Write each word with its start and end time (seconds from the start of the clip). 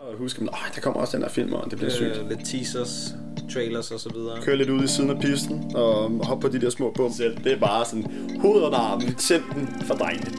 Og 0.00 0.18
husk, 0.18 0.38
at 0.38 0.48
der 0.74 0.80
kommer 0.80 1.00
også 1.00 1.16
den 1.16 1.22
der 1.22 1.28
film, 1.30 1.52
og 1.52 1.70
det 1.70 1.78
bliver 1.78 1.90
sygt. 1.90 2.16
Øh, 2.16 2.28
lidt 2.28 2.44
teasers, 2.44 3.14
trailers 3.52 3.90
og 3.90 4.00
så 4.00 4.08
videre. 4.14 4.42
Kør 4.42 4.54
lidt 4.54 4.70
ud 4.70 4.84
i 4.84 4.86
siden 4.86 5.10
af 5.10 5.20
pisten, 5.20 5.76
og 5.76 6.26
hoppe 6.26 6.48
på 6.48 6.52
de 6.56 6.60
der 6.60 6.70
små 6.70 6.92
bum 6.96 7.12
selv. 7.12 7.36
Det 7.44 7.52
er 7.52 7.58
bare 7.58 7.84
sådan, 7.84 8.38
hoved 8.40 8.62
og 8.62 8.92
armen, 8.92 9.18
simpelthen 9.18 9.68
for 9.86 9.94
drengene. 9.94 10.30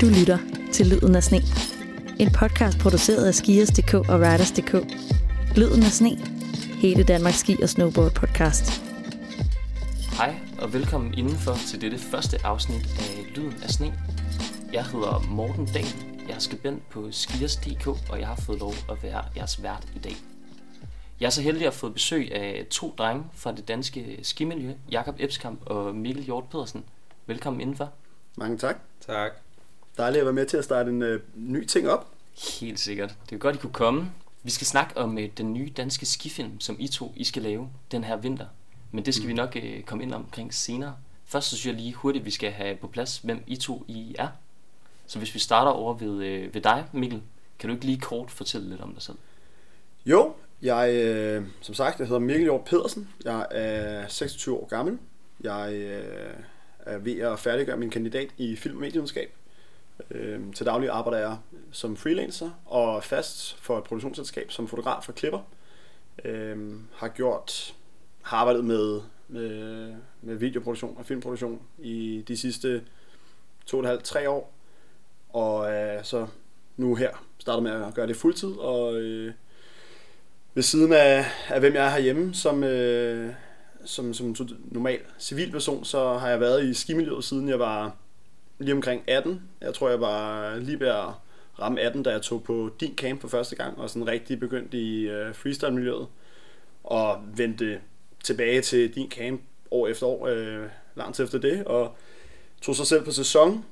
Du 0.00 0.06
lytter 0.20 0.38
til 0.72 0.86
Lyden 0.86 1.16
af 1.16 1.22
Sne. 1.24 1.40
En 2.18 2.30
podcast 2.32 2.78
produceret 2.78 3.24
af 3.26 3.34
Skiers.dk 3.34 3.94
og 3.94 4.20
Riders.dk. 4.20 4.72
Lyden 5.56 5.82
af 5.82 5.92
Sne. 5.92 6.16
Hele 6.80 7.02
Danmarks 7.02 7.36
ski- 7.38 7.62
og 7.62 7.68
snowboard 7.68 8.14
podcast. 8.14 8.82
Hej 10.16 10.34
og 10.58 10.72
velkommen 10.72 11.14
indenfor 11.14 11.54
til 11.68 11.80
dette 11.80 11.98
første 11.98 12.46
afsnit 12.46 12.88
af 12.98 13.32
Lyden 13.36 13.54
af 13.62 13.70
Sne. 13.70 13.92
Jeg 14.72 14.84
hedder 14.84 15.24
Morten 15.30 15.66
Dahl, 15.74 15.86
jeg 16.30 16.36
er 16.36 16.40
skribent 16.40 16.88
på 16.88 17.12
Skiers.dk, 17.12 17.86
og 17.86 18.20
jeg 18.20 18.26
har 18.26 18.36
fået 18.36 18.58
lov 18.58 18.72
at 18.90 19.02
være 19.02 19.24
jeres 19.36 19.62
vært 19.62 19.88
i 19.96 19.98
dag. 19.98 20.16
Jeg 21.20 21.26
er 21.26 21.30
så 21.30 21.42
heldig 21.42 21.60
at 21.60 21.72
have 21.72 21.78
fået 21.78 21.94
besøg 21.94 22.34
af 22.34 22.66
to 22.70 22.94
drenge 22.98 23.24
fra 23.34 23.52
det 23.52 23.68
danske 23.68 24.18
skimiljø, 24.22 24.72
Jakob 24.90 25.16
Ebskamp 25.18 25.60
og 25.66 25.94
Mikkel 25.94 26.24
Hjort 26.24 26.44
Pedersen. 26.50 26.84
Velkommen 27.26 27.60
indenfor. 27.60 27.92
Mange 28.36 28.58
tak. 28.58 28.76
Tak. 29.06 29.30
Dejligt 29.96 30.20
at 30.20 30.26
være 30.26 30.32
med 30.32 30.46
til 30.46 30.56
at 30.56 30.64
starte 30.64 30.90
en 30.90 31.02
øh, 31.02 31.20
ny 31.34 31.64
ting 31.66 31.88
op. 31.88 32.08
Helt 32.60 32.80
sikkert. 32.80 33.14
Det 33.30 33.34
er 33.34 33.38
godt, 33.38 33.56
I 33.56 33.58
kunne 33.58 33.72
komme. 33.72 34.12
Vi 34.42 34.50
skal 34.50 34.66
snakke 34.66 34.96
om 34.96 35.18
øh, 35.18 35.28
den 35.36 35.54
nye 35.54 35.72
danske 35.76 36.06
skifilm, 36.06 36.60
som 36.60 36.76
I 36.78 36.88
to 36.88 37.12
I 37.16 37.24
skal 37.24 37.42
lave 37.42 37.68
den 37.92 38.04
her 38.04 38.16
vinter. 38.16 38.46
Men 38.90 39.04
det 39.06 39.14
skal 39.14 39.24
mm. 39.24 39.28
vi 39.28 39.34
nok 39.34 39.56
øh, 39.56 39.82
komme 39.82 40.04
ind 40.04 40.14
omkring 40.14 40.54
senere. 40.54 40.94
Først 41.24 41.48
så 41.48 41.56
synes 41.56 41.66
jeg 41.66 41.82
lige 41.82 41.94
hurtigt, 41.94 42.24
vi 42.24 42.30
skal 42.30 42.50
have 42.50 42.76
på 42.76 42.86
plads, 42.86 43.18
hvem 43.18 43.42
I 43.46 43.56
to 43.56 43.84
I 43.88 44.14
er. 44.18 44.28
Så 45.10 45.18
hvis 45.18 45.34
vi 45.34 45.38
starter 45.38 45.70
over 45.70 45.94
ved, 45.94 46.24
øh, 46.24 46.54
ved 46.54 46.60
dig, 46.60 46.86
Mikkel, 46.92 47.22
kan 47.58 47.68
du 47.68 47.74
ikke 47.74 47.86
lige 47.86 48.00
kort 48.00 48.30
fortælle 48.30 48.68
lidt 48.68 48.80
om 48.80 48.92
dig 48.92 49.02
selv? 49.02 49.16
Jo, 50.06 50.34
jeg, 50.62 50.94
øh, 50.94 51.44
som 51.60 51.74
sagt, 51.74 51.98
jeg 51.98 52.06
hedder 52.06 52.20
Mikkel 52.20 52.42
Hjort 52.42 52.64
Pedersen. 52.64 53.08
Jeg 53.24 53.46
er 53.50 54.08
26 54.08 54.56
år 54.56 54.66
gammel. 54.66 54.98
Jeg 55.40 55.72
øh, 55.74 56.34
er 56.78 56.98
ved 56.98 57.18
at 57.18 57.38
færdiggøre 57.38 57.76
min 57.76 57.90
kandidat 57.90 58.28
i 58.38 58.56
film- 58.56 58.76
og 58.76 58.80
medievidenskab. 58.80 59.32
Øh, 60.10 60.40
til 60.54 60.66
daglig 60.66 60.90
arbejder 60.90 61.18
jeg 61.28 61.36
som 61.72 61.96
freelancer 61.96 62.50
og 62.66 63.04
fast 63.04 63.56
for 63.56 63.78
et 63.78 63.84
produktionsselskab 63.84 64.52
som 64.52 64.68
fotograf 64.68 65.08
og 65.08 65.14
klipper. 65.14 65.40
Øh, 66.24 66.74
har 66.94 67.08
gjort, 67.08 67.74
har 68.22 68.36
arbejdet 68.36 68.64
med, 68.64 69.00
med, 69.28 69.94
med 70.22 70.34
videoproduktion 70.34 70.96
og 70.98 71.06
filmproduktion 71.06 71.60
i 71.78 72.24
de 72.28 72.36
sidste 72.36 72.82
to 73.66 73.76
og 73.76 73.82
et 73.82 73.88
halvt, 73.88 74.04
tre 74.04 74.30
år. 74.30 74.59
Og 75.32 75.72
øh, 75.72 76.04
så 76.04 76.26
nu 76.76 76.94
her 76.94 77.10
starter 77.38 77.62
med 77.62 77.70
at 77.70 77.94
gøre 77.94 78.06
det 78.06 78.16
fuldtid, 78.16 78.52
og 78.52 78.94
øh, 78.94 79.32
ved 80.54 80.62
siden 80.62 80.92
af, 80.92 81.24
af 81.48 81.60
hvem 81.60 81.74
jeg 81.74 81.86
er 81.86 81.90
herhjemme, 81.90 82.34
som, 82.34 82.64
øh, 82.64 83.32
som, 83.84 84.14
som 84.14 84.36
normal 84.70 85.00
civilperson, 85.18 85.84
så 85.84 86.12
har 86.18 86.28
jeg 86.28 86.40
været 86.40 86.64
i 86.64 86.74
skimiljøet 86.74 87.24
siden 87.24 87.48
jeg 87.48 87.58
var 87.58 87.96
lige 88.58 88.74
omkring 88.74 89.02
18. 89.06 89.42
Jeg 89.60 89.74
tror, 89.74 89.88
jeg 89.88 90.00
var 90.00 90.56
lige 90.56 90.80
ved 90.80 90.88
at 90.88 91.04
ramme 91.60 91.80
18, 91.80 92.02
da 92.02 92.10
jeg 92.10 92.22
tog 92.22 92.42
på 92.42 92.70
din 92.80 92.94
camp 92.96 93.20
for 93.20 93.28
første 93.28 93.56
gang, 93.56 93.78
og 93.78 93.90
sådan 93.90 94.06
rigtig 94.06 94.40
begyndte 94.40 94.78
i 94.78 95.08
øh, 95.08 95.34
freestyle-miljøet, 95.34 96.06
og 96.84 97.18
vendte 97.36 97.80
tilbage 98.24 98.60
til 98.60 98.94
din 98.94 99.10
camp 99.10 99.40
år 99.70 99.88
efter 99.88 100.06
år, 100.06 100.26
øh, 100.26 100.66
langt 100.94 101.20
efter 101.20 101.38
det, 101.38 101.64
og 101.64 101.96
tog 102.62 102.76
sig 102.76 102.86
selv 102.86 103.04
på 103.04 103.10
sæson 103.10 103.64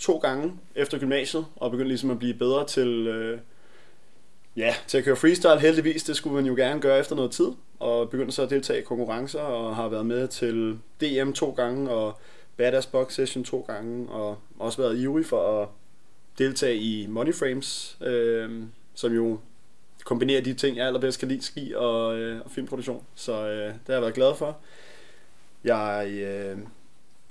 to 0.00 0.18
gange 0.18 0.52
efter 0.74 0.98
gymnasiet, 0.98 1.46
og 1.56 1.70
begyndte 1.70 1.88
ligesom 1.88 2.10
at 2.10 2.18
blive 2.18 2.34
bedre 2.34 2.66
til, 2.66 3.06
øh, 3.06 3.38
ja, 4.56 4.74
til 4.86 4.98
at 4.98 5.04
køre 5.04 5.16
freestyle. 5.16 5.60
Heldigvis, 5.60 6.04
det 6.04 6.16
skulle 6.16 6.36
man 6.36 6.46
jo 6.46 6.54
gerne 6.54 6.80
gøre 6.80 6.98
efter 6.98 7.16
noget 7.16 7.30
tid, 7.30 7.48
og 7.78 8.10
begyndte 8.10 8.32
så 8.32 8.42
at 8.42 8.50
deltage 8.50 8.80
i 8.80 8.84
konkurrencer, 8.84 9.40
og 9.40 9.76
har 9.76 9.88
været 9.88 10.06
med 10.06 10.28
til 10.28 10.78
DM 11.00 11.32
to 11.32 11.50
gange, 11.50 11.90
og 11.90 12.18
Badass 12.56 12.86
Box 12.86 13.14
Session 13.14 13.44
to 13.44 13.64
gange, 13.68 14.08
og 14.08 14.38
også 14.58 14.82
været 14.82 14.98
ivrig 14.98 15.26
for 15.26 15.62
at 15.62 15.68
deltage 16.38 16.76
i 16.76 17.06
Money 17.06 17.34
Frames, 17.34 17.98
øh, 18.00 18.62
som 18.94 19.12
jo 19.12 19.38
kombinerer 20.04 20.40
de 20.40 20.54
ting, 20.54 20.76
jeg 20.76 20.86
allerbedst 20.86 21.18
kan 21.18 21.28
lide, 21.28 21.42
ski 21.42 21.72
og, 21.76 22.18
øh, 22.18 22.40
og 22.44 22.50
filmproduktion. 22.50 23.04
Så 23.14 23.32
øh, 23.32 23.66
det 23.66 23.80
har 23.86 23.94
jeg 23.94 24.02
været 24.02 24.14
glad 24.14 24.34
for. 24.34 24.58
Jeg 25.64 26.08
øh, 26.10 26.58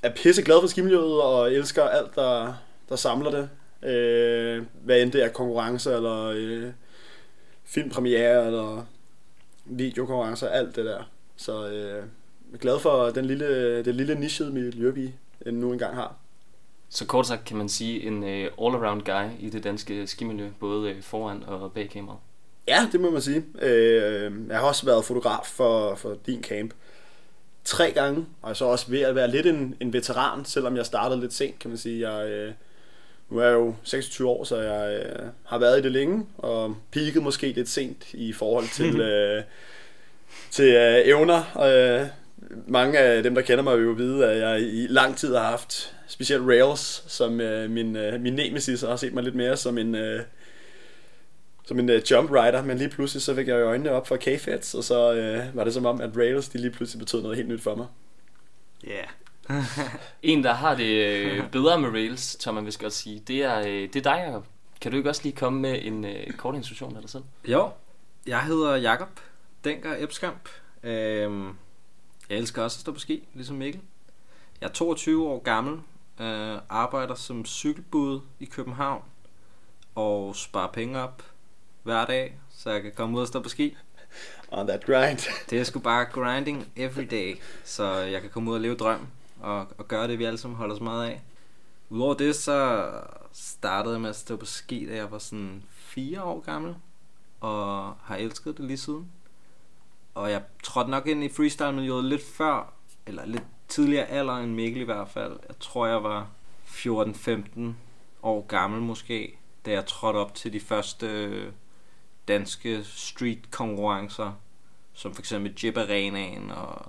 er 0.03 0.13
pisse 0.15 0.41
glad 0.41 0.61
for 0.61 0.67
skimiljøet 0.67 1.21
og 1.21 1.53
elsker 1.53 1.83
alt, 1.83 2.15
der, 2.15 2.53
der 2.89 2.95
samler 2.95 3.31
det. 3.31 3.49
Øh, 3.89 4.63
hvad 4.83 5.01
end 5.01 5.11
det 5.11 5.23
er 5.23 5.29
konkurrencer, 5.29 5.95
eller 5.95 6.25
øh, 6.35 6.71
filmpremiere, 7.65 8.45
eller 8.45 8.85
videokonkurrencer, 9.65 10.47
alt 10.47 10.75
det 10.75 10.85
der. 10.85 11.03
Så 11.35 11.67
øh, 11.67 11.95
jeg 12.51 12.53
er 12.53 12.57
glad 12.57 12.79
for 12.79 13.09
den 13.09 13.25
lille, 13.25 13.77
det 13.83 13.95
lille 13.95 14.15
nichede 14.15 14.51
miljø, 14.51 14.91
vi 14.91 15.13
nu 15.45 15.73
engang 15.73 15.95
har. 15.95 16.15
Så 16.89 17.05
kort 17.05 17.27
sagt 17.27 17.45
kan 17.45 17.57
man 17.57 17.69
sige 17.69 18.03
en 18.03 18.23
uh, 18.23 18.45
all-around 18.67 19.03
guy 19.03 19.29
i 19.39 19.49
det 19.49 19.63
danske 19.63 20.07
skimiljø, 20.07 20.49
både 20.59 20.91
uh, 20.91 21.01
foran 21.01 21.43
og 21.47 21.71
bag 21.71 21.89
kameraet. 21.89 22.19
Ja, 22.67 22.87
det 22.91 23.01
må 23.01 23.11
man 23.11 23.21
sige. 23.21 23.45
Øh, 23.61 24.31
jeg 24.49 24.59
har 24.59 24.67
også 24.67 24.85
været 24.85 25.05
fotograf 25.05 25.45
for, 25.45 25.95
for 25.95 26.17
din 26.25 26.43
camp 26.43 26.73
tre 27.63 27.91
gange, 27.91 28.25
og 28.41 28.57
så 28.57 28.65
også 28.65 28.85
ved 28.89 29.01
at 29.01 29.15
være 29.15 29.31
lidt 29.31 29.45
en, 29.45 29.75
en 29.79 29.93
veteran, 29.93 30.45
selvom 30.45 30.77
jeg 30.77 30.85
startede 30.85 31.21
lidt 31.21 31.33
sent, 31.33 31.59
kan 31.59 31.69
man 31.69 31.77
sige. 31.77 32.09
Jeg, 32.09 32.29
øh, 32.29 32.51
nu 33.29 33.37
er 33.37 33.45
jeg 33.45 33.53
jo 33.53 33.75
26 33.83 34.29
år, 34.29 34.43
så 34.43 34.57
jeg 34.57 34.99
øh, 34.99 35.27
har 35.43 35.57
været 35.57 35.79
i 35.79 35.81
det 35.81 35.91
længe, 35.91 36.25
og 36.37 36.75
peaked 36.91 37.21
måske 37.21 37.51
lidt 37.51 37.69
sent 37.69 38.13
i 38.13 38.33
forhold 38.33 38.67
til, 38.77 38.99
øh, 39.01 39.43
til 40.51 40.73
øh, 40.73 41.07
evner. 41.07 41.57
Øh, 41.65 42.07
mange 42.67 42.99
af 42.99 43.23
dem, 43.23 43.35
der 43.35 43.41
kender 43.41 43.63
mig, 43.63 43.77
vil 43.77 43.85
jo 43.85 43.91
vide, 43.91 44.25
at 44.25 44.37
jeg 44.37 44.61
i 44.61 44.87
lang 44.89 45.17
tid 45.17 45.35
har 45.35 45.43
haft 45.43 45.95
specielt 46.07 46.47
Rails 46.47 47.03
som 47.07 47.41
øh, 47.41 47.69
min, 47.69 47.95
øh, 47.95 48.21
min 48.21 48.33
nemesis, 48.33 48.83
og 48.83 48.89
har 48.89 48.97
set 48.97 49.13
mig 49.13 49.23
lidt 49.23 49.35
mere 49.35 49.57
som 49.57 49.77
en... 49.77 49.95
Øh, 49.95 50.21
som 51.63 51.79
en 51.79 51.89
uh, 51.89 51.95
jump 52.11 52.31
rider, 52.31 52.63
men 52.63 52.77
lige 52.77 52.89
pludselig 52.89 53.21
så 53.21 53.35
fik 53.35 53.47
jeg 53.47 53.61
øjnene 53.61 53.91
op 53.91 54.07
for 54.07 54.17
k 54.17 54.27
og 54.75 54.83
så 54.83 55.09
uh, 55.11 55.55
var 55.55 55.63
det 55.63 55.73
som 55.73 55.85
om, 55.85 56.01
at 56.01 56.17
Rails 56.17 56.49
de 56.49 56.57
lige 56.57 56.71
pludselig 56.71 56.99
betød 56.99 57.21
noget 57.21 57.37
helt 57.37 57.49
nyt 57.49 57.61
for 57.61 57.75
mig. 57.75 57.87
Ja. 58.83 58.89
Yeah. 58.89 59.07
en, 60.23 60.43
der 60.43 60.53
har 60.53 60.75
det 60.75 61.39
uh, 61.39 61.49
bedre 61.51 61.81
med 61.81 61.89
Rails, 61.89 62.35
tør 62.35 62.51
man 62.51 62.65
vist 62.65 62.79
godt 62.79 62.93
sige, 62.93 63.19
det 63.27 63.43
er, 63.43 63.61
det 63.63 63.95
er 63.95 64.01
dig, 64.01 64.23
Jacob. 64.27 64.45
Kan 64.81 64.91
du 64.91 64.97
ikke 64.97 65.09
også 65.09 65.23
lige 65.23 65.35
komme 65.35 65.59
med 65.59 65.79
en 65.81 66.05
uh, 66.05 66.33
kort 66.37 66.55
introduktion 66.55 66.95
af 66.95 67.01
dig 67.01 67.09
selv? 67.09 67.23
Jo, 67.47 67.69
jeg 68.27 68.43
hedder 68.43 68.75
Jakob 68.75 69.19
Denker 69.63 69.95
Ebskamp. 69.99 70.49
Uh, 70.83 70.89
jeg 72.29 72.37
elsker 72.37 72.63
også 72.63 72.77
at 72.77 72.81
stå 72.81 72.91
på 72.91 72.99
ski, 72.99 73.27
ligesom 73.33 73.55
Mikkel. 73.55 73.81
Jeg 74.61 74.67
er 74.67 74.71
22 74.71 75.27
år 75.27 75.39
gammel, 75.39 75.73
uh, 75.73 76.61
arbejder 76.69 77.15
som 77.15 77.45
cykelbud 77.45 78.21
i 78.39 78.45
København 78.45 79.03
og 79.95 80.35
sparer 80.35 80.71
penge 80.71 80.99
op 80.99 81.23
hver 81.89 82.05
dag, 82.05 82.37
så 82.49 82.71
jeg 82.71 82.81
kan 82.81 82.91
komme 82.95 83.17
ud 83.17 83.21
og 83.21 83.27
stå 83.27 83.41
på 83.41 83.49
ski. 83.49 83.77
On 84.51 84.67
that 84.67 84.85
grind. 84.85 85.19
det 85.49 85.59
er 85.59 85.63
sgu 85.63 85.79
bare 85.79 86.05
grinding 86.05 86.67
every 86.75 87.07
day, 87.11 87.39
så 87.63 87.93
jeg 87.93 88.21
kan 88.21 88.29
komme 88.29 88.51
ud 88.51 88.55
og 88.55 88.61
leve 88.61 88.75
drøm 88.75 89.07
og, 89.39 89.67
og 89.77 89.87
gøre 89.87 90.07
det, 90.07 90.19
vi 90.19 90.23
alle 90.23 90.37
sammen 90.37 90.57
holder 90.57 90.75
så 90.75 90.83
meget 90.83 91.09
af. 91.09 91.21
Udover 91.89 92.13
det, 92.13 92.35
så 92.35 92.89
startede 93.33 93.93
jeg 93.93 94.01
med 94.01 94.09
at 94.09 94.15
stå 94.15 94.35
på 94.35 94.45
ski, 94.45 94.85
da 94.85 94.95
jeg 94.95 95.11
var 95.11 95.17
sådan 95.17 95.63
fire 95.69 96.23
år 96.23 96.39
gammel, 96.39 96.75
og 97.39 97.93
har 98.03 98.15
elsket 98.15 98.57
det 98.57 98.65
lige 98.65 98.77
siden. 98.77 99.11
Og 100.15 100.31
jeg 100.31 100.41
trådte 100.63 100.91
nok 100.91 101.07
ind 101.07 101.23
i 101.23 101.29
freestyle-miljøet 101.29 102.05
lidt 102.05 102.23
før, 102.23 102.73
eller 103.05 103.25
lidt 103.25 103.43
tidligere 103.67 104.05
alder 104.05 104.33
end 104.33 104.53
Mikkel 104.53 104.81
i 104.81 104.85
hvert 104.85 105.09
fald. 105.09 105.39
Jeg 105.47 105.55
tror, 105.59 105.87
jeg 105.87 106.03
var 106.03 106.27
14-15 106.65 107.59
år 108.23 108.45
gammel 108.47 108.81
måske, 108.81 109.37
da 109.65 109.71
jeg 109.71 109.85
trådte 109.85 110.17
op 110.17 110.35
til 110.35 110.53
de 110.53 110.59
første 110.59 111.31
danske 112.29 112.83
street 112.83 113.51
konkurrencer, 113.51 114.39
som 114.93 115.13
for 115.13 115.21
eksempel 115.21 115.53
Jib 115.63 115.77
Arenaen 115.77 116.51
og 116.51 116.85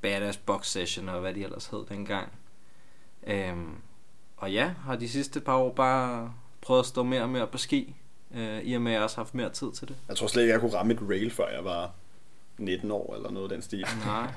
Badass 0.00 0.38
Box 0.38 0.66
Session 0.66 1.08
og 1.08 1.20
hvad 1.20 1.34
de 1.34 1.44
ellers 1.44 1.66
hed 1.66 1.84
dengang. 1.88 2.28
Øhm, 3.26 3.74
og 4.36 4.52
ja, 4.52 4.72
har 4.84 4.96
de 4.96 5.08
sidste 5.08 5.40
par 5.40 5.56
år 5.56 5.72
bare 5.72 6.32
prøvet 6.60 6.80
at 6.80 6.86
stå 6.86 7.02
mere 7.02 7.22
og 7.22 7.28
mere 7.28 7.46
på 7.46 7.58
ski, 7.58 7.94
øh, 8.34 8.60
i 8.62 8.74
og 8.74 8.82
med 8.82 8.92
at 8.92 8.94
jeg 8.94 9.02
også 9.02 9.16
har 9.16 9.24
haft 9.24 9.34
mere 9.34 9.50
tid 9.50 9.72
til 9.72 9.88
det. 9.88 9.96
Jeg 10.08 10.16
tror 10.16 10.26
slet 10.26 10.42
ikke, 10.42 10.52
jeg 10.52 10.60
kunne 10.60 10.74
ramme 10.74 10.92
et 10.92 11.00
rail, 11.08 11.30
før 11.30 11.48
jeg 11.48 11.64
var 11.64 11.90
19 12.58 12.90
år 12.90 13.14
eller 13.14 13.30
noget 13.30 13.50
af 13.50 13.56
den 13.56 13.62
stil. 13.62 13.86
Nej. 14.06 14.30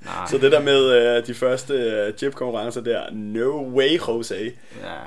Nej. 0.00 0.26
Så 0.30 0.38
det 0.38 0.52
der 0.52 0.62
med 0.62 1.18
uh, 1.18 1.26
de 1.26 1.34
første 1.34 1.74
jib 2.22 2.34
konkurrencer 2.34 2.80
der, 2.80 3.10
no 3.10 3.74
way, 3.74 3.98
Jose. 4.08 4.52
Ja. 4.82 4.98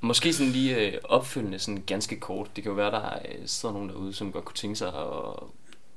Måske 0.00 0.32
sådan 0.32 0.52
lige 0.52 0.76
øh, 0.76 0.92
opfølgende 1.04 1.58
sådan 1.58 1.82
ganske 1.86 2.20
kort. 2.20 2.48
Det 2.56 2.64
kan 2.64 2.70
jo 2.70 2.76
være, 2.76 2.90
der 2.90 3.18
øh, 3.28 3.38
sidder 3.46 3.72
nogen 3.72 3.88
derude, 3.88 4.14
som 4.14 4.32
godt 4.32 4.44
kunne 4.44 4.56
tænke 4.56 4.76
sig 4.76 4.88
at 4.88 5.42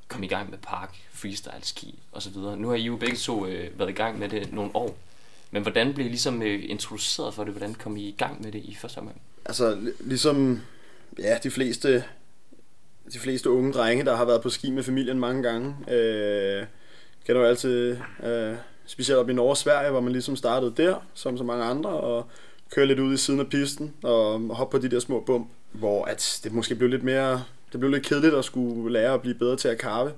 komme 0.08 0.25
i 0.25 0.30
gang 0.30 0.50
med 0.50 0.58
park, 0.58 0.96
freestyle 1.14 1.62
ski 1.62 2.00
og 2.12 2.22
så 2.22 2.30
videre. 2.30 2.58
Nu 2.58 2.68
har 2.68 2.75
I 2.75 2.81
jo 2.81 2.96
begge 2.96 3.18
to 3.18 3.46
øh, 3.46 3.80
været 3.80 3.90
i 3.90 3.94
gang 3.94 4.19
med 4.19 4.30
det 4.30 4.54
nogle 4.54 4.72
år. 4.74 4.98
Men 5.52 5.62
hvordan 5.62 5.94
blev 5.94 6.06
I 6.06 6.10
ligesom 6.10 6.42
øh, 6.42 6.64
introduceret 6.69 7.34
for 7.34 7.44
det? 7.44 7.54
Hvordan 7.54 7.75
kom 7.75 7.98
I 7.98 8.02
i 8.02 8.16
gang 8.18 8.44
med 8.44 8.52
det 8.52 8.60
i 8.60 8.75
første 8.75 8.98
omgang? 8.98 9.22
Altså, 9.46 9.78
ligesom 10.00 10.62
ja, 11.19 11.38
de 11.44 11.52
fleste, 11.52 12.04
de 13.14 13.19
fleste 13.19 13.50
unge 13.50 13.74
drenge, 13.74 14.06
der 14.06 14.16
har 14.16 14.25
været 14.25 14.42
på 14.42 14.50
ski 14.50 14.72
med 14.72 14.84
familien 14.84 15.19
mange 15.19 15.44
gange, 15.44 15.75
øh, 15.94 16.66
kender 17.25 17.42
jo 17.42 17.48
altid, 17.48 17.98
øh, 18.24 18.56
specielt 18.86 19.19
op 19.19 19.30
i 19.30 19.34
Norge 19.34 19.50
og 19.50 19.58
Sverige, 19.58 19.92
hvor 19.92 20.02
man 20.02 20.12
ligesom 20.12 20.36
startede 20.36 20.74
der, 20.78 20.96
som 21.14 21.38
så 21.38 21.44
mange 21.44 21.64
andre, 21.64 21.90
og 21.90 22.28
køre 22.72 22.86
lidt 22.86 23.00
ud 23.00 23.14
i 23.14 23.18
siden 23.18 23.40
af 23.40 23.48
pisten, 23.48 23.94
og 24.04 24.40
hoppe 24.40 24.78
på 24.78 24.84
de 24.84 24.92
der 24.92 25.00
små 25.00 25.19
bump, 25.19 25.48
hvor 25.72 26.06
at 26.06 26.40
det 26.44 26.52
måske 26.54 26.75
blev 26.75 26.90
lidt 26.90 27.04
mere, 27.04 27.44
det 27.72 27.80
blev 27.80 27.92
lidt 27.92 28.06
kedeligt 28.06 28.36
at 28.36 28.46
skulle 28.46 28.94
lære 28.94 29.14
at 29.14 29.22
blive 29.22 29.36
bedre 29.36 29.56
til 29.56 29.68
at 29.68 29.78
karve. 29.78 30.12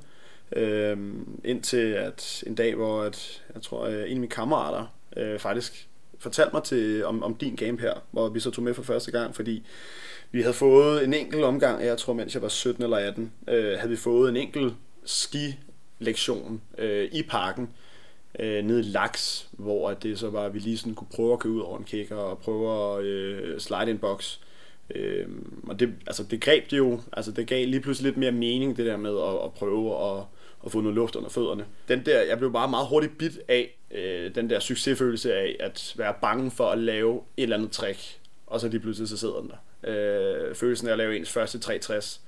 Øhm, 0.52 1.40
indtil 1.46 1.78
at 1.78 2.44
en 2.48 2.56
dag, 2.56 2.76
hvor 2.76 3.02
at, 3.02 3.44
jeg 3.54 3.62
tror, 3.62 3.86
øh, 3.86 3.94
en 3.94 4.00
af 4.00 4.16
mine 4.16 4.28
kammerater 4.28 4.86
øh, 5.18 5.40
faktisk 5.40 5.88
fortalte 6.20 6.54
mig 6.54 6.64
til, 6.64 7.06
om, 7.06 7.24
om 7.24 7.36
din 7.36 7.56
game 7.56 7.80
her, 7.80 7.94
hvor 8.12 8.30
vi 8.30 8.40
så 8.40 8.52
tog 8.52 8.64
med 8.64 8.74
for 8.74 8.84
første 8.84 9.12
gang, 9.12 9.36
fordi 9.36 9.64
vi 10.32 10.42
havde 10.42 10.54
fået 10.54 11.04
en 11.04 11.14
enkelt 11.14 11.44
omgang, 11.44 11.86
jeg 11.86 11.98
tror 11.98 12.14
mens 12.14 12.34
jeg 12.34 12.42
var 12.42 12.48
17 12.48 12.84
eller 12.84 12.98
18, 12.98 13.32
øh, 13.48 13.78
havde 13.78 13.90
vi 13.90 13.96
fået 13.96 14.30
en 14.30 14.38
enkelt 14.38 14.74
ski-lektion 15.06 16.62
øh, 16.78 17.10
i 17.12 17.24
parken, 17.24 17.70
øh, 18.40 18.64
ned 18.66 18.80
i 18.80 18.82
Laks, 18.82 19.50
hvor 19.52 19.94
det 19.94 20.20
så 20.20 20.30
var, 20.30 20.46
at 20.46 20.54
vi 20.54 20.60
lige 20.60 20.78
sådan 20.78 20.96
kunne 20.96 21.08
prøve 21.16 21.34
at 21.34 21.40
køre 21.40 21.54
ud 21.54 21.62
over 21.62 21.78
en 21.78 21.84
kækker 21.84 22.16
og 22.16 22.38
prøve 22.38 22.98
at 22.98 23.04
øh, 23.04 23.60
slide 23.60 23.92
en 23.92 23.98
box. 23.98 24.38
Øh, 24.96 25.28
og 25.68 25.80
det, 25.80 25.94
altså 26.08 26.24
det 26.24 26.42
greb 26.42 26.72
det 26.72 26.78
jo, 26.78 27.02
altså 27.14 27.32
det 27.32 27.48
gav 27.48 27.68
lige 27.68 27.82
pludselig 27.82 28.10
lidt 28.10 28.18
mere 28.18 28.32
mening, 28.32 28.78
det 28.78 28.86
der 28.86 28.98
med 28.98 29.18
at, 29.18 29.46
at 29.46 29.54
prøve 29.54 30.18
at, 30.18 30.24
at 30.66 30.72
få 30.72 30.82
noget 30.82 30.96
luft 30.96 31.16
under 31.16 31.30
fødderne. 31.30 31.66
Den 31.88 32.06
der, 32.06 32.22
jeg 32.22 32.38
blev 32.38 32.54
bare 32.54 32.70
meget 32.70 32.88
hurtigt 32.88 33.18
bit 33.18 33.40
af 33.48 33.78
øh, 33.92 34.36
den 34.36 34.50
der 34.50 34.60
succesfølelse 34.60 35.36
af 35.36 35.56
at 35.60 35.94
være 35.98 36.14
bange 36.22 36.52
for 36.52 36.70
at 36.70 36.78
lave 36.78 37.22
et 37.38 37.44
eller 37.44 37.58
andet 37.58 37.72
trick, 37.72 38.20
og 38.48 38.60
så 38.60 38.68
lige 38.68 38.80
pludselig 38.80 39.10
så 39.10 39.18
sidder 39.18 39.40
den 39.40 39.50
der. 39.50 39.58
Øh, 39.84 40.56
følelsen 40.56 40.88
af 40.88 40.92
at 40.92 40.98
lave 40.98 41.18
ens 41.18 41.32
første 41.32 41.60
360 41.60 42.22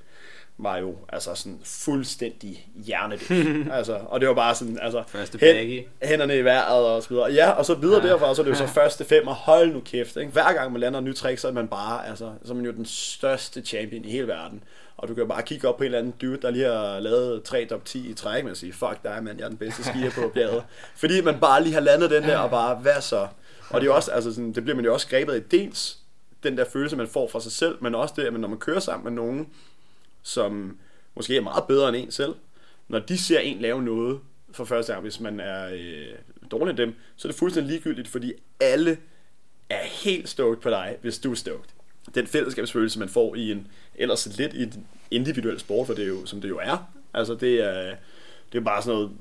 var 0.61 0.77
jo 0.77 0.95
altså 1.09 1.35
sådan 1.35 1.59
fuldstændig 1.63 2.67
hjernedødt. 2.75 3.67
altså, 3.77 3.99
og 4.07 4.19
det 4.19 4.27
var 4.27 4.33
bare 4.35 4.55
sådan, 4.55 4.79
altså, 4.81 5.03
Første 5.07 5.37
baggy. 5.37 5.83
hænderne 6.03 6.37
i 6.37 6.43
vejret 6.43 6.85
og 6.85 7.03
så 7.03 7.09
videre. 7.09 7.31
Ja, 7.33 7.49
og 7.49 7.65
så 7.65 7.73
videre 7.75 8.01
Ja. 8.05 8.07
derfra, 8.09 8.35
så 8.35 8.41
er 8.41 8.43
det 8.43 8.51
jo 8.51 8.55
så 8.55 8.67
første 8.67 9.05
fem, 9.05 9.27
og 9.27 9.35
hold 9.35 9.73
nu 9.73 9.79
kæft. 9.79 10.15
Ikke? 10.17 10.31
Hver 10.31 10.53
gang 10.53 10.71
man 10.71 10.81
lander 10.81 10.99
en 10.99 11.05
ny 11.05 11.15
trick, 11.15 11.39
så 11.39 11.47
er 11.47 11.51
man 11.51 11.67
bare, 11.67 12.07
altså, 12.07 12.31
så 12.45 12.51
er 12.51 12.55
man 12.55 12.65
jo 12.65 12.71
den 12.71 12.85
største 12.85 13.61
champion 13.61 14.05
i 14.05 14.11
hele 14.11 14.27
verden. 14.27 14.63
Og 14.97 15.07
du 15.07 15.13
kan 15.13 15.27
bare 15.27 15.43
kigge 15.43 15.67
op 15.67 15.77
på 15.77 15.83
en 15.83 15.85
eller 15.85 15.99
anden 15.99 16.13
dude, 16.21 16.37
der 16.41 16.51
lige 16.51 16.65
har 16.65 16.99
lavet 16.99 17.43
tre 17.43 17.65
top 17.65 17.85
10 17.85 18.09
i 18.09 18.13
træk, 18.13 18.45
og 18.45 18.57
sige, 18.57 18.73
fuck 18.73 18.97
dig, 19.03 19.23
mand, 19.23 19.37
jeg 19.37 19.45
er 19.45 19.49
den 19.49 19.57
bedste 19.57 19.83
skier 19.83 20.11
på 20.11 20.31
bjerget. 20.33 20.63
Fordi 21.01 21.21
man 21.21 21.39
bare 21.39 21.63
lige 21.63 21.73
har 21.73 21.81
landet 21.81 22.09
den 22.11 22.23
der, 22.23 22.37
og 22.37 22.49
bare, 22.49 22.75
hvad 22.75 23.01
så? 23.01 23.27
Og 23.69 23.81
det 23.81 23.87
er 23.87 23.91
også, 23.93 24.11
altså 24.11 24.33
sådan, 24.33 24.53
det 24.53 24.63
bliver 24.63 24.75
man 24.75 24.85
jo 24.85 24.93
også 24.93 25.07
grebet 25.07 25.35
i 25.37 25.57
dels 25.57 25.97
den 26.43 26.57
der 26.57 26.65
følelse, 26.73 26.95
man 26.95 27.07
får 27.07 27.27
fra 27.31 27.39
sig 27.41 27.51
selv, 27.51 27.77
men 27.81 27.95
også 27.95 28.13
det, 28.17 28.23
at 28.23 28.31
man, 28.33 28.41
når 28.41 28.47
man 28.47 28.57
kører 28.57 28.79
sammen 28.79 29.03
med 29.03 29.23
nogen, 29.23 29.47
som 30.23 30.77
måske 31.15 31.37
er 31.37 31.41
meget 31.41 31.63
bedre 31.67 31.89
end 31.89 31.97
en 31.97 32.11
selv, 32.11 32.35
når 32.87 32.99
de 32.99 33.17
ser 33.17 33.39
en 33.39 33.61
lave 33.61 33.83
noget 33.83 34.19
for 34.51 34.65
første 34.65 34.93
gang, 34.93 35.01
hvis 35.03 35.19
man 35.19 35.39
er 35.39 35.69
øh, 35.73 36.15
dårlig 36.51 36.69
end 36.69 36.77
dem, 36.77 36.95
så 37.15 37.27
er 37.27 37.31
det 37.31 37.39
fuldstændig 37.39 37.71
ligegyldigt, 37.71 38.07
fordi 38.07 38.33
alle 38.59 38.97
er 39.69 39.83
helt 40.03 40.29
stoked 40.29 40.61
på 40.61 40.69
dig, 40.69 40.97
hvis 41.01 41.19
du 41.19 41.31
er 41.31 41.35
stoked. 41.35 41.69
Den 42.15 42.27
fællesskabsfølelse, 42.27 42.99
man 42.99 43.09
får 43.09 43.35
i 43.35 43.51
en 43.51 43.67
ellers 43.95 44.37
lidt 44.37 44.53
i 44.53 44.63
en 44.63 44.87
individuel 45.11 45.59
sport, 45.59 45.87
for 45.87 45.93
det 45.93 46.03
er 46.03 46.07
jo, 46.07 46.25
som 46.25 46.41
det 46.41 46.49
jo 46.49 46.59
er. 46.63 46.91
Altså 47.13 47.35
det 47.35 47.61
er, 47.61 47.95
det 48.51 48.57
er 48.57 48.63
bare 48.63 48.81
sådan 48.81 48.95
noget 48.95 49.11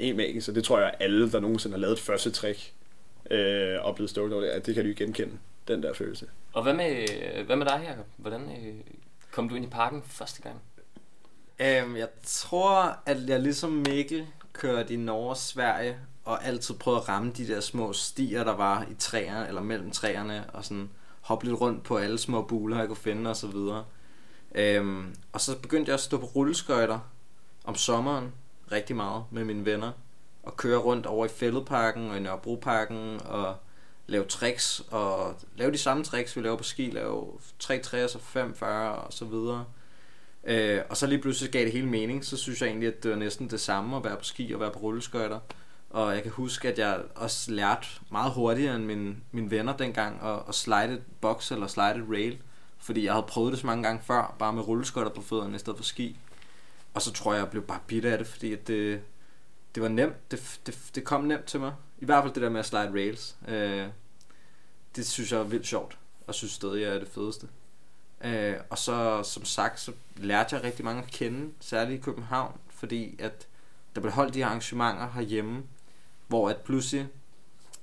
helt 0.00 0.16
magisk, 0.16 0.46
så 0.46 0.52
det 0.52 0.64
tror 0.64 0.78
jeg, 0.80 0.94
alle, 1.00 1.32
der 1.32 1.40
nogensinde 1.40 1.74
har 1.74 1.80
lavet 1.80 1.92
et 1.92 2.00
første 2.00 2.30
trick, 2.30 2.72
øh, 3.30 3.84
og 3.84 3.94
blevet 3.94 4.10
stoked 4.10 4.32
over 4.32 4.42
det, 4.42 4.50
at 4.50 4.66
det 4.66 4.74
kan 4.74 4.84
de 4.84 4.94
genkende, 4.94 5.38
den 5.68 5.82
der 5.82 5.92
følelse. 5.92 6.26
Og 6.52 6.62
hvad 6.62 6.74
med, 6.74 7.06
hvad 7.44 7.56
med 7.56 7.66
dig, 7.66 7.80
Jacob? 7.88 8.06
Hvordan 8.16 8.40
øh, 8.40 8.74
kom 9.32 9.48
du 9.48 9.54
ind 9.54 9.64
i 9.64 9.68
parken 9.68 10.02
første 10.06 10.42
gang? 10.42 10.60
Øhm, 11.60 11.96
jeg 11.96 12.08
tror, 12.22 12.96
at 13.06 13.28
jeg 13.28 13.40
ligesom 13.40 13.70
Mikkel 13.70 14.26
kørte 14.52 14.94
i 14.94 14.96
Norge 14.96 15.30
og 15.30 15.36
Sverige, 15.36 15.98
og 16.24 16.44
altid 16.44 16.74
prøvede 16.74 17.00
at 17.00 17.08
ramme 17.08 17.32
de 17.32 17.48
der 17.48 17.60
små 17.60 17.92
stier, 17.92 18.44
der 18.44 18.54
var 18.54 18.86
i 18.90 18.94
træerne, 18.94 19.48
eller 19.48 19.62
mellem 19.62 19.90
træerne, 19.90 20.50
og 20.52 20.64
sådan 20.64 20.90
hoppe 21.20 21.44
lidt 21.46 21.60
rundt 21.60 21.82
på 21.82 21.96
alle 21.96 22.18
små 22.18 22.42
buler, 22.42 22.78
jeg 22.78 22.86
kunne 22.86 22.96
finde 22.96 23.30
og 23.30 23.36
så 23.36 23.46
videre. 23.46 23.84
Øhm, 24.54 25.14
og 25.32 25.40
så 25.40 25.58
begyndte 25.58 25.88
jeg 25.88 25.94
at 25.94 26.00
stå 26.00 26.18
på 26.18 26.26
rulleskøjter 26.26 26.98
om 27.64 27.74
sommeren 27.74 28.32
rigtig 28.72 28.96
meget 28.96 29.24
med 29.30 29.44
mine 29.44 29.64
venner, 29.64 29.92
og 30.42 30.56
køre 30.56 30.78
rundt 30.78 31.06
over 31.06 31.26
i 31.26 31.28
Fælledparken 31.28 32.10
og 32.10 32.16
i 32.16 32.20
Nørrebroparken, 32.20 33.20
og 33.24 33.56
lave 34.10 34.24
tricks, 34.24 34.82
og 34.90 35.36
lave 35.56 35.72
de 35.72 35.78
samme 35.78 36.04
tricks, 36.04 36.36
vi 36.36 36.40
laver 36.40 36.56
på 36.56 36.64
ski, 36.64 36.90
lave 36.90 37.26
360 37.58 38.14
og 38.14 38.20
540 38.20 38.94
og 38.94 39.12
så 39.12 39.24
videre. 39.24 39.64
Øh, 40.44 40.80
og 40.90 40.96
så 40.96 41.06
lige 41.06 41.18
pludselig 41.18 41.52
gav 41.52 41.64
det 41.64 41.72
hele 41.72 41.86
mening, 41.86 42.24
så 42.24 42.36
synes 42.36 42.60
jeg 42.60 42.68
egentlig, 42.68 42.88
at 42.88 43.02
det 43.02 43.10
var 43.10 43.16
næsten 43.16 43.50
det 43.50 43.60
samme 43.60 43.96
at 43.96 44.04
være 44.04 44.16
på 44.16 44.24
ski 44.24 44.52
og 44.52 44.60
være 44.60 44.70
på 44.70 44.78
rulleskøjter. 44.78 45.38
Og 45.90 46.14
jeg 46.14 46.22
kan 46.22 46.32
huske, 46.32 46.68
at 46.68 46.78
jeg 46.78 47.00
også 47.14 47.52
lærte 47.52 47.86
meget 48.10 48.32
hurtigere 48.32 48.76
end 48.76 48.84
mine, 48.84 49.16
mine 49.32 49.50
venner 49.50 49.76
dengang 49.76 50.22
at, 50.22 50.38
at 50.48 50.54
slide 50.54 50.92
et 50.92 51.02
box 51.20 51.52
eller 51.52 51.66
slide 51.66 51.94
et 51.94 52.04
rail. 52.10 52.38
Fordi 52.78 53.04
jeg 53.04 53.12
havde 53.12 53.26
prøvet 53.28 53.52
det 53.52 53.60
så 53.60 53.66
mange 53.66 53.82
gange 53.82 54.02
før, 54.04 54.36
bare 54.38 54.52
med 54.52 54.68
rulleskøjter 54.68 55.10
på 55.10 55.22
fødderne 55.22 55.56
i 55.56 55.58
stedet 55.58 55.76
for 55.76 55.84
ski. 55.84 56.18
Og 56.94 57.02
så 57.02 57.12
tror 57.12 57.32
jeg, 57.32 57.40
jeg 57.40 57.50
blev 57.50 57.62
bare 57.62 57.80
bidt 57.86 58.04
af 58.04 58.18
det, 58.18 58.26
fordi 58.26 58.52
at 58.52 58.68
det, 58.68 59.00
det 59.74 59.82
var 59.82 59.88
nemt. 59.88 60.30
Det, 60.30 60.60
det, 60.66 60.78
det 60.94 61.04
kom 61.04 61.24
nemt 61.24 61.44
til 61.44 61.60
mig. 61.60 61.72
I 61.98 62.04
hvert 62.04 62.24
fald 62.24 62.34
det 62.34 62.42
der 62.42 62.50
med 62.50 62.60
at 62.60 62.66
slide 62.66 62.92
rails. 62.92 63.36
Øh, 63.48 63.86
det 64.96 65.06
synes 65.06 65.32
jeg 65.32 65.40
er 65.40 65.44
vildt 65.44 65.66
sjovt, 65.66 65.98
og 66.26 66.34
synes 66.34 66.52
stadig, 66.52 66.82
jeg 66.82 66.94
er 66.94 66.98
det 66.98 67.08
fedeste. 67.08 67.48
Øh, 68.24 68.56
og 68.70 68.78
så, 68.78 69.22
som 69.22 69.44
sagt, 69.44 69.80
så 69.80 69.92
lærte 70.16 70.56
jeg 70.56 70.64
rigtig 70.64 70.84
mange 70.84 71.02
at 71.02 71.10
kende, 71.10 71.52
særligt 71.60 72.00
i 72.00 72.02
København, 72.02 72.60
fordi 72.68 73.16
at 73.18 73.46
der 73.94 74.00
blev 74.00 74.12
holdt 74.12 74.34
de 74.34 74.38
her 74.38 74.46
arrangementer 74.46 75.10
herhjemme, 75.10 75.62
hvor 76.28 76.48
at 76.48 76.56
pludselig 76.56 77.08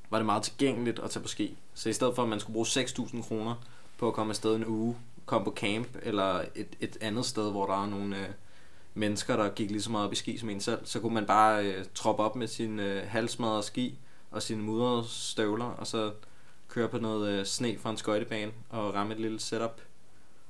var 0.10 0.18
det 0.18 0.26
meget 0.26 0.44
tilgængeligt 0.44 1.00
at 1.00 1.12
tage 1.12 1.24
på 1.24 1.28
ski. 1.28 1.58
Så 1.74 1.90
i 1.90 1.94
stedet 1.94 2.16
for, 2.16 2.24
at 2.24 2.30
man 2.30 2.40
skulle 2.40 2.54
bruge 2.54 2.68
6.000 2.68 3.22
kroner 3.28 3.56
på 3.98 4.08
at 4.08 4.14
komme 4.14 4.32
afsted 4.32 4.56
en 4.56 4.66
uge, 4.66 4.98
komme 5.26 5.46
på 5.46 5.54
camp, 5.56 5.88
eller 6.02 6.42
et, 6.56 6.76
et 6.80 6.98
andet 7.02 7.26
sted, 7.26 7.52
hvor 7.52 7.66
der 7.66 7.84
er 7.84 7.88
nogle 7.88 8.18
øh, 8.18 8.28
mennesker, 8.94 9.36
der 9.36 9.50
gik 9.50 9.72
lige 9.72 9.82
så 9.82 9.92
meget 9.92 10.06
op 10.06 10.14
i 10.14 10.16
ski 10.16 10.38
som 10.38 10.50
en 10.50 10.62
selv, 10.62 10.86
så 10.86 11.00
kunne 11.00 11.14
man 11.14 11.26
bare 11.26 11.66
øh, 11.66 11.86
troppe 11.96 12.24
op 12.24 12.36
med 12.36 12.48
sin 12.48 12.80
øh, 12.80 13.08
halsmadrede 13.08 13.64
ski 13.64 13.98
og 14.32 14.42
sine 14.42 14.64
mudrede 14.64 15.04
støvler, 15.08 15.66
og 15.66 15.88
så 15.88 16.12
køre 16.78 16.90
på 16.90 16.98
noget 16.98 17.30
øh, 17.30 17.46
sne 17.46 17.78
fra 17.80 17.90
en 17.90 17.98
skøjtebane 17.98 18.52
og 18.70 18.94
ramme 18.94 19.14
et 19.14 19.20
lille 19.20 19.40
setup. 19.40 19.82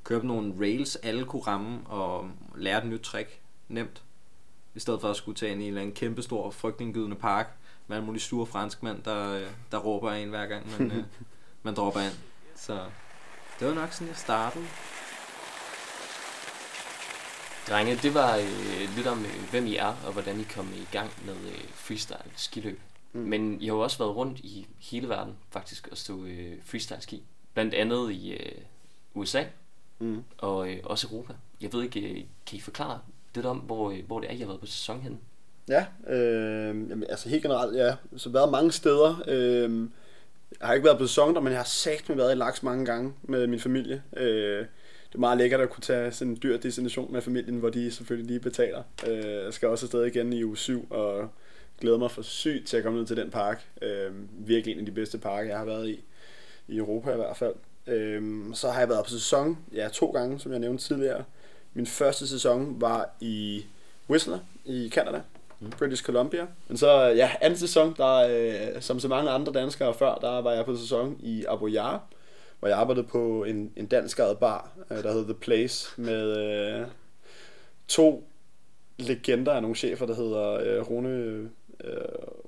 Køre 0.03 0.19
på 0.19 0.25
nogle 0.25 0.53
rails, 0.59 0.95
alle 0.95 1.25
kunne 1.25 1.41
ramme 1.41 1.79
og 1.85 2.29
lære 2.55 2.77
et 2.77 2.85
nyt 2.85 3.01
trick 3.01 3.39
nemt. 3.67 4.03
I 4.75 4.79
stedet 4.79 5.01
for 5.01 5.09
at 5.09 5.15
skulle 5.15 5.35
tage 5.35 5.51
ind 5.51 5.61
i 5.61 5.63
en 5.63 5.67
eller 5.67 5.81
anden 5.81 5.95
kæmpestor, 5.95 6.51
frygtindgydende 6.51 7.15
park 7.15 7.57
med 7.87 7.97
alle 7.97 8.05
mulige 8.05 8.21
sure 8.21 8.45
franskmænd, 8.45 9.03
der, 9.03 9.33
øh, 9.33 9.47
der 9.71 9.77
råber 9.77 10.11
en 10.11 10.29
hver 10.29 10.45
gang 10.45 10.79
man, 10.79 10.91
øh, 10.91 11.03
man 11.63 11.73
dropper 11.73 11.99
ind. 11.99 12.13
Så 12.55 12.85
det 13.59 13.67
var 13.67 13.73
nok 13.73 13.91
sådan, 13.91 14.07
jeg 14.07 14.17
startede. 14.17 14.65
Drenge, 17.69 17.95
det 17.95 18.13
var 18.13 18.35
øh, 18.35 18.95
lidt 18.95 19.07
om, 19.07 19.25
øh, 19.25 19.49
hvem 19.51 19.65
I 19.65 19.75
er, 19.75 19.95
og 20.05 20.13
hvordan 20.13 20.39
I 20.39 20.43
kom 20.43 20.69
i 20.73 20.87
gang 20.91 21.11
med 21.25 21.35
øh, 21.35 21.61
freestyle 21.73 22.31
skiløb. 22.35 22.79
Mm. 23.17 23.23
Men 23.23 23.61
I 23.61 23.65
har 23.67 23.73
jo 23.73 23.79
også 23.79 23.97
været 23.97 24.15
rundt 24.15 24.39
i 24.39 24.67
hele 24.91 25.09
verden, 25.09 25.33
faktisk, 25.49 25.87
og 25.91 25.97
stå 25.97 26.25
øh, 26.25 26.53
freestyle 26.65 27.01
ski. 27.01 27.23
Blandt 27.53 27.73
andet 27.73 28.11
i 28.11 28.31
øh, 28.31 28.51
USA 29.13 29.43
Mm. 29.99 30.23
og 30.37 30.69
øh, 30.69 30.77
også 30.83 31.07
Europa. 31.11 31.33
Jeg 31.61 31.73
ved 31.73 31.83
ikke, 31.83 31.99
øh, 31.99 32.23
kan 32.47 32.57
I 32.57 32.59
forklare 32.59 32.99
lidt 33.35 33.45
om, 33.45 33.57
hvor, 33.57 33.91
øh, 33.91 33.99
hvor 34.07 34.19
det 34.19 34.29
er, 34.29 34.33
I 34.33 34.37
har 34.39 34.45
været 34.45 34.59
på 34.59 34.65
sæson 34.65 35.01
henne? 35.01 35.17
Ja, 35.67 35.85
øh, 36.13 36.89
jamen, 36.89 37.03
altså 37.09 37.29
helt 37.29 37.41
generelt, 37.41 37.77
ja. 37.77 37.95
Så 38.17 38.29
været 38.29 38.51
mange 38.51 38.71
steder. 38.71 39.23
Øh, 39.27 39.87
jeg 40.59 40.67
har 40.67 40.73
ikke 40.73 40.85
været 40.85 40.97
på 40.97 41.07
sæsoner, 41.07 41.41
men 41.41 41.51
jeg 41.51 41.59
har 41.59 41.65
sagt 41.65 42.09
med 42.09 42.17
været 42.17 42.31
i 42.31 42.35
laks 42.35 42.63
mange 42.63 42.85
gange 42.85 43.13
med 43.23 43.47
min 43.47 43.59
familie. 43.59 44.03
Øh, 44.17 44.65
det 45.09 45.15
er 45.15 45.19
meget 45.19 45.37
lækkert 45.37 45.61
at 45.61 45.69
kunne 45.69 45.81
tage 45.81 46.11
sådan 46.11 46.31
en 46.33 46.39
dyr 46.43 46.57
destination 46.57 47.13
med 47.13 47.21
familien, 47.21 47.57
hvor 47.57 47.69
de 47.69 47.91
selvfølgelig 47.91 48.27
lige 48.27 48.39
betaler. 48.39 48.83
Øh, 49.07 49.43
jeg 49.43 49.53
skal 49.53 49.69
også 49.69 49.85
afsted 49.85 50.05
igen 50.05 50.33
i 50.33 50.43
uge 50.43 50.57
7, 50.57 50.87
og 50.89 51.29
glæder 51.81 51.97
mig 51.97 52.11
for 52.11 52.21
sygt 52.21 52.67
til 52.67 52.77
at 52.77 52.83
komme 52.83 52.99
ned 52.99 53.07
til 53.07 53.17
den 53.17 53.31
park. 53.31 53.67
Øh, 53.81 54.11
virkelig 54.31 54.73
en 54.73 54.79
af 54.79 54.85
de 54.85 54.91
bedste 54.91 55.17
parker, 55.17 55.49
jeg 55.49 55.57
har 55.57 55.65
været 55.65 55.89
i. 55.89 56.03
I 56.67 56.77
Europa 56.77 57.13
i 57.13 57.15
hvert 57.15 57.37
fald. 57.37 57.53
Øh, 57.87 58.45
så 58.53 58.69
har 58.69 58.79
jeg 58.79 58.89
været 58.89 59.05
på 59.05 59.09
sæson, 59.09 59.57
ja, 59.73 59.87
to 59.93 60.11
gange, 60.11 60.39
som 60.39 60.51
jeg 60.51 60.59
nævnte 60.59 60.83
tidligere. 60.83 61.23
Min 61.73 61.85
første 61.85 62.27
sæson 62.27 62.81
var 62.81 63.09
i 63.19 63.65
Whistler 64.09 64.39
i 64.65 64.89
Canada. 64.93 65.21
British 65.77 66.03
Columbia. 66.03 66.47
Men 66.67 66.77
så, 66.77 67.01
ja, 67.01 67.31
anden 67.41 67.59
sæson, 67.59 67.93
der, 67.97 68.15
øh, 68.15 68.81
som 68.81 68.99
så 68.99 69.07
mange 69.07 69.29
andre 69.29 69.53
danskere 69.53 69.93
før, 69.93 70.15
der 70.15 70.41
var 70.41 70.51
jeg 70.51 70.65
på 70.65 70.75
sæson 70.75 71.17
i 71.19 71.45
Abu 71.47 71.69
Yar, 71.69 72.03
hvor 72.59 72.67
jeg 72.67 72.77
arbejdede 72.77 73.07
på 73.07 73.43
en, 73.43 73.71
en 73.75 73.85
dansk 73.85 74.19
bar, 74.39 74.71
øh, 74.91 75.03
der 75.03 75.13
hed 75.13 75.23
The 75.23 75.33
Place, 75.33 76.01
med 76.01 76.37
øh, 76.37 76.87
to 77.87 78.27
legender 78.97 79.51
af 79.53 79.61
nogle 79.61 79.75
chefer, 79.75 80.05
der 80.05 80.15
hedder 80.15 80.53
øh, 80.53 80.89
Rune, 80.89 81.49
øh, 81.83 81.91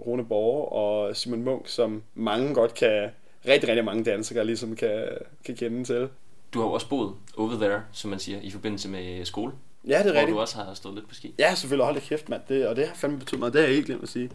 Rune 0.07 0.25
Borge 0.25 0.65
og 0.69 1.15
Simon 1.15 1.43
Munk, 1.43 1.67
som 1.67 2.03
mange 2.15 2.53
godt 2.53 2.73
kan, 2.73 3.09
rigtig, 3.47 3.69
rigtig 3.69 3.85
mange 3.85 4.03
danskere 4.03 4.45
ligesom 4.45 4.75
kan, 4.75 5.07
kan 5.45 5.55
kende 5.55 5.83
til. 5.83 6.09
du 6.53 6.59
har 6.59 6.67
jo 6.67 6.73
også 6.73 6.89
boet 6.89 7.13
over 7.37 7.53
there, 7.53 7.81
som 7.91 8.09
man 8.09 8.19
siger, 8.19 8.39
i 8.41 8.49
forbindelse 8.51 8.89
med 8.89 9.25
skole, 9.25 9.51
Ja, 9.87 9.97
det 9.97 9.97
er 9.99 10.03
hvor 10.03 10.11
rigtigt. 10.13 10.35
du 10.35 10.39
også 10.39 10.55
har 10.57 10.73
stået 10.73 10.95
lidt 10.95 11.07
på 11.09 11.15
ski. 11.15 11.35
Ja, 11.39 11.55
selvfølgelig. 11.55 11.85
Hold 11.85 11.95
da 11.95 12.01
kæft, 12.01 12.29
mand. 12.29 12.41
Det, 12.49 12.67
og 12.67 12.75
det 12.75 12.87
har 12.87 12.95
fandme 12.95 13.19
betydet 13.19 13.39
meget. 13.39 13.53
Det 13.53 13.61
har 13.61 13.67
jeg 13.67 13.75
ikke 13.75 13.85
glemt 13.85 14.03
at 14.03 14.09
sige. 14.09 14.29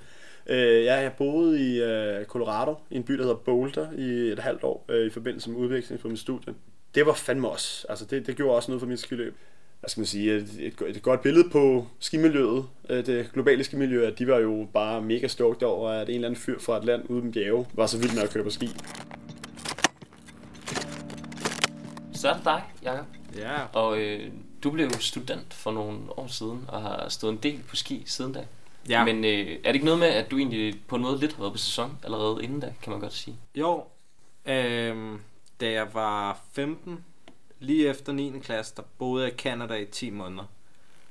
Øh, 0.46 0.84
ja, 0.84 0.94
jeg 0.94 1.12
boede 1.12 1.60
i 1.74 1.82
øh, 1.82 2.24
Colorado, 2.24 2.74
i 2.90 2.96
en 2.96 3.02
by, 3.02 3.12
der 3.14 3.22
hedder 3.22 3.34
Boulder, 3.36 3.92
i 3.92 4.10
et 4.32 4.38
halvt 4.38 4.64
år, 4.64 4.84
øh, 4.88 5.06
i 5.06 5.10
forbindelse 5.10 5.50
med 5.50 5.58
udveksling 5.58 6.00
på 6.00 6.08
min 6.08 6.16
studie. 6.16 6.54
Det 6.94 7.06
var 7.06 7.12
fandme 7.12 7.48
også. 7.48 7.86
Altså, 7.88 8.04
det, 8.04 8.26
det 8.26 8.36
gjorde 8.36 8.56
også 8.56 8.70
noget 8.70 8.80
for 8.80 8.86
mit 8.88 9.00
skiløb. 9.00 9.36
Hvad 9.84 9.88
skal 9.90 10.00
man 10.00 10.06
sige? 10.06 10.34
Et, 10.36 10.48
et, 10.60 10.96
et 10.96 11.02
godt 11.02 11.22
billede 11.22 11.50
på 11.50 11.86
skimiljøet, 11.98 12.64
øh, 12.88 13.06
det 13.06 13.30
globale 13.32 13.64
skimiljø, 13.64 14.06
at 14.06 14.18
de 14.18 14.26
var 14.26 14.38
jo 14.38 14.68
bare 14.72 15.02
mega 15.02 15.26
stoked 15.26 15.62
over, 15.62 15.90
at 15.90 16.08
en 16.08 16.14
eller 16.14 16.28
anden 16.28 16.40
fyr 16.40 16.58
fra 16.58 16.76
et 16.78 16.84
land 16.84 17.10
uden 17.10 17.32
bjerge 17.32 17.66
var 17.74 17.86
så 17.86 17.98
vild 17.98 18.14
med 18.14 18.22
at 18.22 18.30
køre 18.30 18.44
på 18.44 18.50
ski. 18.50 18.68
Så 22.12 22.28
er 22.28 22.34
det 22.34 22.44
dig, 22.44 22.62
Jacob. 22.82 23.06
Ja, 23.36 23.64
Og 23.72 23.98
øh, 23.98 24.30
du 24.64 24.70
blev 24.70 24.86
jo 24.86 24.98
student 24.98 25.54
for 25.54 25.70
nogle 25.72 25.98
år 26.18 26.26
siden, 26.26 26.64
og 26.68 26.82
har 26.82 27.08
stået 27.08 27.32
en 27.32 27.38
del 27.42 27.60
på 27.68 27.76
ski 27.76 28.02
siden 28.06 28.32
da. 28.32 28.44
ja. 28.88 29.04
Men 29.04 29.24
øh, 29.24 29.30
er 29.30 29.68
det 29.68 29.74
ikke 29.74 29.86
noget 29.86 30.00
med, 30.00 30.08
at 30.08 30.30
du 30.30 30.38
egentlig 30.38 30.74
på 30.88 30.96
en 30.96 31.02
måde 31.02 31.18
lidt 31.20 31.32
har 31.32 31.42
været 31.42 31.52
på 31.52 31.58
sæson 31.58 31.98
allerede 32.04 32.44
inden 32.44 32.60
da, 32.60 32.72
kan 32.82 32.90
man 32.90 33.00
godt 33.00 33.12
sige? 33.12 33.36
Jo, 33.54 33.84
øhm, 34.46 35.18
da 35.60 35.70
jeg 35.70 35.86
var 35.92 36.40
15, 36.52 37.04
lige 37.58 37.88
efter 37.88 38.12
9. 38.12 38.38
klasse, 38.42 38.74
der 38.76 38.82
boede 38.98 39.24
jeg 39.24 39.32
i 39.32 39.36
Canada 39.36 39.74
i 39.74 39.86
10 39.86 40.10
måneder. 40.10 40.44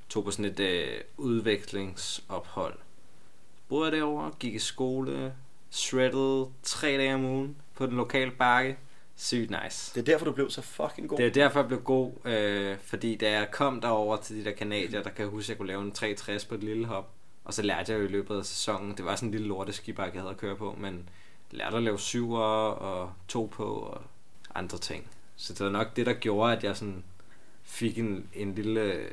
Tog 0.09 0.23
på 0.23 0.31
sådan 0.31 0.45
et 0.45 0.59
øh, 0.59 1.01
udvekslingsophold. 1.17 2.77
Boede 3.69 3.85
jeg 3.85 3.91
derovre, 3.91 4.31
gik 4.39 4.55
i 4.55 4.59
skole, 4.59 5.33
shreddede 5.71 6.47
tre 6.63 6.87
dage 6.87 7.15
om 7.15 7.25
ugen 7.25 7.57
på 7.75 7.85
den 7.85 7.95
lokale 7.95 8.31
bakke. 8.31 8.77
Sygt 9.15 9.49
nice. 9.63 9.93
Det 9.95 9.99
er 10.01 10.11
derfor, 10.11 10.25
du 10.25 10.31
blev 10.31 10.49
så 10.49 10.61
fucking 10.61 11.09
god. 11.09 11.17
Det 11.17 11.25
er 11.25 11.31
derfor, 11.31 11.59
jeg 11.59 11.67
blev 11.67 11.81
god, 11.81 12.11
øh, 12.25 12.77
fordi 12.83 13.15
da 13.15 13.31
jeg 13.31 13.51
kom 13.51 13.81
derover 13.81 14.17
til 14.17 14.35
de 14.35 14.45
der 14.45 14.51
kanadier, 14.51 15.03
der 15.03 15.09
kan 15.09 15.23
jeg 15.23 15.29
huske, 15.29 15.45
at 15.45 15.49
jeg 15.49 15.57
kunne 15.57 15.67
lave 15.67 15.81
en 15.81 15.91
360 15.91 16.45
på 16.45 16.55
et 16.55 16.63
lille 16.63 16.85
hop. 16.85 17.09
Og 17.45 17.53
så 17.53 17.61
lærte 17.61 17.91
jeg 17.91 17.99
jo 17.99 18.05
i 18.05 18.07
løbet 18.07 18.37
af 18.37 18.45
sæsonen, 18.45 18.97
det 18.97 19.05
var 19.05 19.15
sådan 19.15 19.27
en 19.27 19.31
lille 19.31 19.47
lorteskibakke, 19.47 20.15
jeg 20.15 20.21
havde 20.21 20.31
at 20.31 20.39
køre 20.39 20.55
på, 20.55 20.75
men 20.79 21.09
lærte 21.51 21.77
at 21.77 21.83
lave 21.83 21.99
syver 21.99 22.39
og 22.39 23.13
to 23.27 23.49
på 23.53 23.63
og 23.63 24.01
andre 24.55 24.77
ting. 24.77 25.07
Så 25.35 25.53
det 25.53 25.65
var 25.65 25.71
nok 25.71 25.95
det, 25.95 26.05
der 26.05 26.13
gjorde, 26.13 26.57
at 26.57 26.63
jeg 26.63 26.77
sådan 26.77 27.03
fik 27.63 27.97
en, 27.99 28.29
en 28.33 28.55
lille 28.55 29.09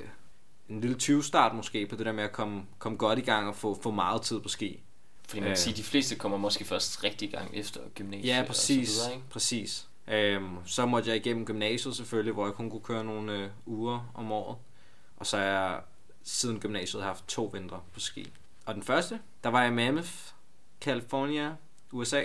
en 0.68 0.80
lille 0.80 0.96
20 0.96 1.24
start 1.24 1.54
måske 1.54 1.86
på 1.86 1.96
det 1.96 2.06
der 2.06 2.12
med 2.12 2.24
at 2.24 2.32
komme, 2.32 2.62
komme 2.78 2.98
godt 2.98 3.18
i 3.18 3.22
gang 3.22 3.48
og 3.48 3.56
få, 3.56 3.78
få 3.82 3.90
meget 3.90 4.22
tid 4.22 4.40
på 4.40 4.48
ski. 4.48 4.82
Fordi 5.28 5.40
man 5.40 5.46
kan 5.46 5.50
Øh. 5.52 5.56
sige, 5.56 5.72
at 5.72 5.76
de 5.76 5.82
fleste 5.82 6.14
kommer 6.16 6.38
måske 6.38 6.64
først 6.64 7.04
rigtig 7.04 7.28
i 7.28 7.30
gang 7.32 7.50
efter 7.56 7.80
gymnasiet. 7.94 8.26
Ja, 8.28 8.40
og 8.40 8.46
præcis. 8.46 8.88
Så 8.88 9.02
videre, 9.02 9.14
ikke? 9.16 9.28
præcis. 9.30 9.88
Øhm, 10.08 10.56
så 10.66 10.86
måtte 10.86 11.08
jeg 11.08 11.16
igennem 11.16 11.44
gymnasiet 11.46 11.96
selvfølgelig, 11.96 12.34
hvor 12.34 12.46
jeg 12.46 12.54
kun 12.54 12.70
kunne 12.70 12.80
køre 12.80 13.04
nogle 13.04 13.32
øh, 13.32 13.50
uger 13.66 14.10
om 14.14 14.32
året. 14.32 14.56
Og 15.16 15.26
så 15.26 15.36
har 15.36 15.44
jeg 15.44 15.80
siden 16.22 16.60
gymnasiet 16.60 17.02
haft 17.02 17.28
to 17.28 17.50
vintre 17.52 17.80
på 17.92 18.00
ski. 18.00 18.32
Og 18.66 18.74
den 18.74 18.82
første, 18.82 19.20
der 19.44 19.50
var 19.50 19.62
jeg 19.62 19.72
i 19.72 19.74
Mammoth, 19.74 20.10
California, 20.80 21.56
USA. 21.92 22.24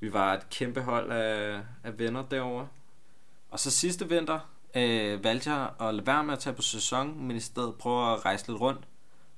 Vi 0.00 0.12
var 0.12 0.34
et 0.34 0.50
kæmpe 0.50 0.80
hold 0.80 1.10
af, 1.10 1.60
af 1.84 1.98
venner 1.98 2.24
derovre. 2.30 2.68
Og 3.54 3.60
så 3.60 3.70
sidste 3.70 4.08
vinter 4.08 4.40
øh, 4.74 5.24
valgte 5.24 5.52
jeg 5.52 5.70
at 5.80 5.94
lade 5.94 6.06
være 6.06 6.24
med 6.24 6.32
at 6.32 6.38
tage 6.38 6.56
på 6.56 6.62
sæson, 6.62 7.24
men 7.24 7.36
i 7.36 7.40
stedet 7.40 7.74
prøve 7.74 8.12
at 8.12 8.24
rejse 8.24 8.48
lidt 8.48 8.60
rundt. 8.60 8.88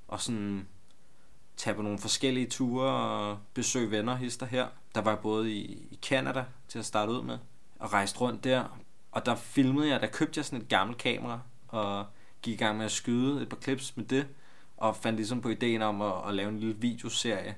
Og 0.09 0.21
sådan 0.21 0.69
tage 1.57 1.77
på 1.77 1.83
nogle 1.83 1.99
forskellige 1.99 2.47
ture 2.47 2.91
og 2.91 3.39
besøge 3.55 3.91
venner 3.91 4.17
hister 4.17 4.47
her. 4.47 4.67
Der 4.95 5.01
var 5.01 5.11
jeg 5.11 5.19
både 5.19 5.53
i, 5.53 5.89
i 5.91 5.99
Canada 6.03 6.45
til 6.69 6.79
at 6.79 6.85
starte 6.85 7.13
ud 7.13 7.23
med, 7.23 7.39
og 7.79 7.93
rejste 7.93 8.21
rundt 8.21 8.45
der. 8.45 8.79
Og 9.13 9.27
der 9.27 9.35
filmede 9.35 9.89
jeg, 9.89 10.01
der 10.01 10.07
købte 10.07 10.39
jeg 10.39 10.45
sådan 10.45 10.63
et 10.63 10.69
gammelt 10.69 10.99
kamera, 10.99 11.41
og 11.69 12.07
gik 12.43 12.55
i 12.55 12.65
gang 12.65 12.77
med 12.77 12.85
at 12.85 12.93
skyde 12.93 13.43
et 13.43 13.49
par 13.49 13.61
clips 13.63 13.97
med 13.97 14.05
det, 14.05 14.27
og 14.77 14.97
fandt 14.97 15.17
ligesom 15.17 15.41
på 15.41 15.49
ideen 15.49 15.83
om 15.83 16.03
at, 16.03 16.29
at 16.29 16.35
lave 16.35 16.49
en 16.49 16.61
lille 16.61 16.77
videoserie, 16.77 17.57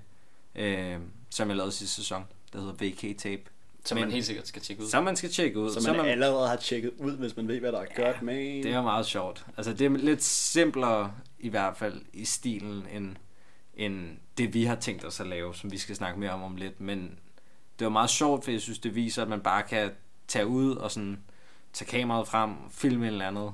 øh, 0.54 1.00
som 1.30 1.48
jeg 1.48 1.56
lavede 1.56 1.72
sidste 1.72 1.94
sæson, 1.94 2.24
der 2.52 2.58
hedder 2.60 2.74
VK 2.84 3.18
Tape. 3.18 3.42
Som 3.88 3.96
Men- 3.96 4.04
man 4.04 4.12
helt 4.12 4.26
sikkert 4.26 4.48
skal 4.48 4.62
tjekke 4.62 4.82
ud. 4.82 4.88
Som 4.88 5.04
man 5.04 5.16
skal 5.16 5.30
tjekke 5.30 5.58
ud. 5.58 5.70
Så 5.70 5.92
man, 5.92 6.06
allerede 6.06 6.48
har 6.48 6.56
tjekket 6.56 6.90
ud, 6.98 7.16
hvis 7.16 7.36
man 7.36 7.48
ved, 7.48 7.60
hvad 7.60 7.72
der 7.72 7.80
er 7.80 7.86
godt 7.96 8.22
med. 8.22 8.62
Det 8.62 8.72
er 8.72 8.82
meget 8.82 9.06
sjovt. 9.06 9.46
Altså, 9.56 9.72
det 9.72 9.86
er 9.86 9.90
lidt 9.90 10.22
simplere, 10.22 11.12
i 11.38 11.48
hvert 11.48 11.76
fald 11.76 12.00
i 12.12 12.24
stilen, 12.24 12.86
end, 12.92 13.16
end 13.74 14.16
det, 14.38 14.54
vi 14.54 14.64
har 14.64 14.74
tænkt 14.74 15.04
os 15.04 15.20
at 15.20 15.26
lave, 15.26 15.54
som 15.54 15.72
vi 15.72 15.78
skal 15.78 15.96
snakke 15.96 16.20
mere 16.20 16.30
om 16.30 16.42
om 16.42 16.56
lidt. 16.56 16.80
Men 16.80 17.18
det 17.78 17.84
var 17.84 17.90
meget 17.90 18.10
sjovt, 18.10 18.44
for 18.44 18.50
jeg 18.50 18.60
synes, 18.60 18.78
det 18.78 18.94
viser, 18.94 19.22
at 19.22 19.28
man 19.28 19.40
bare 19.40 19.62
kan 19.62 19.90
tage 20.28 20.46
ud 20.46 20.76
og 20.76 20.90
sådan 20.90 21.18
tage 21.72 21.88
kameraet 21.88 22.28
frem, 22.28 22.54
filme 22.70 23.06
et 23.06 23.12
eller 23.12 23.26
andet 23.26 23.52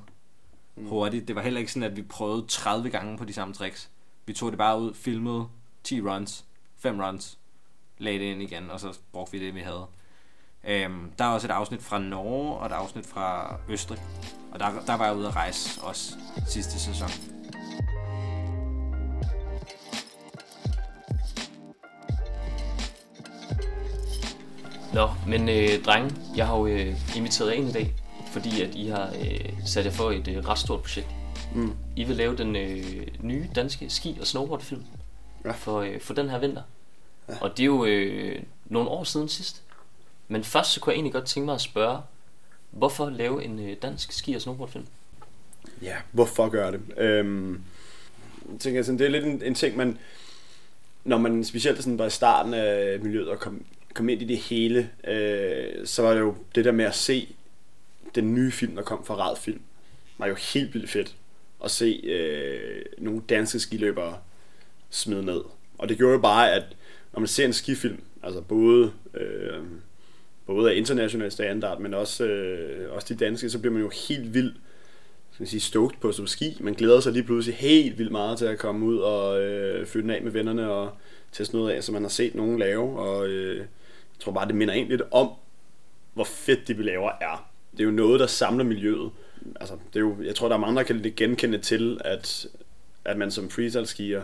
mm. 0.76 0.86
hurtigt. 0.86 1.28
Det 1.28 1.36
var 1.36 1.42
heller 1.42 1.60
ikke 1.60 1.72
sådan, 1.72 1.90
at 1.90 1.96
vi 1.96 2.02
prøvede 2.02 2.44
30 2.48 2.90
gange 2.90 3.18
på 3.18 3.24
de 3.24 3.32
samme 3.32 3.54
tricks. 3.54 3.90
Vi 4.26 4.32
tog 4.32 4.50
det 4.52 4.58
bare 4.58 4.80
ud, 4.80 4.94
filmede 4.94 5.46
10 5.84 6.00
runs, 6.00 6.44
5 6.76 7.00
runs, 7.00 7.38
lagde 7.98 8.18
det 8.18 8.24
ind 8.24 8.42
igen, 8.42 8.70
og 8.70 8.80
så 8.80 8.98
brugte 9.12 9.32
vi 9.32 9.46
det, 9.46 9.54
vi 9.54 9.60
havde. 9.60 9.86
Øhm, 10.68 11.10
der 11.18 11.24
er 11.24 11.28
også 11.28 11.46
et 11.46 11.50
afsnit 11.50 11.82
fra 11.82 11.98
Norge, 11.98 12.56
og 12.56 12.66
et 12.66 12.72
afsnit 12.72 13.06
fra 13.06 13.56
Østrig. 13.68 13.98
Og 14.52 14.60
der, 14.60 14.66
der 14.86 14.94
var 14.96 15.06
jeg 15.06 15.16
ude 15.16 15.28
at 15.28 15.36
rejse 15.36 15.80
også 15.82 16.14
sidste 16.48 16.80
sæson. 16.80 17.08
Nå, 24.94 25.08
men 25.28 25.48
øh, 25.48 25.84
drenge, 25.84 26.10
jeg 26.36 26.46
har 26.46 26.56
jo 26.58 26.66
øh, 26.66 27.16
inviteret 27.16 27.52
ind 27.52 27.68
i 27.68 27.72
dag, 27.72 27.94
fordi 28.32 28.60
at 28.62 28.74
I 28.74 28.86
har 28.88 29.10
øh, 29.20 29.52
sat 29.66 29.84
jer 29.84 29.90
for 29.90 30.10
et 30.10 30.28
øh, 30.28 30.48
ret 30.48 30.58
stort 30.58 30.82
projekt. 30.82 31.08
Mm. 31.54 31.72
I 31.96 32.04
vil 32.04 32.16
lave 32.16 32.36
den 32.36 32.56
øh, 32.56 33.06
nye 33.20 33.48
danske 33.54 33.90
ski- 33.90 34.18
og 34.20 34.26
snowboardfilm 34.26 34.82
Ja. 35.44 35.50
for, 35.52 35.80
øh, 35.80 36.00
for 36.00 36.14
den 36.14 36.28
her 36.30 36.38
vinter. 36.38 36.62
Ja. 37.28 37.34
Og 37.40 37.50
det 37.50 37.60
er 37.62 37.66
jo 37.66 37.84
øh, 37.84 38.42
nogle 38.66 38.88
år 38.88 39.04
siden 39.04 39.28
sidst. 39.28 39.62
Men 40.34 40.44
først 40.44 40.72
så 40.72 40.80
kunne 40.80 40.90
jeg 40.90 40.96
egentlig 40.96 41.12
godt 41.12 41.24
tænke 41.24 41.44
mig 41.44 41.54
at 41.54 41.60
spørge, 41.60 41.98
hvorfor 42.70 43.10
lave 43.10 43.44
en 43.44 43.58
øh, 43.58 43.76
dansk 43.82 44.12
ski- 44.12 44.34
og 44.34 44.40
snowboardfilm? 44.40 44.86
Ja, 45.82 45.96
hvorfor 46.12 46.48
gøre 46.48 46.72
det? 46.72 46.80
Øhm, 46.96 47.62
jeg 48.52 48.60
tænker, 48.60 48.82
sådan, 48.82 48.98
det 48.98 49.06
er 49.06 49.10
lidt 49.10 49.24
en, 49.24 49.42
en 49.42 49.54
ting, 49.54 49.76
man, 49.76 49.98
når 51.04 51.18
man 51.18 51.44
specielt 51.44 51.78
sådan 51.82 51.98
var 51.98 52.06
i 52.06 52.10
starten 52.10 52.54
af 52.54 53.00
miljøet 53.00 53.28
og 53.28 53.38
kom, 53.38 53.64
kom 53.94 54.08
ind 54.08 54.22
i 54.22 54.24
det 54.24 54.36
hele, 54.36 54.90
øh, 55.06 55.86
så 55.86 56.02
var 56.02 56.14
det 56.14 56.20
jo 56.20 56.34
det 56.54 56.64
der 56.64 56.72
med 56.72 56.84
at 56.84 56.94
se 56.94 57.34
den 58.14 58.34
nye 58.34 58.52
film, 58.52 58.76
der 58.76 58.82
kom 58.82 59.04
fra 59.04 59.14
Rad 59.14 59.36
Film, 59.36 59.60
var 60.18 60.26
jo 60.26 60.34
helt 60.34 60.74
vildt 60.74 60.90
fedt 60.90 61.14
at 61.64 61.70
se 61.70 62.00
øh, 62.04 62.84
nogle 62.98 63.22
danske 63.28 63.60
skiløbere 63.60 64.18
smide 64.90 65.24
ned. 65.24 65.40
Og 65.78 65.88
det 65.88 65.96
gjorde 65.96 66.14
jo 66.14 66.20
bare, 66.20 66.52
at 66.52 66.64
når 67.12 67.20
man 67.20 67.28
ser 67.28 67.44
en 67.44 67.52
skifilm, 67.52 68.02
altså 68.22 68.40
både, 68.40 68.92
øh, 69.14 69.62
både 70.46 70.70
af 70.70 70.76
international 70.76 71.30
standard, 71.30 71.80
men 71.80 71.94
også, 71.94 72.24
øh, 72.24 72.92
også 72.92 73.14
de 73.14 73.24
danske, 73.24 73.50
så 73.50 73.58
bliver 73.58 73.72
man 73.72 73.82
jo 73.82 73.90
helt 74.08 74.34
vildt 74.34 74.56
skal 75.34 75.46
sige, 75.46 75.60
stoked 75.60 75.98
på 76.00 76.12
som 76.12 76.26
ski. 76.26 76.58
Man 76.60 76.74
glæder 76.74 77.00
sig 77.00 77.12
lige 77.12 77.22
pludselig 77.22 77.56
helt 77.56 77.98
vildt 77.98 78.12
meget 78.12 78.38
til 78.38 78.44
at 78.44 78.58
komme 78.58 78.86
ud 78.86 78.98
og 78.98 79.42
øh, 79.42 79.86
fyre 79.86 80.02
den 80.02 80.10
af 80.10 80.22
med 80.22 80.32
vennerne 80.32 80.70
og 80.70 80.90
teste 81.32 81.56
noget 81.56 81.72
af, 81.72 81.84
som 81.84 81.92
man 81.92 82.02
har 82.02 82.08
set 82.08 82.34
nogen 82.34 82.58
lave. 82.58 82.98
Og 82.98 83.28
øh, 83.28 83.56
jeg 83.58 83.66
tror 84.20 84.32
bare, 84.32 84.46
det 84.46 84.54
minder 84.54 84.74
egentlig 84.74 84.98
lidt 84.98 85.08
om, 85.10 85.30
hvor 86.14 86.24
fedt 86.24 86.68
det 86.68 86.78
vi 86.78 86.82
laver 86.82 87.10
er. 87.20 87.50
Det 87.72 87.80
er 87.80 87.84
jo 87.84 87.90
noget, 87.90 88.20
der 88.20 88.26
samler 88.26 88.64
miljøet. 88.64 89.10
Altså, 89.60 89.74
det 89.74 89.96
er 89.96 90.00
jo, 90.00 90.16
jeg 90.22 90.34
tror, 90.34 90.48
der 90.48 90.54
er 90.54 90.60
mange, 90.60 90.76
der 90.76 90.82
kan 90.82 91.12
genkende 91.16 91.58
til, 91.58 92.00
at, 92.04 92.46
at 93.04 93.16
man 93.16 93.30
som 93.30 93.50
freestyle 93.50 93.86
skier, 93.86 94.22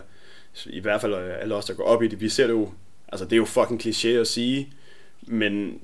i 0.65 0.79
hvert 0.79 1.01
fald 1.01 1.13
alle 1.13 1.55
os, 1.55 1.65
der 1.65 1.73
går 1.73 1.83
op 1.83 2.03
i 2.03 2.07
det, 2.07 2.21
vi 2.21 2.29
ser 2.29 2.47
det 2.47 2.53
jo, 2.53 2.71
altså 3.07 3.25
det 3.25 3.33
er 3.33 3.37
jo 3.37 3.45
fucking 3.45 3.81
kliché 3.85 4.07
at 4.07 4.27
sige, 4.27 4.73
men 5.21 5.81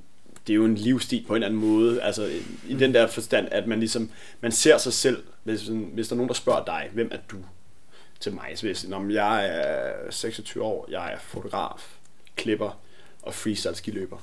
det 0.48 0.54
er 0.54 0.56
jo 0.56 0.64
en 0.64 0.74
livsstil 0.74 1.24
på 1.26 1.32
en 1.32 1.36
eller 1.36 1.46
anden 1.46 1.60
måde, 1.60 2.02
altså 2.02 2.30
i 2.68 2.74
den 2.74 2.94
der 2.94 3.06
forstand, 3.06 3.48
at 3.50 3.66
man 3.66 3.78
ligesom, 3.78 4.10
man 4.40 4.52
ser 4.52 4.78
sig 4.78 4.92
selv, 4.92 5.22
hvis, 5.42 5.62
hvis 5.66 6.08
der 6.08 6.14
er 6.14 6.16
nogen, 6.16 6.28
der 6.28 6.34
spørger 6.34 6.64
dig, 6.64 6.90
hvem 6.92 7.08
er 7.12 7.18
du 7.30 7.36
til 8.20 8.32
mig, 8.32 8.52
så 8.54 8.66
hvis, 8.66 8.88
når 8.88 9.10
jeg 9.10 9.46
er 9.46 10.10
26 10.10 10.64
år, 10.64 10.86
jeg 10.90 11.12
er 11.12 11.18
fotograf, 11.18 11.96
klipper 12.36 12.80
og 13.22 13.34
freestyle 13.34 13.74
skiløber. 13.74 14.18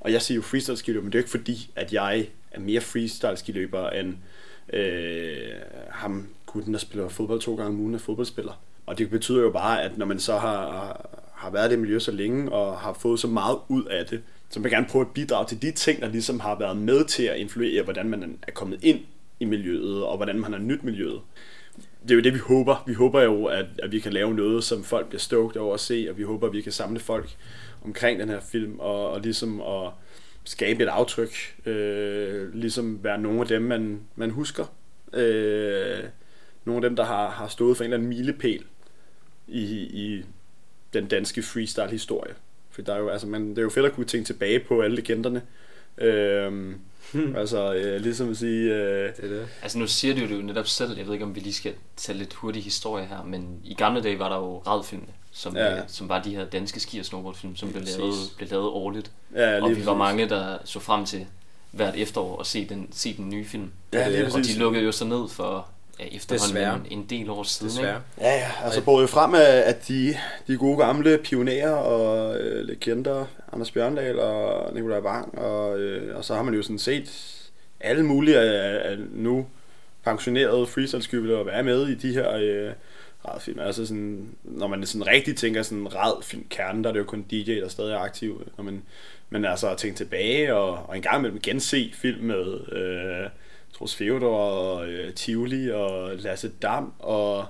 Og 0.00 0.12
jeg 0.12 0.22
siger 0.22 0.36
jo 0.36 0.42
freestyle 0.42 0.76
skiløber, 0.76 1.02
men 1.02 1.12
det 1.12 1.18
er 1.18 1.20
jo 1.20 1.24
ikke 1.24 1.30
fordi, 1.30 1.70
at 1.76 1.92
jeg 1.92 2.28
er 2.50 2.60
mere 2.60 2.80
freestyle 2.80 3.36
skiløber 3.36 3.90
end 3.90 4.14
øh, 4.72 5.52
ham 5.90 6.28
gutten, 6.46 6.72
der 6.72 6.78
spiller 6.78 7.08
fodbold 7.08 7.40
to 7.40 7.56
gange 7.56 7.68
om 7.68 7.80
ugen, 7.80 7.94
er 7.94 7.98
fodboldspiller. 7.98 8.62
Og 8.86 8.98
det 8.98 9.10
betyder 9.10 9.40
jo 9.40 9.50
bare, 9.50 9.82
at 9.82 9.98
når 9.98 10.06
man 10.06 10.20
så 10.20 10.38
har, 10.38 11.08
har 11.34 11.50
været 11.50 11.68
i 11.68 11.70
det 11.70 11.78
miljø 11.78 11.98
så 11.98 12.12
længe, 12.12 12.52
og 12.52 12.78
har 12.78 12.92
fået 12.92 13.20
så 13.20 13.26
meget 13.26 13.58
ud 13.68 13.84
af 13.84 14.06
det, 14.06 14.22
så 14.52 14.60
vil 14.60 14.70
gerne 14.70 14.86
prøve 14.90 15.04
at 15.04 15.10
bidrage 15.14 15.46
til 15.46 15.62
de 15.62 15.70
ting, 15.70 16.00
der 16.00 16.08
ligesom 16.08 16.40
har 16.40 16.58
været 16.58 16.76
med 16.76 17.04
til 17.04 17.22
at 17.22 17.36
influere, 17.36 17.82
hvordan 17.82 18.08
man 18.08 18.38
er 18.48 18.52
kommet 18.52 18.84
ind 18.84 19.00
i 19.40 19.44
miljøet, 19.44 20.04
og 20.04 20.16
hvordan 20.16 20.40
man 20.40 20.52
har 20.52 20.60
nyt 20.60 20.82
miljøet. 20.82 21.20
Det 22.02 22.10
er 22.10 22.14
jo 22.14 22.20
det, 22.20 22.34
vi 22.34 22.38
håber. 22.38 22.84
Vi 22.86 22.94
håber 22.94 23.22
jo, 23.22 23.44
at, 23.44 23.66
at 23.82 23.92
vi 23.92 23.98
kan 23.98 24.12
lave 24.12 24.34
noget, 24.34 24.64
som 24.64 24.84
folk 24.84 25.08
bliver 25.08 25.20
stoked 25.20 25.56
over 25.56 25.74
at 25.74 25.80
se, 25.80 26.06
og 26.10 26.18
vi 26.18 26.22
håber, 26.22 26.46
at 26.46 26.52
vi 26.52 26.60
kan 26.60 26.72
samle 26.72 27.00
folk 27.00 27.36
omkring 27.84 28.20
den 28.20 28.28
her 28.28 28.40
film, 28.40 28.78
og, 28.78 29.10
og 29.10 29.20
ligesom 29.20 29.60
at, 29.60 29.90
skabe 30.44 30.82
et 30.82 30.88
aftryk, 30.88 31.56
øh, 31.66 32.54
ligesom 32.54 33.04
være 33.04 33.18
nogle 33.18 33.40
af 33.40 33.46
dem, 33.46 33.62
man, 33.62 34.00
man 34.16 34.30
husker. 34.30 34.64
Øh, 35.12 36.04
nogle 36.64 36.84
af 36.84 36.90
dem, 36.90 36.96
der 36.96 37.04
har, 37.04 37.30
har 37.30 37.48
stået 37.48 37.76
for 37.76 37.84
en 37.84 37.92
eller 37.92 37.96
anden 37.96 38.08
milepæl 38.08 38.64
i, 39.48 39.62
i 39.80 40.24
den 40.92 41.06
danske 41.06 41.42
freestyle-historie. 41.42 42.34
For 42.72 42.82
der 42.82 42.94
er 42.94 42.98
jo, 42.98 43.08
altså, 43.08 43.26
man, 43.26 43.50
det 43.50 43.58
er 43.58 43.62
jo 43.62 43.70
fedt 43.70 43.86
at 43.86 43.92
kunne 43.92 44.06
tænke 44.06 44.26
tilbage 44.26 44.58
på 44.58 44.80
alle 44.80 44.96
legenderne. 44.96 45.42
Øh, 45.98 46.74
altså, 47.36 47.74
øh, 47.74 48.00
ligesom 48.00 48.30
at 48.30 48.36
sige... 48.36 48.74
Øh, 48.74 49.10
Det 49.16 49.24
er 49.24 49.28
det. 49.28 49.48
Altså 49.62 49.78
nu 49.78 49.86
siger 49.86 50.14
du 50.14 50.20
det 50.20 50.30
jo 50.36 50.42
netop 50.42 50.66
selv, 50.66 50.96
jeg 50.96 51.06
ved 51.06 51.12
ikke 51.12 51.24
om 51.24 51.34
vi 51.34 51.40
lige 51.40 51.52
skal 51.52 51.72
tage 51.96 52.18
lidt 52.18 52.34
hurtig 52.34 52.62
historie 52.64 53.06
her, 53.06 53.22
men 53.24 53.60
i 53.64 53.74
gamle 53.74 54.02
dage 54.02 54.18
var 54.18 54.28
der 54.28 54.36
jo 54.36 54.58
radfilmene, 54.58 55.12
som, 55.32 55.56
Ja. 55.56 55.74
ja. 55.74 55.82
som 55.88 56.08
var 56.08 56.22
de 56.22 56.36
her 56.36 56.44
danske 56.44 56.80
ski- 56.80 56.98
og 56.98 57.04
snowboardfilm, 57.04 57.56
som 57.56 57.72
blev 57.72 57.82
lavet, 57.98 58.14
blev 58.36 58.48
lavet 58.50 58.66
årligt. 58.68 59.10
ja, 59.34 59.62
og 59.62 59.70
vi 59.70 59.74
var 59.74 59.76
præcis. 59.76 59.86
mange, 59.98 60.28
der 60.28 60.58
så 60.64 60.80
frem 60.80 61.04
til 61.04 61.26
hvert 61.70 61.96
efterår 61.96 62.40
at 62.40 62.46
se 62.46 62.64
den, 62.68 62.88
se 62.92 63.16
den 63.16 63.28
nye 63.28 63.44
film. 63.44 63.70
Ja, 63.92 64.08
lige 64.08 64.26
og 64.26 64.32
præcis. 64.32 64.54
de 64.54 64.60
lukkede 64.60 64.84
jo 64.84 64.92
så 64.92 65.04
ned 65.04 65.28
for 65.28 65.68
ja, 66.00 66.04
efterhånden 66.12 66.56
Desværre. 66.56 66.80
en, 66.90 66.98
en 66.98 67.06
del 67.10 67.30
år 67.30 67.42
siden. 67.42 67.70
Desværre. 67.70 68.02
Ikke? 68.18 68.28
Ja, 68.28 68.34
ja, 68.34 68.50
altså 68.64 68.84
både 68.84 69.00
jo 69.00 69.06
frem 69.06 69.34
af 69.34 69.62
at 69.66 69.88
de, 69.88 70.16
de 70.46 70.56
gode 70.56 70.76
gamle 70.76 71.18
pionerer 71.18 71.72
og 71.72 72.36
øh, 72.40 72.66
legender, 72.66 73.26
Anders 73.52 73.70
Bjørndal 73.70 74.18
og 74.18 74.74
Nikolaj 74.74 75.00
Wang, 75.00 75.38
og, 75.38 75.78
øh, 75.78 76.16
og 76.16 76.24
så 76.24 76.34
har 76.34 76.42
man 76.42 76.54
jo 76.54 76.62
sådan 76.62 76.78
set 76.78 77.38
alle 77.80 78.02
mulige 78.02 78.38
af, 78.38 78.90
af 78.90 78.98
nu 79.10 79.46
pensionerede 80.04 80.66
freestyle 80.66 81.46
være 81.46 81.62
med 81.62 81.88
i 81.88 81.94
de 81.94 82.12
her 82.14 82.36
øh, 82.36 82.72
radfilm. 83.28 83.58
Altså 83.58 83.86
sådan, 83.86 84.28
når 84.44 84.66
man 84.66 84.86
sådan 84.86 85.06
rigtig 85.06 85.36
tænker 85.36 85.62
sådan 85.62 85.94
radfilm 85.94 86.46
kernen, 86.50 86.84
der 86.84 86.90
er 86.90 86.92
det 86.92 87.00
jo 87.00 87.04
kun 87.04 87.22
DJ, 87.22 87.60
der 87.60 87.68
stadig 87.68 87.92
er 87.92 87.98
aktiv. 87.98 88.50
Når 88.56 88.64
man, 88.64 88.82
men 89.30 89.44
altså 89.44 89.70
at 89.70 89.78
tænke 89.78 89.96
tilbage 89.96 90.54
og, 90.54 90.88
og 90.88 90.96
en 90.96 91.02
gang 91.02 91.18
imellem 91.18 91.40
gense 91.40 91.92
film 91.94 92.24
med 92.24 92.72
øh, 92.72 93.30
Troels 93.72 93.94
Feodor 93.96 94.36
og 94.36 94.88
øh, 94.88 95.14
Tivoli 95.14 95.70
og 95.70 96.16
Lasse 96.16 96.48
Dam 96.62 96.92
og 96.98 97.46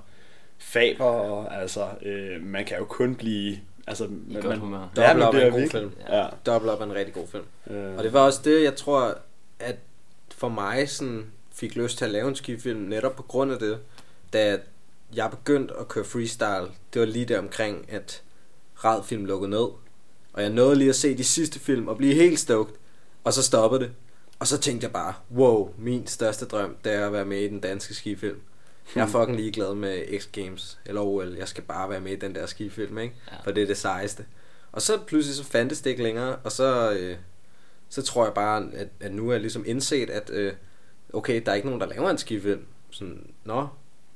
Faber, 0.58 1.04
og, 1.04 1.60
altså 1.60 1.88
øh, 2.02 2.42
man 2.42 2.64
kan 2.64 2.78
jo 2.78 2.84
kun 2.84 3.14
blive 3.14 3.58
altså, 3.86 4.04
I 4.04 4.08
man, 4.26 4.42
godt 4.42 4.58
humør. 4.58 4.88
Ja, 4.96 5.08
Double 5.08 5.18
man 5.18 5.28
Up 5.28 5.34
er 5.34 5.38
bliver 5.38 5.46
en 5.46 5.52
god 5.52 5.70
film. 5.70 5.90
Ja. 6.08 6.26
Double 6.46 6.72
Up 6.72 6.80
er 6.80 6.84
en 6.84 6.94
rigtig 6.94 7.14
god 7.14 7.26
film. 7.26 7.44
Øh, 7.70 7.96
Og 7.96 8.04
det 8.04 8.12
var 8.12 8.20
også 8.20 8.40
det, 8.44 8.62
jeg 8.62 8.76
tror, 8.76 9.18
at 9.58 9.76
for 10.30 10.48
mig 10.48 10.88
sådan 10.88 11.26
fik 11.54 11.76
lyst 11.76 11.98
til 11.98 12.04
at 12.04 12.10
lave 12.10 12.28
en 12.28 12.34
skifilm 12.36 12.80
netop 12.80 13.16
på 13.16 13.22
grund 13.22 13.52
af 13.52 13.58
det, 13.58 13.78
da 14.32 14.58
jeg 15.14 15.30
begyndte 15.30 15.74
at 15.80 15.88
køre 15.88 16.04
freestyle. 16.04 16.68
Det 16.92 17.00
var 17.00 17.06
lige 17.06 17.24
der 17.24 17.38
omkring, 17.38 17.92
at 17.92 18.22
Radfilm 18.84 19.24
lukkede 19.24 19.50
ned. 19.50 19.66
Og 20.32 20.42
jeg 20.42 20.50
nåede 20.50 20.76
lige 20.76 20.88
at 20.90 20.96
se 20.96 21.16
de 21.16 21.24
sidste 21.24 21.60
film 21.60 21.88
og 21.88 21.96
blive 21.96 22.14
helt 22.14 22.38
stoked. 22.40 22.74
Og 23.24 23.32
så 23.32 23.42
stoppede 23.42 23.80
det. 23.80 23.90
Og 24.42 24.48
så 24.48 24.58
tænkte 24.58 24.84
jeg 24.84 24.92
bare, 24.92 25.14
wow, 25.34 25.74
min 25.78 26.06
største 26.06 26.46
drøm, 26.46 26.76
det 26.84 26.92
er 26.92 27.06
at 27.06 27.12
være 27.12 27.24
med 27.24 27.40
i 27.40 27.48
den 27.48 27.60
danske 27.60 27.94
skifilm. 27.94 28.40
Jeg 28.94 29.02
er 29.02 29.06
fucking 29.06 29.36
ligeglad 29.36 29.74
med 29.74 30.20
X 30.20 30.28
Games 30.32 30.78
eller 30.86 31.00
OL. 31.00 31.34
Jeg 31.38 31.48
skal 31.48 31.64
bare 31.64 31.90
være 31.90 32.00
med 32.00 32.12
i 32.12 32.16
den 32.16 32.34
der 32.34 32.46
skifilm, 32.46 32.98
ikke? 32.98 33.14
Ja. 33.32 33.36
For 33.44 33.50
det 33.50 33.62
er 33.62 33.66
det 33.66 33.76
sejeste. 33.76 34.24
Og 34.72 34.82
så 34.82 34.98
pludselig 35.06 35.36
så 35.36 35.44
fandtes 35.44 35.80
det 35.80 35.90
ikke 35.90 36.02
længere, 36.02 36.36
og 36.36 36.52
så, 36.52 36.92
øh, 36.92 37.16
så 37.88 38.02
tror 38.02 38.24
jeg 38.24 38.34
bare, 38.34 38.68
at, 38.72 38.88
at 39.00 39.14
nu 39.14 39.28
er 39.28 39.32
jeg 39.32 39.40
ligesom 39.40 39.64
indset, 39.66 40.10
at 40.10 40.30
øh, 40.30 40.52
okay, 41.12 41.42
der 41.46 41.50
er 41.50 41.56
ikke 41.56 41.68
nogen, 41.68 41.80
der 41.80 41.86
laver 41.86 42.10
en 42.10 42.18
skifilm. 42.18 42.64
Sådan, 42.90 43.32
nå, 43.44 43.68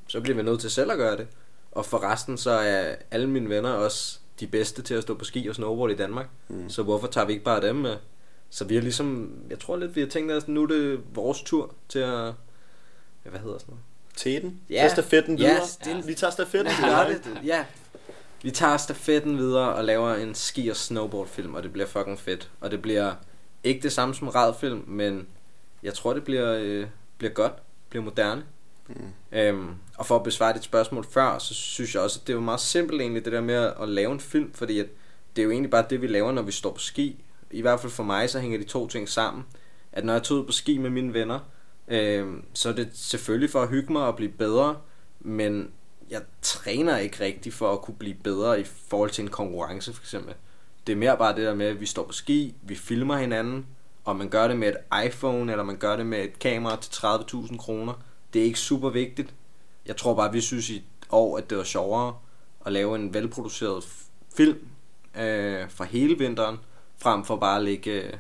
så 0.07 0.21
bliver 0.21 0.37
vi 0.37 0.43
nødt 0.43 0.61
til 0.61 0.71
selv 0.71 0.93
at 0.93 0.99
gøre 0.99 1.17
det. 1.17 1.27
Og 1.73 1.87
for 1.87 2.13
resten, 2.13 2.39
så 2.39 2.51
er 2.51 2.95
alle 3.11 3.31
mine 3.31 3.49
venner 3.49 3.71
også 3.71 4.19
de 4.41 4.47
bedste 4.47 4.83
til 4.83 4.95
at 4.95 5.03
stå 5.03 5.15
på 5.15 5.25
ski 5.25 5.49
og 5.49 5.55
snowboard 5.55 5.91
i 5.91 5.97
Danmark. 5.97 6.27
Mm. 6.49 6.69
Så 6.69 6.83
hvorfor 6.83 7.07
tager 7.07 7.27
vi 7.27 7.33
ikke 7.33 7.45
bare 7.45 7.63
dem 7.63 7.77
med? 7.77 7.97
Så 8.57 8.65
vi 8.65 8.75
har 8.75 8.83
ligesom, 8.83 9.31
jeg 9.51 9.59
tror 9.59 9.77
lidt, 9.77 9.97
vi 9.97 10.01
har 10.01 10.09
tænkt 10.09 10.33
os, 10.33 10.49
nu 10.49 10.63
er 10.63 10.67
det 10.67 11.01
vores 11.15 11.43
tur 11.43 11.75
til 11.89 11.99
at, 11.99 12.25
ja, 13.25 13.31
hvad 13.31 13.41
hedder 13.41 13.59
sådan 13.59 13.69
noget? 13.69 13.83
Teten? 14.17 14.61
Ja. 14.71 14.75
Ja. 14.75 14.89
stafetten 14.89 15.39
Ja, 15.39 15.49
videre? 15.53 15.97
det- 15.99 16.07
Vi 16.09 16.15
tager 16.15 16.31
stafetten 16.31 16.73
Vi 16.83 16.89
gør 16.89 17.07
det. 17.09 17.41
Ja. 17.45 17.65
Vi 18.43 18.51
tager 18.51 18.77
stafetten 18.77 19.39
videre 19.39 19.75
og 19.75 19.85
laver 19.85 20.15
en 20.15 20.35
ski- 20.35 20.69
og 20.69 20.77
snowboardfilm, 20.77 21.55
og 21.55 21.63
det 21.63 21.73
bliver 21.73 21.87
fucking 21.87 22.19
fedt. 22.21 22.51
Og 22.61 22.71
det 22.71 22.83
bliver 22.83 23.15
ikke 23.65 23.83
det 23.83 23.93
samme 23.93 24.15
som 24.15 24.29
radfilm, 24.29 24.85
men 24.87 25.27
jeg 25.83 25.95
tror, 25.95 26.13
det 26.15 26.25
bliver, 26.25 26.57
øh, 26.61 26.87
bliver 27.19 27.33
godt, 27.33 27.53
bliver 27.89 28.03
moderne. 28.05 28.43
Mm. 28.89 28.95
Øhm, 29.33 29.69
og 29.97 30.07
for 30.07 30.17
at 30.17 30.23
besvare 30.23 30.55
dit 30.55 30.65
spørgsmål 30.65 31.07
før, 31.11 31.39
så 31.39 31.55
synes 31.55 31.95
jeg 31.95 32.03
også, 32.03 32.19
at 32.23 32.27
det 32.27 32.33
er 32.33 32.37
jo 32.37 32.41
meget 32.43 32.61
simpelt 32.61 33.01
egentlig, 33.01 33.25
det 33.25 33.33
der 33.33 33.41
med 33.41 33.55
at, 33.55 33.75
at 33.81 33.89
lave 33.89 34.13
en 34.13 34.21
film, 34.21 34.53
fordi 34.55 34.79
at 34.81 34.87
det 35.37 35.43
er 35.43 35.45
jo 35.45 35.51
egentlig 35.51 35.71
bare 35.71 35.85
det, 35.91 36.03
vi 36.03 36.07
laver, 36.07 36.33
når 36.33 36.43
vi 36.43 36.53
står 36.53 36.73
på 36.73 36.79
ski. 36.81 37.23
I 37.51 37.61
hvert 37.61 37.81
fald 37.81 37.93
for 37.93 38.03
mig, 38.03 38.31
så 38.31 38.41
hænger 38.41 38.59
de 38.59 38.65
to 38.65 38.89
ting 38.89 39.09
sammen. 39.09 39.45
At 39.93 40.05
når 40.05 40.13
jeg 40.13 40.23
tog 40.23 40.39
ud 40.39 40.45
på 40.47 40.53
ski 40.53 40.79
med 40.79 40.91
mine 40.91 41.15
venner, 41.15 41.41
øh, 41.89 42.35
så 42.55 42.69
er 42.69 42.73
det 42.73 42.89
selvfølgelig 42.93 43.51
for 43.51 43.63
at 43.63 43.69
hygge 43.69 43.93
mig 43.93 44.03
og 44.03 44.17
blive 44.17 44.33
bedre, 44.33 44.77
men 45.21 45.71
jeg 46.11 46.23
træner 46.43 46.97
ikke 46.97 47.25
rigtigt 47.25 47.55
for 47.55 47.73
at 47.73 47.83
kunne 47.83 47.97
blive 47.97 48.15
bedre 48.15 48.61
i 48.61 48.65
forhold 48.65 49.11
til 49.11 49.23
en 49.23 49.31
konkurrence 49.31 49.93
for 49.93 50.03
eksempel. 50.03 50.35
Det 50.87 50.93
er 50.93 50.97
mere 50.97 51.17
bare 51.17 51.37
det 51.37 51.45
der 51.45 51.55
med, 51.55 51.67
at 51.67 51.81
vi 51.81 51.87
står 51.87 52.05
på 52.05 52.13
ski, 52.13 52.55
vi 52.63 52.75
filmer 52.75 53.17
hinanden, 53.17 53.67
og 54.05 54.17
man 54.17 54.29
gør 54.29 54.49
det 54.49 54.57
med 54.57 54.69
et 54.69 55.07
iPhone, 55.07 55.53
eller 55.53 55.65
man 55.65 55.77
gør 55.77 55.97
det 55.97 56.07
med 56.07 56.25
et 56.25 56.39
kamera 56.39 56.81
til 56.81 56.91
30.000 56.91 57.57
kroner. 57.57 57.93
Det 58.33 58.41
er 58.41 58.45
ikke 58.45 58.59
super 58.59 58.91
vigtigt. 58.91 59.35
Jeg 59.87 59.97
tror 59.97 60.15
bare, 60.15 60.29
at 60.29 60.35
vi 60.35 60.41
synes 60.41 60.71
i 60.71 60.85
år, 61.11 61.39
at 61.39 61.51
det 61.51 61.59
var 61.59 61.65
sjovere 61.65 62.15
at 62.67 62.73
lave 62.73 62.97
en 62.97 63.15
velproduceret 63.15 63.85
film 64.37 64.59
øh, 65.17 65.71
fra 65.71 65.85
hele 65.85 66.19
vinteren, 66.19 66.57
frem 66.99 67.25
for 67.25 67.37
bare 67.37 67.57
at 67.57 67.65
lægge 67.65 67.91
øh, 67.91 68.13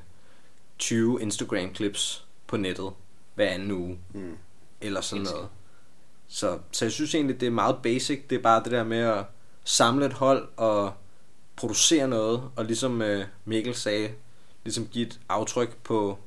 20 0.79 1.23
Instagram-clips 1.23 2.25
på 2.47 2.57
nettet 2.57 2.93
hver 3.35 3.49
anden 3.49 3.71
uge. 3.71 3.99
Mm. 4.15 4.37
Eller 4.81 5.01
sådan 5.01 5.25
noget. 5.25 5.49
Så, 6.29 6.59
så 6.73 6.85
jeg 6.85 6.93
synes 6.93 7.15
egentlig, 7.15 7.41
det 7.41 7.47
er 7.47 7.51
meget 7.51 7.77
basic. 7.83 8.23
Det 8.31 8.39
er 8.39 8.43
bare 8.43 8.63
det 8.65 8.73
der 8.73 8.85
med 8.85 8.99
at 8.99 9.25
samle 9.65 10.07
et 10.07 10.13
hold 10.13 10.49
og 10.57 10.93
producere 11.57 12.09
noget. 12.09 12.51
Og 12.57 12.65
ligesom 12.65 13.03
øh, 13.03 13.27
Mikkel 13.45 13.75
sagde, 13.75 14.13
ligesom 14.65 14.87
give 14.87 15.07
et 15.07 15.21
aftryk 15.29 15.77
på, 15.77 16.19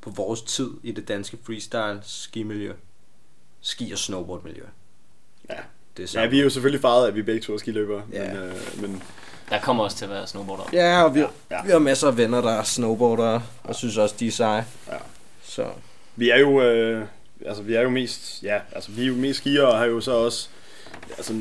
på 0.00 0.10
vores 0.10 0.42
tid 0.42 0.70
i 0.82 0.92
det 0.92 1.08
danske 1.08 1.38
freestyle 1.42 2.00
skimiljø. 2.02 2.74
Ski- 3.60 3.92
og 3.92 3.98
snowboardmiljø. 3.98 4.64
Ja. 5.50 5.60
Det 5.96 6.14
er 6.16 6.20
Ja, 6.22 6.26
vi 6.28 6.38
er 6.38 6.42
jo 6.44 6.50
selvfølgelig 6.50 6.80
farvet, 6.80 7.08
at 7.08 7.14
vi 7.14 7.22
begge 7.22 7.40
to 7.40 7.54
er 7.54 7.58
skiløbere. 7.58 8.02
Ja. 8.12 8.32
Men, 8.34 8.42
øh, 8.42 8.52
men 8.82 9.02
Der 9.50 9.60
kommer 9.60 9.84
også 9.84 9.96
til 9.96 10.04
at 10.04 10.10
være 10.10 10.26
snowboarder. 10.26 10.64
Ja, 10.72 11.02
og 11.02 11.14
vi, 11.14 11.20
ja, 11.20 11.26
Ja, 11.26 11.30
ja. 11.50 11.56
ja. 11.56 11.64
vi 11.64 11.70
har 11.70 11.78
masser 11.78 12.08
af 12.08 12.16
venner, 12.16 12.40
der 12.40 12.50
er 12.50 12.62
snowboardere, 12.62 13.42
og 13.64 13.74
synes 13.74 13.96
også, 13.96 14.14
de 14.20 14.26
er 14.26 14.30
seje. 14.30 14.64
Ja. 14.88 14.96
Så 15.42 15.66
vi 16.16 16.30
er 16.30 16.38
jo, 16.38 16.62
øh, 16.62 17.04
altså 17.46 17.62
vi 17.62 17.74
er 17.74 17.80
jo 17.82 17.90
mest, 17.90 18.42
ja, 18.42 18.58
altså 18.72 18.90
vi 18.90 19.02
er 19.02 19.06
jo 19.06 19.14
mest 19.14 19.38
skier 19.40 19.62
og 19.62 19.78
har 19.78 19.84
jo 19.84 20.00
så 20.00 20.12
også, 20.12 20.48
altså 21.16 21.32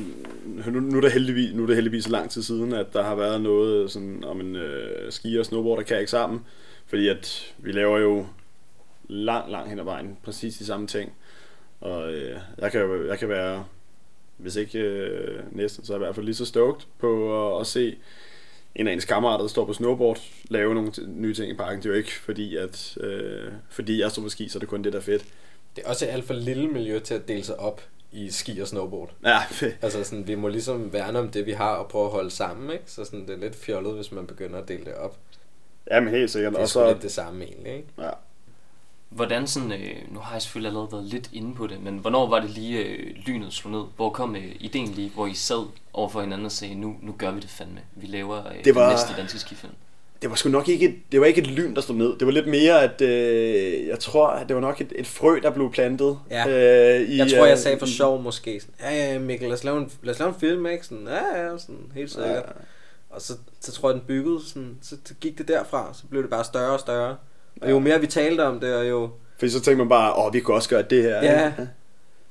nu, 0.71 0.79
nu, 0.79 0.97
er 0.97 1.01
det 1.01 1.11
heldigvis, 1.11 1.53
nu 1.55 1.63
er 1.63 1.67
det 1.67 1.75
heldigvis 1.75 2.03
så 2.03 2.09
lang 2.09 2.29
tid 2.29 2.43
siden, 2.43 2.73
at 2.73 2.93
der 2.93 3.03
har 3.03 3.15
været 3.15 3.41
noget 3.41 3.91
sådan 3.91 4.23
om 4.23 4.39
en 4.39 4.55
øh, 4.55 5.11
skier 5.11 5.39
og 5.39 5.45
snowboarder 5.45 5.83
kan 5.83 5.99
ikke 5.99 6.11
sammen, 6.11 6.41
fordi 6.87 7.07
at 7.07 7.53
vi 7.57 7.71
laver 7.71 7.99
jo 7.99 8.25
lang, 9.07 9.51
lang 9.51 9.69
hen 9.69 9.79
ad 9.79 9.83
vejen 9.83 10.17
præcis 10.23 10.55
de 10.57 10.65
samme 10.65 10.87
ting. 10.87 11.11
Og 11.81 12.13
øh, 12.13 12.37
jeg, 12.57 12.71
kan, 12.71 12.81
jo- 12.81 13.07
jeg 13.07 13.19
kan 13.19 13.29
være, 13.29 13.63
hvis 14.37 14.55
ikke 14.55 14.79
øh, 14.79 15.43
næsten, 15.51 15.85
så 15.85 15.93
er 15.93 15.97
jeg 15.97 16.01
i 16.01 16.05
hvert 16.05 16.15
fald 16.15 16.25
lige 16.25 16.35
så 16.35 16.45
stoked 16.45 16.81
på 16.99 17.09
at, 17.55 17.61
at 17.61 17.67
se 17.67 17.95
en 18.75 18.87
af 18.87 18.93
ens 18.93 19.05
kammerater, 19.05 19.41
der 19.43 19.49
står 19.49 19.65
på 19.65 19.73
snowboard, 19.73 20.19
lave 20.49 20.73
nogle 20.75 20.91
nye 21.07 21.33
ting 21.33 21.51
i 21.51 21.55
parken. 21.55 21.77
Det 21.77 21.85
er 21.85 21.89
jo 21.89 21.95
ikke 21.97 22.11
fordi, 22.13 22.55
at 22.55 22.97
øh, 22.99 23.51
fordi 23.69 24.01
jeg 24.01 24.11
står 24.11 24.21
på 24.21 24.29
ski, 24.29 24.49
så 24.49 24.57
er 24.57 24.59
det 24.59 24.69
kun 24.69 24.83
det, 24.83 24.93
der 24.93 24.99
er 24.99 25.03
fedt. 25.03 25.25
det 25.75 25.83
er 25.85 25.89
også 25.89 26.05
et 26.05 26.09
alt 26.09 26.25
for 26.25 26.33
lille 26.33 26.67
miljø 26.67 26.99
til 26.99 27.13
at 27.13 27.27
dele 27.27 27.43
sig 27.43 27.59
op 27.59 27.81
i 28.11 28.29
ski 28.31 28.59
og 28.59 28.67
snowboard. 28.67 29.11
Ja, 29.25 29.37
Altså 29.81 30.03
sådan, 30.03 30.27
vi 30.27 30.35
må 30.35 30.47
ligesom 30.47 30.93
værne 30.93 31.19
om 31.19 31.29
det, 31.29 31.45
vi 31.45 31.51
har, 31.51 31.75
og 31.75 31.87
prøve 31.87 32.05
at 32.05 32.11
holde 32.11 32.31
sammen, 32.31 32.71
ikke? 32.71 32.83
Så 32.87 33.05
sådan, 33.05 33.27
det 33.27 33.29
er 33.35 33.37
lidt 33.39 33.55
fjollet, 33.55 33.93
hvis 33.95 34.11
man 34.11 34.27
begynder 34.27 34.59
at 34.61 34.67
dele 34.67 34.85
det 34.85 34.93
op. 34.95 35.17
ja 35.91 35.99
men 35.99 36.09
helt 36.13 36.31
sikkert. 36.31 36.51
Det 36.53 36.57
er 36.57 36.61
Og 36.61 36.69
så, 36.69 36.87
lidt 36.87 37.01
det 37.01 37.11
samme 37.11 37.43
egentlig, 37.45 37.73
ikke? 37.73 37.87
ja. 37.97 38.09
Hvordan 39.15 39.47
sådan, 39.47 39.71
øh, 39.71 39.95
nu 40.13 40.19
har 40.19 40.33
jeg 40.33 40.41
selvfølgelig 40.41 40.67
allerede 40.69 40.89
været 40.91 41.05
lidt 41.05 41.29
inde 41.33 41.55
på 41.55 41.67
det, 41.67 41.83
men 41.83 41.97
hvornår 41.97 42.29
var 42.29 42.39
det 42.39 42.49
lige 42.49 42.79
øh, 42.85 43.15
lynet 43.25 43.53
slog 43.53 43.71
ned? 43.71 43.83
Hvor 43.95 44.09
kom 44.09 44.35
øh, 44.35 44.43
ideen 44.59 44.87
lige, 44.87 45.09
hvor 45.15 45.27
I 45.27 45.33
sad 45.33 45.65
over 45.93 46.09
for 46.09 46.21
hinanden 46.21 46.45
og 46.45 46.51
sagde, 46.51 46.75
nu, 46.75 46.95
nu 47.01 47.11
gør 47.17 47.31
vi 47.31 47.39
det 47.39 47.49
fandme. 47.49 47.79
Vi 47.95 48.07
laver 48.07 48.37
øh, 48.47 48.63
Det 48.65 48.75
var- 48.75 48.81
den 48.83 48.91
næste 48.93 49.13
danske 49.17 49.39
skifilm. 49.39 49.73
det 50.21 50.29
var 50.29 50.35
sgu 50.35 50.49
nok 50.49 50.69
ikke 50.69 50.85
et, 50.89 50.95
det 51.11 51.19
var 51.19 51.25
ikke 51.25 51.41
et 51.41 51.47
lyn, 51.47 51.75
der 51.75 51.81
stod 51.81 51.95
ned. 51.95 52.17
Det 52.17 52.25
var 52.27 52.33
lidt 52.33 52.47
mere, 52.47 52.83
at 52.83 53.01
øh, 53.01 53.87
jeg 53.87 53.99
tror, 53.99 54.27
at 54.27 54.47
det 54.47 54.55
var 54.55 54.61
nok 54.61 54.81
et, 54.81 54.93
et 54.95 55.07
frø, 55.07 55.39
der 55.43 55.49
blev 55.51 55.71
plantet. 55.71 56.19
Ja. 56.31 56.47
Øh, 56.99 57.09
i, 57.09 57.17
Jeg 57.17 57.31
tror, 57.31 57.45
jeg 57.45 57.51
øh, 57.53 57.57
sagde 57.59 57.79
for 57.79 57.85
sjov 57.85 58.21
måske. 58.21 58.59
Sådan, 58.59 58.75
ja, 58.95 59.13
ja, 59.13 59.19
Mikkel, 59.19 59.47
lad 59.47 59.57
os 59.57 59.63
lave 59.63 59.77
en, 59.77 59.91
lad 60.03 60.13
os 60.13 60.19
lave 60.19 60.29
en 60.29 60.39
film, 60.39 60.65
ikke? 60.65 60.85
Sådan, 60.85 61.07
ja, 61.07 61.43
ja, 61.43 61.57
sådan, 61.57 61.91
helt 61.95 62.11
sikkert. 62.11 62.29
Ja. 62.29 62.35
Ja. 62.35 62.41
Og 63.09 63.21
så, 63.21 63.33
så 63.59 63.71
tror 63.71 63.89
jeg, 63.89 63.95
den 63.99 64.03
byggede, 64.07 64.39
sådan, 64.47 64.77
så, 64.81 64.95
så 65.05 65.13
gik 65.21 65.37
det 65.37 65.47
derfra, 65.47 65.93
så 65.93 66.03
blev 66.09 66.21
det 66.21 66.29
bare 66.29 66.43
større 66.43 66.73
og 66.73 66.79
større. 66.79 67.15
Og 67.61 67.71
jo 67.71 67.79
mere 67.79 68.01
vi 68.01 68.07
talte 68.07 68.41
om 68.45 68.59
det, 68.59 68.75
og 68.75 68.89
jo, 68.89 69.09
Fordi 69.39 69.51
så 69.51 69.61
tænkte 69.61 69.77
man 69.77 69.89
bare, 69.89 70.13
åh, 70.13 70.33
vi 70.33 70.39
kunne 70.39 70.57
også 70.57 70.69
gøre 70.69 70.81
det 70.81 71.03
her. 71.03 71.23
Ja. 71.23 71.47
ikke? 71.47 71.69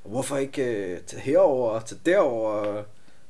Og 0.05 0.11
hvorfor 0.11 0.37
ikke 0.37 0.63
øh, 0.63 0.99
tage 1.07 1.23
herover 1.23 1.71
og 1.71 1.87
tage 1.87 2.01
derover 2.07 2.83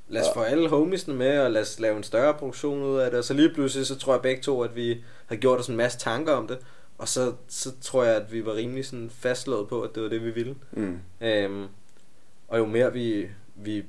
lad 0.09 0.23
os 0.23 0.29
få 0.35 0.41
alle 0.41 0.69
homiesne 0.69 1.15
med, 1.15 1.39
og 1.39 1.51
lad 1.51 1.63
os 1.63 1.81
lave 1.81 1.97
en 1.97 2.03
større 2.03 2.35
produktion 2.35 2.83
ud 2.83 2.99
af 2.99 3.11
det. 3.11 3.19
Og 3.19 3.25
så 3.25 3.35
lige 3.35 3.55
pludselig, 3.55 3.87
så 3.87 3.99
tror 3.99 4.13
jeg 4.15 4.23
begge 4.23 4.43
to, 4.43 4.63
at 4.63 4.77
vi 4.77 5.05
har 5.27 5.37
gjort 5.37 5.61
os 5.61 5.69
en 5.69 5.77
masse 5.77 5.99
tanker 5.99 6.33
om 6.33 6.49
det. 6.49 6.59
Og 6.99 7.09
så, 7.09 7.33
så 7.49 7.73
tror 7.81 8.05
jeg, 8.05 8.17
at 8.17 8.33
vi 8.33 8.47
var 8.47 8.55
rimelig 8.55 8.87
sådan 8.87 9.11
fastslået 9.11 9.69
på, 9.69 9.83
at 9.83 9.95
det 9.95 10.03
var 10.03 10.09
det, 10.09 10.25
vi 10.25 10.31
ville. 10.31 10.55
Mm. 10.73 10.99
Øhm, 11.21 11.67
og 12.49 12.59
jo 12.59 12.67
mere 12.67 12.93
vi, 12.93 13.29
vi 13.55 13.85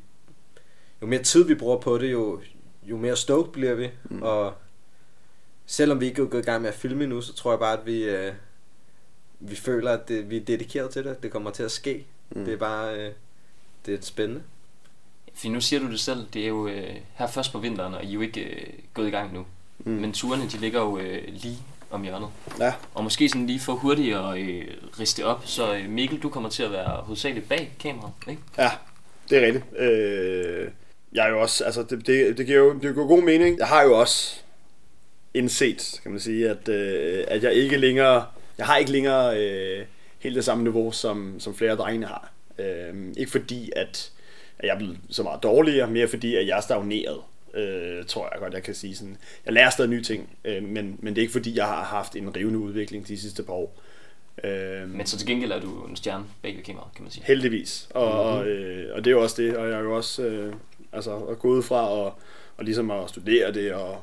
jo 1.02 1.08
mere 1.08 1.24
tid 1.24 1.44
vi 1.44 1.56
bruger 1.56 1.78
på 1.78 1.98
det, 1.98 2.12
jo, 2.12 2.40
jo 2.84 2.98
mere 2.98 3.16
stoked 3.16 3.52
bliver 3.52 3.74
vi. 3.74 3.90
Mm. 4.04 4.22
Og 4.22 4.54
selvom 5.66 6.02
vi 6.02 6.06
ikke 6.06 6.22
er 6.22 6.26
gået 6.26 6.42
i 6.42 6.46
gang 6.46 6.62
med 6.62 6.70
at 6.70 6.76
filme 6.76 7.08
nu, 7.08 7.22
så 7.22 7.34
tror 7.34 7.52
jeg 7.52 7.60
bare, 7.60 7.80
at 7.80 7.86
vi, 7.86 8.04
øh, 8.04 8.34
vi 9.40 9.56
føler, 9.56 9.92
at 9.92 10.08
det, 10.08 10.30
vi 10.30 10.38
er 10.38 10.46
dedikeret 10.46 10.90
til 10.90 11.04
det. 11.04 11.24
Det 11.24 11.32
kommer 11.32 11.52
til 11.52 11.64
at 11.64 11.72
ske. 11.72 12.06
Mm. 12.30 12.46
Det 12.46 12.54
er 12.54 12.58
bare 12.58 12.96
øh, 12.96 13.12
det 13.86 13.94
er 13.94 13.98
spændende. 14.02 14.42
For 15.34 15.48
nu 15.48 15.62
siger 15.62 15.80
du 15.80 15.92
det 15.92 16.00
selv, 16.00 16.26
det 16.34 16.44
er 16.44 16.48
jo 16.48 16.68
øh, 16.68 16.96
her 17.14 17.28
først 17.28 17.52
på 17.52 17.60
vinteren, 17.60 17.94
og 17.94 18.04
I 18.04 18.10
er 18.10 18.14
jo 18.14 18.22
ikke 18.22 18.42
øh, 18.42 18.68
gået 18.94 19.08
i 19.08 19.12
gang 19.12 19.34
nu. 19.34 19.46
Mm. 19.80 19.92
Men 19.92 20.14
turene, 20.14 20.44
de 20.44 20.58
ligger 20.58 20.82
jo 20.82 20.98
øh, 20.98 21.22
lige 21.28 21.58
om 21.92 22.04
hjørnet. 22.04 22.30
Ja. 22.60 22.74
Og 22.94 23.04
måske 23.04 23.30
sådan 23.30 23.48
lige 23.48 23.60
for 23.60 23.74
hurtigt 23.74 24.16
at 24.18 24.38
øh, 24.38 24.68
riste 25.00 25.26
op, 25.26 25.42
så 25.46 25.76
øh, 25.76 25.90
Mikkel, 25.90 26.20
du 26.20 26.30
kommer 26.30 26.50
til 26.50 26.64
at 26.64 26.72
være 26.72 27.02
hovedsageligt 27.02 27.50
bag 27.50 27.72
kameraet, 27.80 28.14
ikke? 28.28 28.42
Ja, 28.58 28.72
det 29.30 29.38
er 29.38 29.46
rigtigt. 29.46 29.66
Øh, 29.78 30.72
jeg 31.14 31.26
er 31.26 31.30
jo 31.30 31.42
også, 31.42 31.64
altså 31.64 31.84
det, 31.84 32.08
det, 32.08 32.38
det 32.38 32.46
giver 32.46 32.58
jo 32.58 32.74
det 32.74 32.82
giver 32.82 33.08
god 33.08 33.22
mening. 33.22 33.58
Jeg 33.58 33.68
har 33.68 33.84
jo 33.84 34.00
også 34.00 34.43
indset, 35.34 36.00
kan 36.04 36.12
man 36.12 36.20
sige, 36.20 36.50
at, 36.50 36.70
øh, 36.70 37.24
at 37.28 37.44
jeg 37.44 37.54
ikke 37.54 37.78
længere, 37.78 38.26
jeg 38.58 38.66
har 38.66 38.78
ikke 38.78 38.92
længere 38.92 39.40
øh, 39.40 39.86
helt 40.20 40.36
det 40.36 40.46
samme 40.46 40.64
niveau, 40.64 40.92
som, 40.92 41.40
som 41.40 41.56
flere 41.56 41.72
af 41.72 41.78
drengene 41.78 42.06
har. 42.06 42.32
Øh, 42.60 42.94
ikke 43.18 43.32
fordi, 43.32 43.72
at, 43.76 44.12
at 44.60 44.68
jeg 44.68 44.74
er 44.74 44.78
blevet 44.78 44.98
så 45.10 45.24
meget 45.24 45.44
dårligere, 45.44 45.90
mere 45.90 46.08
fordi, 46.08 46.36
at 46.36 46.48
jeg 46.48 46.58
er 46.58 46.62
stagneret. 46.62 47.20
Øh, 47.54 48.06
tror 48.06 48.30
jeg 48.32 48.40
godt, 48.40 48.54
jeg 48.54 48.64
kan 48.64 48.76
sige 48.76 48.96
sådan. 48.96 49.18
Jeg 49.46 49.54
lærer 49.54 49.70
stadig 49.70 49.90
nye 49.90 50.04
ting, 50.04 50.30
øh, 50.46 50.64
men, 50.64 50.98
men 51.00 51.16
det 51.16 51.22
er 51.22 51.24
ikke 51.24 51.32
fordi, 51.32 51.58
jeg 51.58 51.66
har 51.66 51.84
haft 51.84 52.16
en 52.16 52.36
rivende 52.36 52.60
udvikling 52.60 53.08
de 53.08 53.18
sidste 53.18 53.44
par 53.44 53.54
år. 53.54 53.82
Øh, 54.44 54.90
Men 54.90 55.06
så 55.06 55.18
til 55.18 55.28
gengæld 55.28 55.52
er 55.52 55.60
du 55.60 55.86
en 55.86 55.96
stjerne 55.96 56.26
bag 56.42 56.56
ved 56.56 56.64
kameraet, 56.64 56.94
kan 56.96 57.04
man 57.04 57.12
sige. 57.12 57.24
Heldigvis. 57.26 57.88
Og, 57.90 58.06
mm-hmm. 58.06 58.40
og, 58.40 58.48
øh, 58.48 58.96
og 58.96 59.06
det 59.06 59.12
er 59.12 59.16
jo 59.16 59.22
også 59.22 59.42
det, 59.42 59.58
og 59.58 59.70
jeg 59.70 59.76
er 59.76 59.82
jo 59.84 59.96
også 59.96 60.24
øh, 60.24 60.54
altså, 60.94 61.18
at 61.18 61.40
gå 61.40 61.48
ud 61.48 61.64
fra 61.64 61.90
og, 61.90 62.14
og 62.58 62.64
ligesom 62.64 62.92
at 62.92 63.10
studere 63.10 63.54
det 63.54 63.74
og, 63.74 64.02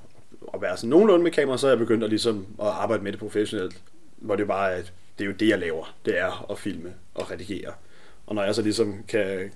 og 0.53 0.63
være 0.63 0.77
sådan 0.77 0.91
nogenlunde 0.91 1.23
med 1.23 1.31
kamera, 1.31 1.59
så 1.59 1.67
er 1.67 1.71
jeg 1.71 1.79
begyndt 1.79 2.05
at, 2.05 2.11
ligesom, 2.11 2.47
at 2.61 2.67
arbejde 2.67 3.03
med 3.03 3.13
det 3.13 3.21
professionelt, 3.21 3.81
hvor 4.17 4.37
det 4.37 4.47
bare 4.47 4.75
at 4.75 4.93
det 5.19 5.25
er 5.25 5.29
jo 5.29 5.35
det, 5.41 5.49
jeg 5.49 5.59
laver. 5.59 5.95
Det 6.05 6.19
er 6.19 6.51
at 6.51 6.59
filme 6.59 6.93
og 7.15 7.31
redigere. 7.31 7.73
Og 8.27 8.35
når 8.35 8.43
jeg 8.43 8.55
så 8.55 8.63
ligesom 8.63 9.05
kan, 9.09 9.53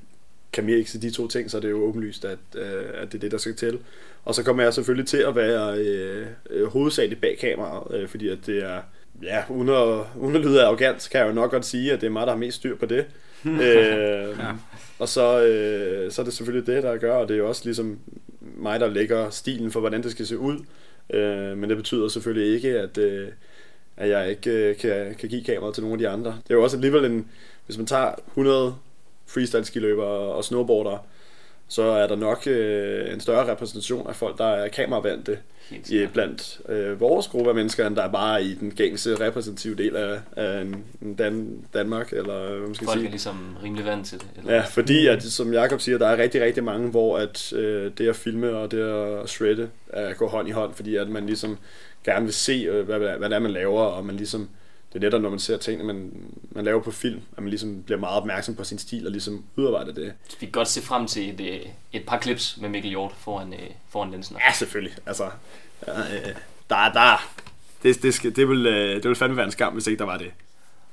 kan 0.53 0.65
mixe 0.65 1.01
de 1.01 1.11
to 1.11 1.29
ting, 1.29 1.51
så 1.51 1.57
er 1.57 1.61
det 1.61 1.71
jo 1.71 1.83
åbenlyst, 1.83 2.25
at, 2.25 2.39
øh, 2.55 2.85
at 2.95 3.13
det 3.13 3.15
er 3.15 3.21
det, 3.21 3.33
der 3.33 3.39
skal 3.39 3.57
til. 3.57 3.79
Og 4.25 4.35
så 4.35 4.43
kommer 4.43 4.63
jeg 4.63 4.75
selvfølgelig 4.75 5.09
til 5.09 5.17
at 5.17 5.37
være 5.37 5.79
øh, 5.79 6.27
øh, 6.51 6.67
hovedsageligt 6.67 7.21
bag 7.21 7.39
kameraet, 7.41 7.95
øh, 7.95 8.09
fordi 8.09 8.29
at 8.29 8.39
det 8.47 8.63
er, 8.63 8.81
ja, 9.23 9.43
uden 9.51 9.69
at, 9.69 10.07
uden 10.21 10.37
at 10.37 10.43
lyde 10.43 10.63
arrogant, 10.63 11.09
kan 11.11 11.21
jeg 11.21 11.29
jo 11.29 11.33
nok 11.33 11.51
godt 11.51 11.67
sige, 11.67 11.93
at 11.93 12.01
det 12.01 12.07
er 12.07 12.11
mig, 12.11 12.27
der 12.27 12.33
har 12.33 12.39
mest 12.39 12.57
styr 12.57 12.77
på 12.77 12.87
det. 12.87 13.07
øh, 13.47 14.39
ja. 14.39 14.53
Og 14.99 15.09
så, 15.09 15.45
øh, 15.45 16.13
så 16.13 16.23
er 16.23 16.25
det 16.25 16.35
selvfølgelig 16.35 16.67
det, 16.67 16.83
der 16.83 16.97
gør, 16.97 17.15
og 17.15 17.29
det 17.29 17.35
er 17.35 17.39
jo 17.39 17.49
også 17.49 17.63
ligesom 17.65 17.99
mig, 18.41 18.81
der 18.81 18.87
lægger 18.87 19.31
stilen 19.31 19.71
for, 19.71 19.81
hvordan 19.81 20.03
det 20.03 20.11
skal 20.11 20.27
se 20.27 20.39
ud. 20.39 20.59
Øh, 21.11 21.59
men 21.59 21.71
det 21.71 21.77
betyder 21.77 22.09
selvfølgelig 22.09 22.55
ikke, 22.55 22.81
at, 22.81 22.99
øh, 22.99 23.29
at 23.97 24.09
jeg 24.09 24.31
ikke 24.31 24.51
øh, 24.51 24.77
kan, 24.77 25.15
kan 25.15 25.29
give 25.29 25.45
kameraet 25.45 25.75
til 25.75 25.83
nogle 25.83 25.95
af 25.95 25.99
de 25.99 26.09
andre. 26.09 26.31
Det 26.31 26.51
er 26.51 26.55
jo 26.55 26.63
også 26.63 26.77
alligevel 26.77 27.05
en, 27.05 27.29
hvis 27.67 27.77
man 27.77 27.87
tager 27.87 28.15
100 28.27 28.75
freestyle 29.27 29.65
skiløbere 29.65 30.07
og 30.07 30.45
snowboardere, 30.45 30.99
så 31.75 31.83
er 31.83 32.07
der 32.07 32.17
nok 32.17 32.47
øh, 32.47 33.13
en 33.13 33.21
større 33.21 33.51
repræsentation 33.51 34.09
af 34.09 34.17
folk, 34.17 34.39
der 34.39 34.45
er 34.45 34.69
kameravandte 34.69 35.39
i, 35.89 36.07
blandt 36.13 36.61
øh, 36.69 37.01
vores 37.01 37.29
gruppe 37.29 37.49
af 37.49 37.55
mennesker, 37.55 37.87
end 37.87 37.97
der 37.97 38.03
er 38.03 38.13
bare 38.13 38.45
i 38.45 38.55
den 38.55 38.71
gængse 38.71 39.15
repræsentative 39.21 39.75
del 39.75 39.97
af, 39.97 40.21
af 40.37 40.61
en 41.03 41.15
Dan, 41.15 41.65
Danmark. 41.75 42.13
Eller, 42.13 42.49
hvad 42.49 42.67
man 42.67 42.75
skal 42.75 42.87
folk 42.87 42.99
sige. 42.99 43.07
er 43.07 43.11
ligesom 43.11 43.57
rimelig 43.65 43.85
vant 43.85 44.07
til 44.07 44.19
det. 44.19 44.27
Eller? 44.37 44.55
Ja, 44.55 44.61
fordi 44.61 45.07
at, 45.07 45.23
som 45.23 45.53
Jakob 45.53 45.81
siger, 45.81 45.99
der 45.99 46.07
er 46.07 46.17
rigtig, 46.17 46.43
rigtig 46.43 46.65
mange, 46.65 46.91
hvor 46.91 47.19
at, 47.19 47.53
øh, 47.53 47.93
det 47.99 48.09
at 48.09 48.17
filme 48.17 48.57
og 48.57 48.71
det 48.71 48.81
at 48.81 49.29
shredde 49.29 49.69
øh, 49.97 50.17
går 50.17 50.29
hånd 50.29 50.49
i 50.49 50.51
hånd, 50.51 50.75
fordi 50.75 50.97
at 50.97 51.09
man 51.09 51.27
ligesom 51.27 51.59
gerne 52.05 52.25
vil 52.25 52.35
se, 52.35 52.53
øh, 52.53 52.85
hvad, 52.85 52.99
hvad 52.99 53.31
det 53.31 53.33
er, 53.33 53.39
man 53.39 53.51
laver, 53.51 53.83
og 53.83 54.07
man 54.07 54.17
ligesom 54.17 54.49
det 54.95 55.05
er 55.05 55.07
netop, 55.07 55.23
når 55.23 55.31
man 55.31 55.39
ser 55.39 55.57
tingene, 55.57 55.85
man, 55.85 56.13
man 56.51 56.65
laver 56.65 56.81
på 56.81 56.91
film, 56.91 57.23
at 57.37 57.43
man 57.43 57.49
ligesom 57.51 57.83
bliver 57.83 57.99
meget 57.99 58.17
opmærksom 58.17 58.55
på 58.55 58.65
sin 58.65 58.79
stil 58.79 59.07
og 59.07 59.13
ligesom 59.13 59.45
udarbejder 59.57 59.93
det. 59.93 60.13
Vi 60.41 60.47
kan 60.47 60.53
godt 60.53 60.69
se 60.69 60.83
frem 60.83 61.07
til 61.07 61.31
et, 61.31 61.41
øh, 61.55 61.61
et 61.93 62.07
par 62.07 62.21
clips 62.21 62.57
med 62.61 62.69
Mikkel 62.69 62.91
Hjort 62.91 63.13
foran, 63.19 63.53
øh, 63.53 63.71
foran 63.89 64.11
linsen. 64.11 64.37
Ja, 64.47 64.53
selvfølgelig. 64.53 64.97
Altså, 65.07 65.31
ja, 65.87 66.01
øh, 66.01 66.35
der 66.71 66.77
er 66.77 66.93
der. 66.93 67.29
Det, 67.83 68.03
det, 68.03 68.15
skal, 68.15 68.37
det, 68.37 68.49
vil, 68.49 68.67
øh, 68.67 68.97
det 68.97 69.05
vil 69.09 69.15
fandme 69.15 69.37
være 69.37 69.47
en 69.47 69.53
skam, 69.53 69.73
hvis 69.73 69.87
ikke 69.87 69.99
der 69.99 70.05
var 70.05 70.19
det. 70.19 70.31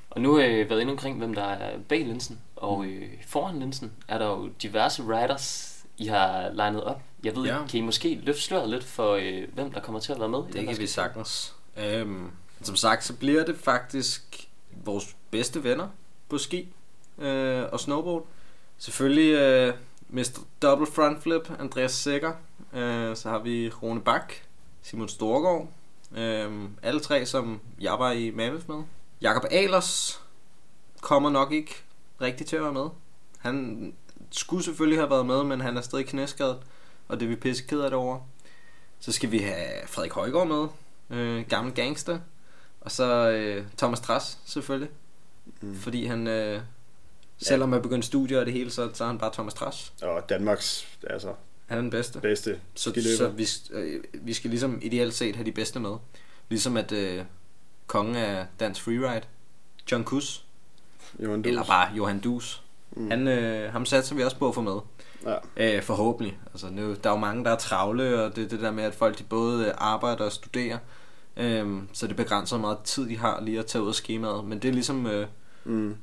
Og 0.10 0.22
nu 0.22 0.34
har 0.36 0.46
øh, 0.46 0.70
været 0.70 0.82
inde 0.82 0.92
omkring, 0.92 1.18
hvem 1.18 1.34
der 1.34 1.44
er 1.44 1.78
bag 1.90 2.00
linsen. 2.06 2.40
Og 2.56 2.86
øh, 2.86 3.08
foran 3.28 3.60
linsen 3.60 3.92
er 4.08 4.18
der 4.18 4.26
jo 4.26 4.50
diverse 4.62 5.04
writers, 5.04 5.78
I 5.98 6.06
har 6.06 6.50
legnet 6.54 6.84
op. 6.84 7.02
Jeg 7.24 7.36
ved 7.36 7.44
Ja. 7.44 7.58
ja. 7.58 7.68
kan 7.68 7.78
I 7.80 7.82
måske 7.82 8.20
løfte 8.24 8.42
sløret 8.42 8.70
lidt 8.70 8.84
for, 8.84 9.14
øh, 9.14 9.44
hvem 9.54 9.72
der 9.72 9.80
kommer 9.80 10.00
til 10.00 10.12
at 10.14 10.20
være 10.20 10.30
med? 10.30 10.40
i 10.40 10.52
den 10.52 10.54
Det 10.54 10.68
kan 10.68 10.78
vi 10.78 10.88
sagtens. 10.88 11.54
Øhm, 11.78 12.32
som 12.64 12.76
sagt, 12.76 13.04
så 13.04 13.14
bliver 13.14 13.46
det 13.46 13.58
faktisk 13.58 14.48
vores 14.84 15.16
bedste 15.32 15.64
venner 15.64 15.88
på 16.30 16.38
ski 16.38 16.74
øh, 17.18 17.64
og 17.72 17.80
snowboard. 17.80 18.28
Selvfølgelig 18.78 19.34
øh, 19.34 19.74
Mr. 20.10 20.40
Double 20.62 20.88
Front 20.88 21.24
Flip, 21.24 21.52
Andreas 21.60 21.92
Sækker. 21.92 22.34
Øh, 22.74 23.16
så 23.16 23.30
har 23.30 23.40
vi 23.40 23.70
Rune 23.70 24.02
Bak, 24.02 24.34
Simon 24.82 25.10
Storgård. 25.10 25.70
Øh, 26.16 26.52
alle 26.84 27.00
tre, 27.00 27.26
som 27.26 27.60
jeg 27.80 28.00
var 28.00 28.12
i 28.12 28.32
Mammoth 28.32 28.70
med. 28.70 28.84
Jakob 29.22 29.44
Alers 29.52 30.22
kommer 31.02 31.30
nok 31.30 31.52
ikke 31.52 31.76
rigtig 32.22 32.48
til 32.48 32.56
at 32.56 32.62
være 32.64 32.74
med. 32.74 32.88
Han 33.38 33.94
skulle 34.32 34.64
selvfølgelig 34.64 35.00
have 35.00 35.10
været 35.10 35.26
med, 35.26 35.44
men 35.44 35.62
han 35.62 35.78
er 35.78 35.82
stadig 35.82 36.08
knæskadet, 36.08 36.58
og 37.08 37.20
det 37.20 37.26
er 37.26 37.30
vi 37.30 37.36
pisse 37.36 37.64
ked 37.64 37.82
af 37.82 37.90
det 37.90 38.00
over. 38.00 38.20
Så 39.00 39.12
skal 39.12 39.32
vi 39.32 39.38
have 39.38 39.88
Frederik 39.88 40.12
Højgaard 40.12 40.48
med, 40.48 40.68
øh, 41.10 41.46
gammel 41.50 41.74
gangster. 41.74 42.20
Og 42.82 42.92
så 42.92 43.30
øh, 43.30 43.64
Thomas 43.78 44.00
Trass, 44.00 44.38
selvfølgelig. 44.46 44.90
Mm. 45.62 45.76
Fordi 45.76 46.06
han, 46.06 46.28
øh, 46.28 46.62
selvom 47.38 47.74
han 47.74 47.82
begyndt 47.82 48.06
studier 48.06 48.40
og 48.40 48.46
det 48.46 48.54
hele, 48.54 48.72
så, 48.72 48.90
så 48.94 49.04
er 49.04 49.08
han 49.08 49.18
bare 49.18 49.34
Thomas 49.34 49.54
Trass. 49.54 49.94
Og 50.02 50.30
Danmarks 50.30 50.88
altså, 51.10 51.34
Han 51.66 51.78
er 51.78 51.82
den 51.82 51.92
bedste. 51.92 52.20
bedste 52.20 52.60
Så, 52.76 52.94
så 53.18 53.28
vi, 53.28 53.48
øh, 53.72 54.04
vi 54.14 54.34
skal 54.34 54.50
ligesom 54.50 54.80
ideelt 54.82 55.14
set 55.14 55.36
have 55.36 55.46
de 55.46 55.52
bedste 55.52 55.80
med. 55.80 55.96
Ligesom 56.50 56.78
at 56.78 56.92
øh, 56.92 57.24
kongen 57.88 58.16
af 58.16 58.46
dansk 58.60 58.82
freeride, 58.82 59.26
John 59.92 60.04
Kuss, 60.04 60.46
Johan 61.20 61.42
Dus. 61.42 61.50
eller 61.50 61.64
bare 61.64 61.96
Johan 61.96 62.20
Dus, 62.20 62.64
mm. 62.92 63.12
han, 63.12 63.28
øh, 63.28 63.72
ham 63.72 63.86
satser 63.86 64.16
vi 64.16 64.24
også 64.24 64.38
på 64.38 64.48
at 64.48 64.56
få 64.56 64.62
med. 64.62 64.80
Ja. 65.58 65.78
Øh, 65.78 65.84
forhåbentlig. 65.84 66.40
Altså, 66.54 66.70
nu, 66.70 66.96
der 67.04 67.10
er 67.10 67.14
jo 67.14 67.20
mange, 67.20 67.44
der 67.44 67.52
er 67.52 67.56
travle, 67.56 68.24
og 68.24 68.36
det 68.36 68.52
det 68.52 68.60
der 68.60 68.72
med, 68.72 68.84
at 68.84 68.96
folk 68.96 69.20
de 69.20 69.24
både 69.24 69.74
arbejder 69.74 70.26
og 70.26 70.32
studerer. 70.32 70.78
Øhm, 71.38 71.88
så 71.94 72.08
det 72.08 72.16
begrænser 72.16 72.58
meget 72.58 72.78
tid, 72.84 73.10
de 73.10 73.18
har 73.18 73.42
lige 73.42 73.60
at 73.60 73.66
tage 73.66 73.82
ud 73.82 73.88
af 73.88 73.96
skemaet. 73.96 74.46
Men 74.46 74.60
det 74.60 74.68
er 74.70 74.74
ligesom 74.74 75.08
øh, 75.08 75.26
Mm. 75.64 75.96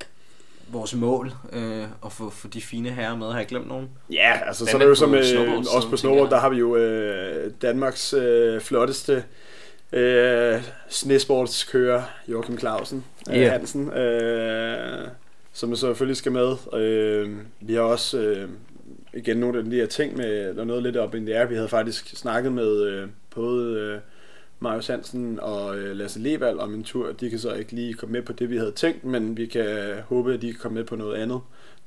vores 0.72 0.94
mål, 0.94 1.32
øh, 1.52 1.84
at 2.04 2.12
få, 2.12 2.30
få 2.30 2.48
de 2.48 2.60
fine 2.60 2.90
herrer 2.90 3.16
med. 3.16 3.26
Har 3.26 3.38
jeg 3.38 3.46
glemt 3.46 3.68
nogen? 3.68 3.88
Ja, 4.12 4.40
altså 4.46 4.64
Hvad 4.64 4.70
så 4.70 4.76
er 4.76 4.80
det 4.80 4.88
jo 4.88 4.94
som 4.94 5.14
øh, 5.14 5.58
også 5.76 5.88
på 5.90 5.96
snowboard, 5.96 6.30
der 6.30 6.38
har 6.38 6.48
vi 6.48 6.56
jo 6.56 6.76
øh, 6.76 7.50
Danmarks 7.62 8.12
øh, 8.14 8.60
flotteste 8.60 9.24
øh, 9.92 10.62
snesportskører, 10.88 12.02
Joachim 12.28 12.58
Clausen 12.58 13.04
øh. 13.30 13.50
Hansen, 13.50 13.92
øh, 13.92 15.08
som 15.52 15.76
selvfølgelig 15.76 16.16
skal 16.16 16.32
med. 16.32 16.56
Øh, 16.74 17.30
vi 17.60 17.74
har 17.74 17.80
også 17.80 18.18
øh, 18.18 18.48
igen 19.14 19.36
nogle 19.36 19.58
af 19.58 19.64
de 19.64 19.76
her 19.76 19.86
ting 19.86 20.16
med, 20.16 20.54
der 20.54 20.60
er 20.60 20.64
noget 20.64 20.82
lidt 20.82 20.96
op 20.96 21.14
i 21.14 21.20
det 21.20 21.36
er. 21.36 21.46
Vi 21.46 21.54
havde 21.54 21.68
faktisk 21.68 22.16
snakket 22.16 22.52
med 22.52 22.82
øh, 22.82 23.08
både 23.34 23.74
øh, 23.74 23.98
Marius 24.60 24.86
Hansen 24.86 25.38
og 25.42 25.78
øh, 25.78 25.96
Lasse 25.96 26.18
Levald 26.20 26.58
om 26.58 26.74
en 26.74 26.84
tur. 26.84 27.12
De 27.12 27.30
kan 27.30 27.38
så 27.38 27.54
ikke 27.54 27.72
lige 27.72 27.94
komme 27.94 28.12
med 28.12 28.22
på 28.22 28.32
det, 28.32 28.50
vi 28.50 28.56
havde 28.56 28.72
tænkt, 28.72 29.04
men 29.04 29.36
vi 29.36 29.46
kan 29.46 29.94
håbe, 30.08 30.34
at 30.34 30.42
de 30.42 30.46
kan 30.52 30.60
komme 30.60 30.74
med 30.74 30.84
på 30.84 30.96
noget 30.96 31.16
andet. 31.16 31.40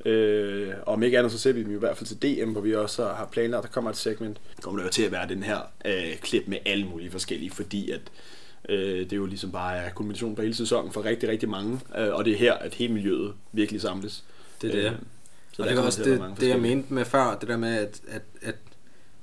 Øh, 0.06 0.74
og 0.82 0.94
om 0.94 1.04
ikke 1.04 1.18
andet, 1.18 1.32
så 1.32 1.38
ser 1.40 1.52
vi 1.54 1.64
dem 1.64 1.76
i 1.76 1.80
hvert 1.80 1.98
fald 1.98 2.08
til 2.08 2.22
DM, 2.22 2.52
hvor 2.52 2.62
vi 2.62 2.76
også 2.76 3.04
har 3.06 3.30
planlagt, 3.32 3.64
at 3.66 3.70
der 3.70 3.74
kommer 3.74 3.90
et 3.90 3.98
segment. 3.98 4.38
Det 4.56 4.64
kommer 4.64 4.84
jo 4.84 4.90
til 4.90 5.04
at 5.04 5.12
være 5.12 5.28
den 5.28 5.44
her 5.44 5.58
øh, 5.86 6.18
klip 6.22 6.44
med 6.48 6.58
alle 6.66 6.86
mulige 6.88 7.12
forskellige, 7.12 7.52
fordi 7.52 7.92
at 7.92 8.02
øh, 8.70 9.00
det 9.10 9.14
jo 9.14 9.26
ligesom 9.26 9.52
bare 9.52 9.78
er 9.78 9.90
kulminationen 9.90 10.36
på 10.36 10.42
hele 10.42 10.54
sæsonen 10.56 10.92
for 10.92 11.06
rigtig, 11.06 11.30
rigtig 11.30 11.50
mange. 11.50 11.80
Øh, 11.98 12.14
og 12.14 12.26
det 12.26 12.34
er 12.34 12.38
her, 12.38 12.54
at 12.54 12.74
hele 12.74 12.94
miljøet 12.94 13.34
virkelig 13.52 13.82
samles. 13.82 14.24
Det 14.62 14.70
er 14.70 14.74
det. 14.82 14.86
Øh, 14.86 14.92
Så 15.52 15.62
og 15.62 15.68
det 15.70 15.78
var 15.78 15.84
også 15.84 16.04
det, 16.04 16.24
det, 16.40 16.48
jeg 16.50 16.60
mente 16.60 16.94
med 16.94 17.06
før, 17.06 17.38
det 17.42 17.50
der 17.50 17.58
med, 17.58 17.76
at, 17.78 18.02
at, 18.08 18.22
at 18.42 18.56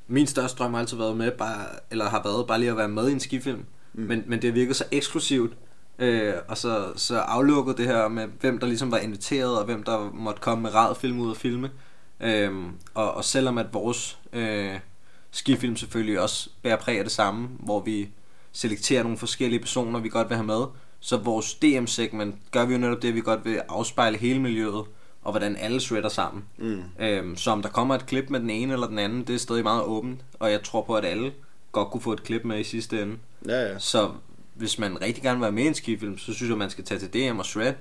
min 0.08 0.26
største 0.26 0.58
drøm 0.58 0.72
har 0.74 0.80
altid 0.80 0.96
været 0.96 1.16
med, 1.16 1.30
bare, 1.30 1.66
eller 1.90 2.08
har 2.08 2.22
været 2.22 2.46
bare 2.46 2.58
lige 2.58 2.70
at 2.70 2.76
være 2.76 2.88
med 2.88 3.08
i 3.08 3.12
en 3.12 3.20
skifilm. 3.20 3.64
Mm. 3.94 4.02
Men, 4.02 4.24
men 4.26 4.42
det 4.42 4.54
virker 4.54 4.74
så 4.74 4.84
eksklusivt, 4.90 5.52
øh, 5.98 6.34
og 6.48 6.58
så, 6.58 6.92
så 6.96 7.18
aflukket 7.18 7.78
det 7.78 7.86
her 7.86 8.08
med, 8.08 8.26
hvem 8.40 8.58
der 8.58 8.66
ligesom 8.66 8.90
var 8.90 8.98
inviteret, 8.98 9.58
og 9.58 9.64
hvem 9.64 9.82
der 9.82 10.10
måtte 10.14 10.40
komme 10.40 10.62
med 10.62 10.74
rad 10.74 10.94
film 10.94 11.20
ud 11.20 11.30
og 11.30 11.36
filme. 11.36 11.70
Øhm, 12.20 12.72
og, 12.94 13.14
og 13.14 13.24
selvom 13.24 13.58
at 13.58 13.66
vores 13.72 14.18
øh, 14.32 14.78
skifilm 15.30 15.76
selvfølgelig 15.76 16.20
også 16.20 16.50
bærer 16.62 16.76
præg 16.76 16.98
af 16.98 17.04
det 17.04 17.12
samme, 17.12 17.48
hvor 17.58 17.80
vi 17.80 18.08
selekterer 18.52 19.02
nogle 19.02 19.18
forskellige 19.18 19.60
personer, 19.60 20.00
vi 20.00 20.08
godt 20.08 20.28
vil 20.28 20.36
have 20.36 20.46
med, 20.46 20.62
så 21.00 21.16
vores 21.16 21.54
DM-segment 21.54 22.34
gør 22.50 22.64
vi 22.64 22.72
jo 22.72 22.78
netop 22.78 23.02
det, 23.02 23.08
at 23.08 23.14
vi 23.14 23.20
godt 23.20 23.44
vil 23.44 23.60
afspejle 23.68 24.18
hele 24.18 24.40
miljøet, 24.40 24.84
og 25.28 25.32
hvordan 25.32 25.56
alle 25.56 25.80
shredder 25.80 26.08
sammen. 26.08 26.44
Mm. 26.56 26.82
Øhm, 27.00 27.36
så 27.36 27.50
om 27.50 27.62
der 27.62 27.68
kommer 27.68 27.94
et 27.94 28.06
klip 28.06 28.30
med 28.30 28.40
den 28.40 28.50
ene 28.50 28.72
eller 28.72 28.86
den 28.86 28.98
anden, 28.98 29.24
det 29.24 29.34
er 29.34 29.38
stadig 29.38 29.62
meget 29.62 29.82
åbent, 29.82 30.20
og 30.38 30.50
jeg 30.50 30.62
tror 30.62 30.82
på, 30.82 30.94
at 30.94 31.04
alle 31.04 31.32
godt 31.72 31.88
kunne 31.90 32.00
få 32.00 32.12
et 32.12 32.22
klip 32.22 32.44
med 32.44 32.58
i 32.58 32.64
sidste 32.64 33.02
ende. 33.02 33.16
Ja, 33.48 33.62
ja. 33.62 33.78
Så 33.78 34.10
hvis 34.54 34.78
man 34.78 35.00
rigtig 35.02 35.22
gerne 35.22 35.38
vil 35.38 35.42
være 35.42 35.52
med 35.52 35.64
i 35.64 35.66
en 35.66 35.74
skifilm, 35.74 36.18
så 36.18 36.34
synes 36.34 36.50
jeg, 36.50 36.58
man 36.58 36.70
skal 36.70 36.84
tage 36.84 36.98
til 36.98 37.32
DM 37.32 37.38
og 37.38 37.46
shred, 37.46 37.72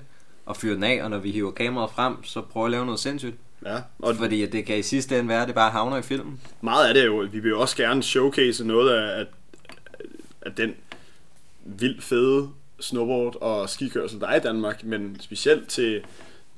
og 0.46 0.56
fyre 0.56 0.74
den 0.74 0.82
af, 0.82 1.04
og 1.04 1.10
når 1.10 1.18
vi 1.18 1.30
hiver 1.30 1.50
kameraet 1.50 1.90
frem, 1.90 2.24
så 2.24 2.40
prøve 2.40 2.64
at 2.64 2.70
lave 2.70 2.84
noget 2.84 3.00
sindssygt. 3.00 3.36
ja. 3.66 3.76
Og 3.98 4.16
fordi 4.16 4.42
at 4.42 4.52
det 4.52 4.64
kan 4.66 4.78
i 4.78 4.82
sidste 4.82 5.18
ende 5.18 5.28
være, 5.28 5.42
at 5.42 5.48
det 5.48 5.54
bare 5.54 5.70
havner 5.70 5.96
i 5.96 6.02
filmen. 6.02 6.40
meget 6.60 6.88
af 6.88 6.94
det 6.94 7.02
er 7.02 7.06
jo, 7.06 7.28
vi 7.32 7.40
vil 7.40 7.48
jo 7.48 7.60
også 7.60 7.76
gerne 7.76 8.02
showcase 8.02 8.64
noget 8.64 8.90
af, 8.90 9.20
af, 9.20 9.26
af 10.42 10.52
den 10.52 10.74
vildt 11.64 12.02
fede 12.02 12.48
snowboard 12.80 13.36
og 13.40 13.68
skikørsel, 13.68 14.20
der 14.20 14.26
er 14.26 14.36
i 14.36 14.40
Danmark, 14.40 14.84
men 14.84 15.16
specielt 15.20 15.68
til, 15.68 16.02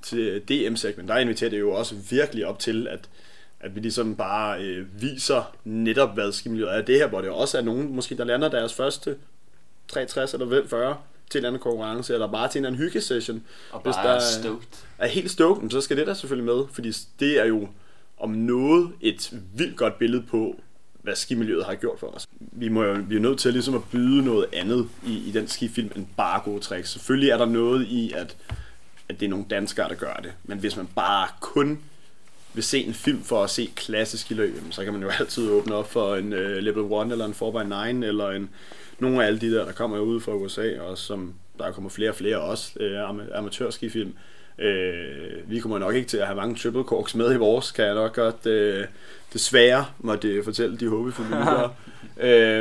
til 0.02 0.42
DM-segment, 0.48 1.08
der 1.08 1.16
inviterer 1.18 1.50
det 1.50 1.60
jo 1.60 1.70
også 1.72 1.94
virkelig 2.10 2.46
op 2.46 2.58
til, 2.58 2.86
at, 2.88 3.08
at 3.60 3.74
vi 3.74 3.80
ligesom 3.80 4.16
bare 4.16 4.62
øh, 4.62 5.02
viser 5.02 5.56
netop, 5.64 6.14
hvad 6.14 6.32
skimiljøet 6.32 6.76
er. 6.76 6.82
Det 6.82 6.94
her, 6.94 7.06
hvor 7.08 7.20
det 7.20 7.30
også 7.30 7.58
er 7.58 7.62
nogen, 7.62 7.94
måske 7.96 8.16
der 8.16 8.24
lander 8.24 8.48
deres 8.48 8.74
første 8.74 9.16
63 9.88 10.32
eller 10.34 10.46
vel 10.46 10.68
40 10.68 10.96
til 11.30 11.38
en 11.38 11.40
eller 11.40 11.48
anden 11.48 11.62
konkurrence, 11.62 12.12
eller 12.14 12.26
bare 12.26 12.48
til 12.48 12.58
en 12.58 12.64
eller 12.64 12.76
anden 12.76 12.86
hyggesession. 12.86 13.42
Og 13.70 13.80
Hvis 13.80 13.94
bare 13.94 14.06
der 14.06 14.12
er 14.12 14.16
er- 14.16 14.40
stoked. 14.42 14.66
er 14.98 15.06
helt 15.06 15.30
stoked, 15.30 15.70
så 15.70 15.80
skal 15.80 15.96
det 15.96 16.06
der 16.06 16.14
selvfølgelig 16.14 16.54
med, 16.56 16.64
fordi 16.72 16.92
det 17.20 17.40
er 17.40 17.44
jo 17.44 17.68
om 18.18 18.30
noget 18.30 18.90
et 19.00 19.32
vildt 19.56 19.76
godt 19.76 19.98
billede 19.98 20.22
på, 20.22 20.60
hvad 21.02 21.14
skimiljøet 21.16 21.64
har 21.64 21.74
gjort 21.74 21.98
for 21.98 22.06
os. 22.06 22.26
Vi, 22.40 22.68
må 22.68 22.82
jo, 22.84 22.96
vi 23.08 23.16
er 23.16 23.20
nødt 23.20 23.38
til 23.38 23.52
ligesom 23.52 23.74
at 23.74 23.80
byde 23.92 24.24
noget 24.24 24.46
andet 24.52 24.88
i, 25.06 25.28
i 25.28 25.30
den 25.30 25.48
skifilm 25.48 25.90
end 25.96 26.06
bare 26.16 26.40
gode 26.44 26.60
tricks. 26.60 26.90
Selvfølgelig 26.90 27.30
er 27.30 27.38
der 27.38 27.44
noget 27.46 27.86
i, 27.86 28.12
at, 28.16 28.36
at 29.10 29.20
det 29.20 29.26
er 29.26 29.30
nogle 29.30 29.44
danskere, 29.50 29.88
der 29.88 29.94
gør 29.94 30.14
det. 30.22 30.32
Men 30.44 30.58
hvis 30.58 30.76
man 30.76 30.88
bare 30.94 31.28
kun 31.40 31.78
vil 32.54 32.64
se 32.64 32.84
en 32.84 32.94
film 32.94 33.22
for 33.22 33.44
at 33.44 33.50
se 33.50 33.70
klassisk 33.76 34.30
i 34.30 34.34
løb, 34.34 34.56
så 34.70 34.84
kan 34.84 34.92
man 34.92 35.02
jo 35.02 35.08
altid 35.20 35.50
åbne 35.50 35.74
op 35.74 35.90
for 35.90 36.16
en 36.16 36.32
uh, 36.32 36.38
Level 36.38 36.84
1 37.06 37.12
eller 37.12 37.24
en 37.24 37.32
4x9 38.02 38.04
eller 38.06 38.30
en, 38.30 38.50
nogle 38.98 39.22
af 39.22 39.26
alle 39.26 39.40
de 39.40 39.54
der, 39.54 39.64
der 39.64 39.72
kommer 39.72 39.98
ud 39.98 40.20
fra 40.20 40.32
USA, 40.32 40.80
og 40.80 40.98
som 40.98 41.34
der 41.58 41.72
kommer 41.72 41.90
flere 41.90 42.10
og 42.10 42.16
flere 42.16 42.38
også, 42.40 42.72
uh, 42.80 43.10
am- 43.10 43.36
amatørskifilm. 43.38 44.12
Uh, 44.58 45.50
vi 45.50 45.60
kommer 45.60 45.78
nok 45.78 45.94
ikke 45.94 46.08
til 46.08 46.16
at 46.16 46.26
have 46.26 46.36
mange 46.36 46.56
triple 46.56 46.82
corks 46.82 47.14
med 47.14 47.34
i 47.34 47.36
vores, 47.36 47.70
kan 47.72 47.84
jeg 47.84 47.94
nok 47.94 48.14
godt 48.14 48.46
uh, 48.46 48.84
desværre 49.32 49.86
måtte 49.98 50.44
fortælle 50.44 50.76
de 50.76 50.88
håbefulde 50.88 51.30
lyttere. 51.38 51.72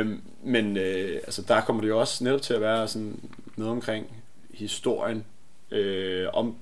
uh, 0.02 0.06
men 0.44 0.76
uh, 0.76 0.82
altså, 1.26 1.42
der 1.48 1.60
kommer 1.60 1.82
det 1.82 1.88
jo 1.88 2.00
også 2.00 2.24
netop 2.24 2.42
til 2.42 2.54
at 2.54 2.60
være 2.60 2.88
sådan 2.88 3.20
noget 3.56 3.72
omkring 3.72 4.06
historien 4.54 5.24
øh, 5.70 6.26
om 6.32 6.54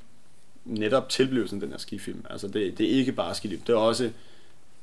netop 0.64 1.08
tilblivelsen 1.08 1.56
af 1.56 1.60
den 1.60 1.70
her 1.70 1.78
skifilm. 1.78 2.24
Altså 2.30 2.48
det, 2.48 2.78
det 2.78 2.86
er 2.86 2.90
ikke 2.90 3.12
bare 3.12 3.34
skifilm, 3.34 3.62
det 3.66 3.72
er 3.72 3.76
også 3.76 4.10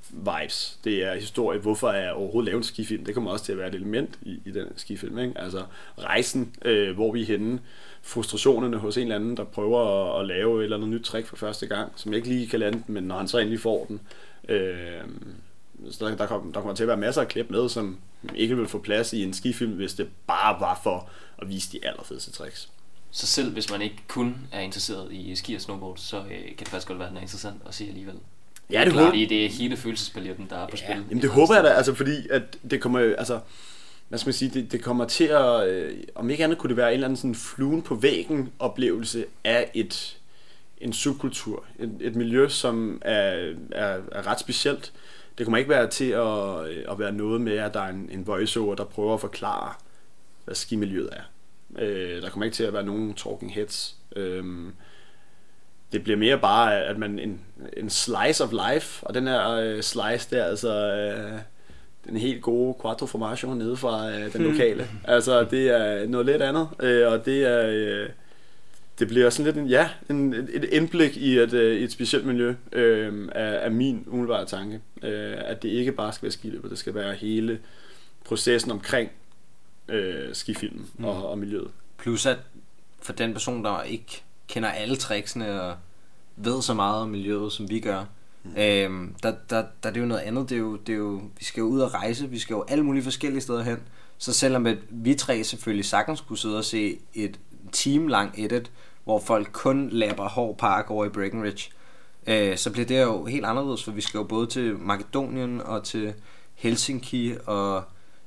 vibes. 0.09 0.79
Det 0.83 1.03
er 1.03 1.15
historie. 1.15 1.59
Hvorfor 1.59 1.89
er 1.89 2.01
jeg 2.03 2.13
overhovedet 2.13 2.45
lavet 2.45 2.57
en 2.57 2.63
skifilm? 2.63 3.05
Det 3.05 3.13
kommer 3.13 3.31
også 3.31 3.45
til 3.45 3.51
at 3.51 3.57
være 3.57 3.67
et 3.67 3.75
element 3.75 4.19
i, 4.21 4.39
i 4.45 4.51
den 4.51 4.67
skifilm. 4.75 5.19
Ikke? 5.19 5.33
Altså 5.39 5.63
rejsen, 5.97 6.55
øh, 6.65 6.95
hvor 6.95 7.11
vi 7.11 7.21
er 7.21 7.25
henne, 7.25 7.59
frustrationerne 8.01 8.77
hos 8.77 8.97
en 8.97 9.03
eller 9.03 9.15
anden, 9.15 9.38
der 9.38 9.43
prøver 9.43 10.13
at, 10.15 10.21
at 10.21 10.27
lave 10.27 10.59
et 10.59 10.63
eller 10.63 10.77
andet 10.77 10.89
nyt 10.89 11.03
trick 11.03 11.27
for 11.27 11.35
første 11.35 11.67
gang, 11.67 11.91
som 11.95 12.11
jeg 12.11 12.17
ikke 12.17 12.29
lige 12.29 12.47
kan 12.47 12.59
lande 12.59 12.83
den, 12.88 12.93
men 12.93 13.03
når 13.03 13.17
han 13.17 13.27
så 13.27 13.38
endelig 13.38 13.59
får 13.59 13.85
den. 13.85 13.99
Øh, 14.49 15.01
så 15.91 16.05
der, 16.05 16.15
der, 16.15 16.25
kommer, 16.25 16.51
der 16.51 16.59
kommer 16.59 16.75
til 16.75 16.83
at 16.83 16.88
være 16.88 16.97
masser 16.97 17.21
af 17.21 17.27
klip 17.27 17.49
med, 17.49 17.69
som 17.69 17.97
ikke 18.35 18.57
vil 18.57 18.67
få 18.67 18.79
plads 18.79 19.13
i 19.13 19.23
en 19.23 19.33
skifilm, 19.33 19.71
hvis 19.71 19.93
det 19.93 20.09
bare 20.27 20.59
var 20.59 20.79
for 20.83 21.09
at 21.41 21.49
vise 21.49 21.71
de 21.71 21.88
allerfedeste 21.88 22.31
tricks. 22.31 22.69
Så 23.17 23.28
selv 23.28 23.54
hvis 23.54 23.71
man 23.71 23.82
ikke 23.82 23.95
kun 24.08 24.36
er 24.51 24.60
interesseret 24.60 25.12
i 25.13 25.36
ski 25.36 25.56
og 25.56 25.62
snowboard, 25.62 25.97
så 25.97 26.17
øh, 26.17 26.30
kan 26.30 26.54
det 26.60 26.67
faktisk 26.67 26.88
godt 26.88 26.99
være, 26.99 27.08
at 27.08 27.10
den 27.10 27.17
er 27.17 27.21
interessant 27.21 27.62
at 27.67 27.75
se 27.75 27.86
alligevel. 27.88 28.15
Ja, 28.71 28.80
det 28.80 28.88
er 28.88 28.91
klart, 28.91 29.06
håber- 29.06 29.28
det 29.28 29.45
er 29.45 29.49
hele 29.49 29.78
følelsespaletten, 29.78 30.47
der 30.49 30.56
er 30.58 30.67
på 30.67 30.78
spil. 30.78 31.04
Jamen 31.10 31.21
det 31.21 31.30
håber 31.30 31.56
jeg 31.56 31.63
da, 31.63 31.69
altså 31.69 31.93
fordi 31.93 32.28
at 32.30 32.41
det 32.69 32.82
kommer, 32.82 32.99
altså, 33.17 33.39
hvad 34.10 34.19
skal 34.19 34.28
man 34.28 34.34
sige, 34.34 34.51
det, 34.54 34.71
det 34.71 34.84
kommer 34.84 35.06
til 35.06 35.23
at, 35.23 35.67
øh, 35.67 35.97
om 36.15 36.30
ikke 36.30 36.43
andet 36.43 36.58
kunne 36.58 36.67
det 36.69 36.78
være 36.78 36.88
en 36.88 36.93
eller 36.93 37.08
anden 37.08 37.17
sådan 37.17 37.36
fluen 37.36 37.82
på 37.82 37.95
væggen 37.95 38.49
oplevelse 38.60 39.25
af 39.43 39.71
et, 39.73 40.17
en 40.82 40.93
subkultur, 40.93 41.63
et, 41.80 41.97
et 42.01 42.15
miljø, 42.15 42.47
som 42.49 43.01
er, 43.01 43.54
er, 43.71 43.99
er 44.12 44.28
ret 44.28 44.39
specielt. 44.39 44.93
Det 45.38 45.45
kommer 45.45 45.58
ikke 45.58 45.69
være 45.69 45.89
til 45.89 46.10
at, 46.10 46.65
øh, 46.67 46.86
at 46.91 46.99
være 46.99 47.12
noget 47.12 47.41
med, 47.41 47.58
at 47.58 47.73
der 47.73 47.82
er 47.82 47.89
en, 47.89 48.10
en 48.12 48.28
voiceover, 48.28 48.75
der 48.75 48.84
prøver 48.84 49.13
at 49.13 49.21
forklare, 49.21 49.73
hvad 50.45 50.56
skimiljøet 50.56 51.10
er. 51.12 51.21
Øh, 51.80 52.21
der 52.21 52.30
kommer 52.30 52.45
ikke 52.45 52.56
til 52.56 52.63
at 52.63 52.73
være 52.73 52.84
nogen 52.84 53.13
talking 53.13 53.54
heads. 53.54 53.95
Øhm, 54.15 54.73
det 55.91 56.04
bliver 56.04 56.17
mere 56.17 56.39
bare, 56.39 56.84
at 56.84 56.97
man 56.97 57.19
en, 57.19 57.41
en 57.78 57.89
slice 57.89 58.43
of 58.43 58.51
life, 58.51 59.08
og 59.08 59.13
den 59.13 59.28
her 59.28 59.49
øh, 59.49 59.82
slice 59.82 60.36
der, 60.36 60.45
altså 60.45 60.93
øh, 60.93 61.39
den 62.08 62.17
helt 62.17 62.41
gode 62.41 62.75
quattro 62.82 63.06
formaggio 63.06 63.54
nede 63.54 63.78
fra 63.78 64.12
øh, 64.12 64.34
den 64.34 64.41
lokale. 64.41 64.88
altså 65.04 65.43
det 65.43 65.69
er 65.69 66.08
noget 66.08 66.25
lidt 66.25 66.41
andet, 66.41 66.67
øh, 66.80 67.12
og 67.12 67.25
det 67.25 67.43
er 67.43 67.67
øh, 67.67 68.10
det 68.99 69.08
bliver 69.08 69.30
sådan 69.30 69.45
lidt 69.45 69.58
en, 69.58 69.67
ja, 69.67 69.89
en, 70.10 70.34
et 70.34 70.63
indblik 70.63 71.17
i 71.17 71.38
et, 71.38 71.54
øh, 71.54 71.82
et 71.82 71.91
specielt 71.91 72.25
miljø 72.25 72.56
øh, 72.71 73.30
af, 73.32 73.65
af 73.65 73.71
min 73.71 74.04
umiddelbare 74.08 74.45
tanke. 74.45 74.82
Øh, 75.04 75.34
at 75.38 75.63
det 75.63 75.69
ikke 75.69 75.91
bare 75.91 76.13
skal 76.13 76.23
være 76.23 76.32
skiløbet, 76.32 76.71
det 76.71 76.80
skal 76.80 76.95
være 76.95 77.13
hele 77.13 77.60
processen 78.25 78.71
omkring 78.71 79.10
øh, 79.88 80.36
skifilmen 80.36 80.89
mm. 80.98 81.06
og, 81.06 81.30
og 81.30 81.38
miljøet. 81.38 81.71
Plus 81.98 82.26
at 82.26 82.38
for 83.02 83.13
den 83.13 83.34
person, 83.34 83.63
der 83.63 83.82
ikke 83.82 84.24
kender 84.48 84.69
alle 84.69 84.95
tricksene 84.95 85.62
og 85.62 85.76
ved 86.36 86.62
så 86.62 86.74
meget 86.74 87.02
om 87.02 87.10
miljøet, 87.10 87.52
som 87.52 87.69
vi 87.69 87.80
gør, 87.80 88.06
mm. 88.43 88.58
øhm, 88.58 89.15
der, 89.24 89.34
der, 89.50 89.63
der 89.84 89.89
er 89.89 89.93
det 89.93 90.02
jo 90.02 90.06
noget 90.06 90.21
andet. 90.21 90.50
Det 90.50 90.56
er 90.56 90.60
jo, 90.60 90.76
det 90.76 90.93
er 90.93 90.98
jo, 90.98 91.21
vi 91.39 91.45
skal 91.45 91.62
jo 91.62 91.67
ud 91.67 91.80
og 91.80 91.93
rejse, 91.93 92.30
vi 92.30 92.39
skal 92.39 92.54
jo 92.54 92.65
alle 92.67 92.84
mulige 92.84 93.04
forskellige 93.04 93.41
steder 93.41 93.63
hen. 93.63 93.78
Så 94.17 94.34
selvom 94.34 94.65
at 94.65 94.78
vi 94.89 95.13
tre 95.13 95.43
selvfølgelig 95.43 95.86
sagtens 95.86 96.21
kunne 96.21 96.38
sidde 96.38 96.58
og 96.58 96.65
se 96.65 97.00
et 97.13 97.39
team 97.71 98.08
lang 98.08 98.34
edit, 98.38 98.71
hvor 99.04 99.19
folk 99.19 99.50
kun 99.52 99.89
lapper 99.89 100.30
hård 100.30 100.58
park 100.58 100.91
over 100.91 101.06
i 101.06 101.10
Breckenridge, 101.10 101.71
øh, 102.28 102.58
så 102.58 102.71
bliver 102.71 102.86
det 102.86 103.02
jo 103.02 103.26
helt 103.26 103.45
anderledes, 103.45 103.84
for 103.84 103.91
vi 103.91 104.02
skal 104.02 104.17
jo 104.17 104.24
både 104.24 104.48
til 104.48 104.78
Makedonien 104.78 105.62
og 105.62 105.84
til 105.84 106.13
Helsinki 106.54 107.34
og 107.45 107.84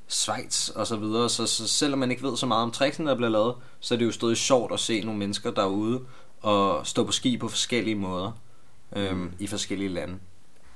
Schweiz 0.09 0.68
og 0.68 0.87
så 0.87 0.97
videre, 0.97 1.29
så, 1.29 1.47
så 1.47 1.68
selvom 1.68 1.99
man 1.99 2.11
ikke 2.11 2.23
ved 2.23 2.37
så 2.37 2.47
meget 2.47 2.62
om 2.62 2.71
tricksene, 2.71 3.11
der 3.11 3.16
bliver 3.16 3.31
lavet, 3.31 3.55
så 3.81 3.94
er 3.94 3.99
det 3.99 4.05
jo 4.05 4.12
stadig 4.12 4.37
sjovt 4.37 4.73
at 4.73 4.81
se 4.81 5.01
nogle 5.01 5.18
mennesker 5.18 5.51
derude 5.51 6.01
og 6.40 6.87
stå 6.87 7.05
på 7.05 7.12
ski 7.12 7.37
på 7.37 7.49
forskellige 7.49 7.94
måder 7.94 8.33
øhm, 8.97 9.16
mm. 9.18 9.33
i 9.38 9.47
forskellige 9.47 9.88
lande. 9.88 10.18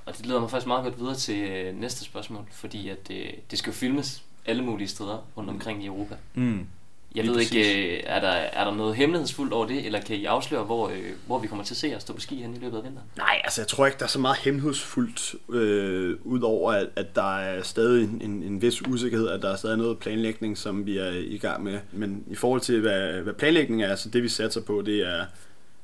Og 0.07 0.17
det 0.17 0.27
leder 0.27 0.41
mig 0.41 0.51
faktisk 0.51 0.67
meget 0.67 0.85
godt 0.85 0.99
videre 0.99 1.15
til 1.15 1.39
øh, 1.39 1.77
næste 1.77 2.05
spørgsmål, 2.05 2.45
fordi 2.53 2.89
at 2.89 3.11
øh, 3.11 3.27
det 3.51 3.59
skal 3.59 3.71
jo 3.71 3.75
filmes 3.75 4.25
alle 4.47 4.65
mulige 4.65 4.89
steder 4.89 5.19
rundt 5.37 5.51
omkring 5.51 5.83
i 5.83 5.87
Europa. 5.87 6.17
Mm. 6.35 6.67
Jeg 7.15 7.25
Lige 7.25 7.33
ved 7.35 7.41
præcis. 7.41 7.55
ikke, 7.67 7.97
øh, 7.97 8.01
er 8.07 8.21
der, 8.21 8.29
er 8.29 8.65
der 8.65 8.75
noget 8.75 8.97
hemmelighedsfuldt 8.97 9.53
over 9.53 9.67
det, 9.67 9.87
eller 9.87 10.01
kan 10.01 10.17
I 10.17 10.25
afsløre, 10.25 10.65
hvor, 10.65 10.89
øh, 10.89 10.95
hvor 11.27 11.39
vi 11.39 11.47
kommer 11.47 11.65
til 11.65 11.75
at 11.75 11.79
se 11.79 11.89
jer 11.89 11.99
stå 11.99 12.13
på 12.13 12.21
ski 12.21 12.43
hen 12.43 12.55
i 12.55 12.59
løbet 12.59 12.77
af 12.79 12.85
vinteren? 12.85 13.09
Nej, 13.17 13.41
altså 13.45 13.61
jeg 13.61 13.69
tror 13.69 13.87
ikke, 13.87 13.99
der 13.99 14.05
er 14.05 14.09
så 14.09 14.19
meget 14.19 14.37
hemmelighedsfuldt, 14.39 15.35
øh, 15.53 16.17
udover 16.25 16.73
at, 16.73 16.89
at 16.97 17.15
der 17.17 17.39
er 17.39 17.63
stadig 17.63 18.05
en, 18.05 18.21
en, 18.25 18.43
en 18.43 18.63
vis 18.63 18.87
usikkerhed, 18.87 19.29
at 19.29 19.43
der 19.43 19.53
er 19.53 19.57
stadig 19.57 19.77
noget 19.79 19.99
planlægning, 19.99 20.59
som 20.59 20.87
vi 20.87 20.99
er 20.99 21.11
i 21.11 21.39
gang 21.39 21.65
med. 21.65 21.79
Men 21.93 22.25
i 22.31 22.35
forhold 22.35 22.61
til, 22.61 22.81
hvad, 22.81 23.13
hvad 23.21 23.33
planlægningen 23.33 23.91
er, 23.91 23.97
så 23.97 24.09
det 24.09 24.23
vi 24.23 24.29
satser 24.29 24.61
på, 24.61 24.83
det 24.87 25.01
er 25.09 25.25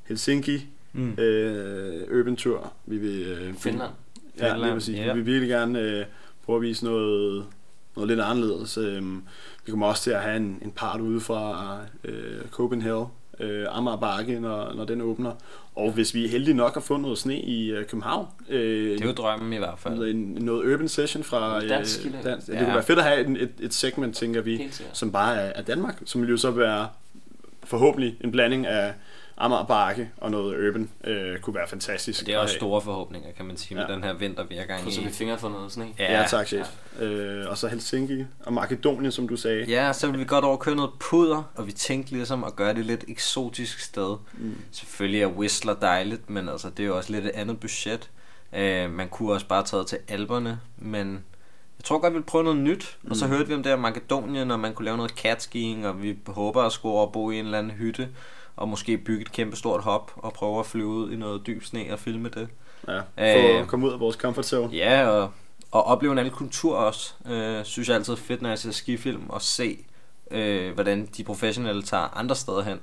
Helsinki, 0.05 0.67
Mm. 0.93 1.13
øh, 1.19 2.19
Urban 2.21 2.37
Tour. 2.37 2.73
Vi 2.87 2.97
vil, 2.97 3.23
øh, 3.23 3.55
Finland. 3.55 3.91
Ja, 4.39 4.45
lige 4.45 4.53
Finland, 4.55 4.73
præcis. 4.75 4.97
ja. 4.99 5.13
Vi 5.13 5.21
vil 5.21 5.27
virkelig 5.27 5.49
gerne 5.49 5.81
øh, 5.81 6.05
prøve 6.47 6.57
at 6.57 6.63
vise 6.63 6.85
noget, 6.85 7.45
noget 7.99 8.09
lidt 8.09 8.21
anderledes. 8.21 8.79
Øhm, 8.79 9.23
vi 9.67 9.71
kommer 9.71 9.87
også 9.87 10.03
til 10.03 10.11
at 10.11 10.21
have 10.21 10.37
en, 10.37 10.59
en 10.63 10.71
part 10.71 11.01
ude 11.01 11.21
fra 11.21 11.77
øh, 12.05 12.41
Copenhagen, 12.51 13.07
øh, 13.41 13.67
Amager 13.71 13.97
Bakke, 13.97 14.41
når, 14.41 14.73
når 14.75 14.85
den 14.85 15.01
åbner. 15.01 15.33
Og 15.75 15.93
hvis 15.93 16.15
vi 16.15 16.25
er 16.25 16.29
heldige 16.29 16.55
nok 16.55 16.77
at 16.77 16.83
få 16.83 16.97
noget 16.97 17.19
sne 17.19 17.41
i 17.41 17.71
øh, 17.71 17.85
København, 17.87 18.27
øh, 18.49 18.91
Det 18.93 19.01
er 19.01 19.07
jo 19.07 19.13
drømmen 19.13 19.53
i 19.53 19.57
hvert 19.59 19.79
fald. 19.79 19.95
noget, 19.95 20.11
en, 20.11 20.37
noget 20.41 20.75
urban 20.75 20.89
session 20.89 21.23
fra 21.25 21.63
En 21.63 21.69
dansk 21.69 22.01
skiløb. 22.01 22.25
dans, 22.25 22.45
det 22.45 22.55
Ja. 22.55 22.59
kunne 22.65 22.75
være 22.75 22.83
fedt 22.83 22.99
at 22.99 23.05
have 23.05 23.21
et, 23.21 23.43
et, 23.43 23.51
et 23.61 23.75
segment, 23.75 24.17
tænker 24.17 24.41
vi, 24.41 24.71
som 24.93 25.13
bare 25.13 25.37
er, 25.37 25.53
er 25.55 25.63
Danmark, 25.63 26.03
som 26.05 26.21
vil 26.23 26.31
jo 26.31 26.37
så 26.37 26.51
være 26.51 26.89
forhåbentlig 27.65 28.17
en 28.25 28.31
blanding 28.31 28.67
af 28.67 28.95
Amager 29.41 29.65
Bakke 29.65 30.11
og 30.17 30.31
noget 30.31 30.69
urban, 30.69 30.91
øh, 31.05 31.39
kunne 31.39 31.55
være 31.55 31.69
fantastisk. 31.69 32.23
Og 32.23 32.27
det 32.27 32.35
er 32.35 32.39
også 32.39 32.55
store 32.55 32.81
forhåbninger, 32.81 33.29
kan 33.37 33.47
man 33.47 33.57
sige, 33.57 33.75
med 33.77 33.85
Ja. 33.89 33.95
den 33.95 34.05
her 34.05 34.13
vinter, 34.13 34.45
vi 34.45 34.57
er 34.57 34.63
i 34.63 34.67
gang 34.67 34.83
Krydser 34.85 35.03
vi 35.03 35.09
fingre 35.11 35.39
for 35.39 35.49
noget 35.49 35.73
sne? 35.73 35.87
Ja, 35.99 36.25
tak, 36.29 36.47
chef. 36.47 36.67
Øh, 37.01 37.45
og 37.49 37.59
så 37.59 37.69
Helsinki 37.69 38.25
og 38.47 38.53
Makedonien, 38.53 39.13
som 39.13 39.29
du 39.29 39.37
sagde. 39.37 39.65
Ja, 39.69 39.93
så 39.93 40.11
vil 40.11 40.21
vi 40.21 40.25
godt 40.25 40.45
over 40.45 40.57
køre 40.57 40.77
noget 40.77 40.91
puder, 41.01 41.43
og 41.55 41.67
vi 41.67 41.73
tænkte 41.73 42.13
ligesom 42.13 42.45
at 42.45 42.57
gøre 42.57 42.75
det 42.75 42.87
lidt 42.87 43.05
eksotisk 43.09 43.81
sted. 43.81 44.17
Mm. 44.35 44.55
Selvfølgelig 44.73 45.23
er 45.23 45.27
Whistler 45.27 45.75
dejligt, 45.75 46.31
men 46.31 46.49
altså, 46.49 46.71
det 46.71 46.83
er 46.83 46.87
jo 46.87 46.97
også 46.97 47.13
lidt 47.13 47.25
et 47.25 47.31
andet 47.35 47.61
budget. 47.61 48.11
Øh, 48.53 48.91
man 48.91 49.09
kunne 49.09 49.33
også 49.33 49.47
bare 49.47 49.65
tage 49.65 49.85
til 49.85 49.99
alberne, 50.09 50.61
men 50.79 51.13
jeg 51.79 51.85
tror 51.85 51.99
godt, 51.99 52.13
vi 52.13 52.19
vil 52.19 52.25
prøve 52.25 52.45
noget 52.45 52.59
nyt. 52.59 52.97
Mm. 53.03 53.11
Og 53.11 53.17
så 53.17 53.27
hørte 53.27 53.49
vi 53.49 53.55
om 53.55 53.63
det 53.63 53.73
her 53.73 53.77
Makedonien, 53.77 54.51
og 54.51 54.61
man 54.61 54.75
kunne 54.75 54.85
lave 54.85 54.97
noget 54.97 55.13
catskiing, 55.13 55.87
og 55.87 56.03
vi 56.03 56.17
håber 56.27 56.63
at 56.63 56.73
skulle 56.73 56.93
over 56.93 57.07
og 57.07 57.13
bo 57.13 57.31
i 57.31 57.39
en 57.39 57.45
eller 57.45 57.59
anden 57.59 57.73
hytte, 57.73 58.09
og 58.59 58.69
måske 58.69 58.99
bygge 58.99 59.23
et 59.23 59.33
kæmpe 59.33 59.57
stort 59.57 59.83
hop, 59.83 60.13
og 60.17 60.33
prøve 60.33 60.61
at 60.61 60.67
flyve 60.67 60.87
ud 60.89 61.13
i 61.13 61.17
noget 61.17 61.47
dyb 61.47 61.65
sne 61.65 61.87
og 61.93 61.99
filme 61.99 62.29
det. 62.29 62.49
Ja, 62.89 62.97
Øh. 62.99 63.03
for 63.55 63.61
at 63.61 63.69
komme 63.69 63.87
ud 63.87 63.93
af 63.93 64.01
vores 64.01 64.17
comfort 64.17 64.47
zone. 64.47 64.73
Ja, 64.77 65.09
og, 65.09 65.31
og 65.71 65.85
opleve 65.85 66.13
en 66.13 66.19
anden 66.19 66.35
kultur 66.35 66.77
også. 66.77 67.15
Øh, 67.27 67.65
synes 67.65 67.89
jeg 67.89 67.97
altid 67.97 68.13
er 68.13 68.17
fedt, 68.17 68.43
når 68.43 68.49
jeg 68.49 68.59
ser 68.59 68.71
skifilm, 68.71 69.23
og 69.31 69.43
se, 69.43 69.79
øh, 70.31 70.75
hvordan 70.75 71.09
de 71.17 71.25
professionelle 71.25 71.83
tager 71.83 72.17
andre 72.19 72.37
steder 72.37 72.63
hen. 72.63 72.81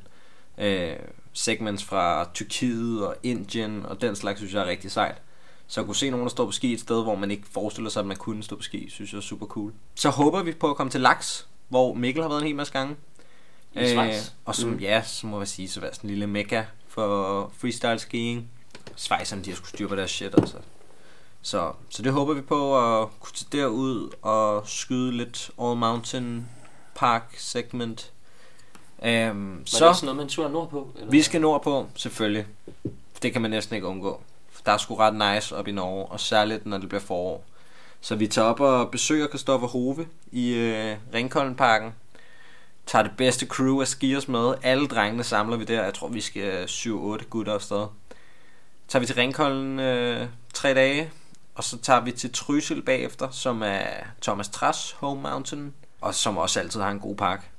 Øh, 0.57 0.95
segments 1.33 1.83
fra 1.83 2.29
Tyrkiet 2.33 3.05
og 3.07 3.15
Indien 3.23 3.85
og 3.85 4.01
den 4.01 4.15
slags, 4.15 4.39
synes 4.39 4.53
jeg 4.53 4.61
er 4.61 4.65
rigtig 4.67 4.91
sejt. 4.91 5.21
Så 5.67 5.79
at 5.79 5.85
kunne 5.85 5.95
se 5.95 6.09
nogen, 6.09 6.23
der 6.23 6.29
står 6.29 6.45
på 6.45 6.51
ski 6.51 6.73
et 6.73 6.79
sted, 6.79 7.03
hvor 7.03 7.15
man 7.15 7.31
ikke 7.31 7.43
forestiller 7.53 7.89
sig, 7.89 7.99
at 7.99 8.05
man 8.05 8.17
kunne 8.17 8.43
stå 8.43 8.55
på 8.55 8.61
ski, 8.63 8.89
synes 8.89 9.11
jeg 9.11 9.17
er 9.17 9.21
super 9.21 9.45
cool. 9.45 9.73
Så 9.95 10.09
håber 10.09 10.43
vi 10.43 10.51
på 10.51 10.69
at 10.69 10.75
komme 10.75 10.89
til 10.89 11.01
Laks, 11.01 11.47
hvor 11.69 11.93
Mikkel 11.93 12.21
har 12.23 12.29
været 12.29 12.41
en 12.41 12.47
hel 12.47 12.55
masse 12.55 12.73
gange. 12.73 12.95
I 13.75 13.87
Schweiz. 13.87 14.31
og 14.45 14.55
som, 14.55 14.69
mm. 14.69 14.77
ja, 14.77 15.03
så 15.03 15.27
må 15.27 15.39
jeg 15.39 15.47
sige, 15.47 15.69
så 15.69 15.79
være 15.79 15.93
sådan 15.93 16.07
en 16.07 16.09
lille 16.09 16.27
mekka 16.27 16.63
for 16.87 17.51
freestyle 17.57 17.99
skiing. 17.99 18.49
Schweizerne, 18.95 19.43
de 19.43 19.49
har 19.49 19.57
skulle 19.57 19.69
styre 19.69 19.87
på 19.87 19.95
deres 19.95 20.11
shit, 20.11 20.35
altså. 20.37 20.57
Så, 21.41 21.71
så 21.89 22.01
det 22.01 22.11
håber 22.11 22.33
vi 22.33 22.41
på 22.41 22.77
at 23.01 23.07
kunne 23.19 23.33
tage 23.35 23.61
derud 23.61 24.09
og 24.21 24.67
skyde 24.67 25.11
lidt 25.17 25.51
All 25.61 25.77
Mountain 25.77 26.49
Park 26.95 27.35
segment. 27.37 28.11
Um, 28.97 29.07
Var 29.07 29.59
det 29.59 29.69
så 29.69 29.87
også 29.87 30.05
noget, 30.05 30.17
man 30.17 30.27
tur 30.27 30.47
nordpå? 30.47 30.89
Eller? 30.95 31.11
vi 31.11 31.21
skal 31.21 31.41
nordpå, 31.41 31.87
selvfølgelig. 31.95 32.45
Det 33.21 33.33
kan 33.33 33.41
man 33.41 33.51
næsten 33.51 33.75
ikke 33.75 33.87
undgå. 33.87 34.21
Der 34.65 34.71
er 34.71 34.77
sgu 34.77 34.95
ret 34.95 35.35
nice 35.35 35.55
op 35.55 35.67
i 35.67 35.71
Norge, 35.71 36.05
og 36.05 36.19
særligt 36.19 36.65
når 36.65 36.77
det 36.77 36.89
bliver 36.89 37.01
forår. 37.01 37.43
Så 38.01 38.15
vi 38.15 38.27
tager 38.27 38.47
op 38.47 38.59
og 38.59 38.91
besøger 38.91 39.27
Kristoffer 39.27 39.67
Hove 39.67 40.07
i 40.31 40.53
øh, 40.53 40.97
Ringkoldenparken. 41.13 41.93
Tager 42.85 43.03
det 43.03 43.11
bedste 43.17 43.45
crew 43.45 43.81
af 43.81 43.87
skiers 43.87 44.27
med. 44.27 44.53
Alle 44.63 44.87
drengene 44.87 45.23
samler 45.23 45.57
vi 45.57 45.63
der. 45.63 45.83
Jeg 45.83 45.93
tror, 45.93 46.07
vi 46.07 46.21
skal 46.21 46.63
7-8 46.63 47.27
gutter 47.29 47.53
afsted. 47.53 47.85
Tager 48.87 48.99
vi 48.99 49.05
til 49.05 49.15
Ringkolden 49.15 49.79
øh, 49.79 50.27
tre 50.53 50.73
dage. 50.73 51.11
Og 51.55 51.63
så 51.63 51.77
tager 51.77 52.01
vi 52.01 52.11
til 52.11 52.33
Trysil 52.33 52.81
bagefter, 52.81 53.29
som 53.31 53.61
er 53.61 53.85
Thomas 54.21 54.49
Tras 54.49 54.91
home 54.91 55.21
mountain. 55.21 55.73
Og 56.01 56.15
som 56.15 56.37
også 56.37 56.59
altid 56.59 56.81
har 56.81 56.91
en 56.91 56.99
god 56.99 57.15
park. 57.15 57.51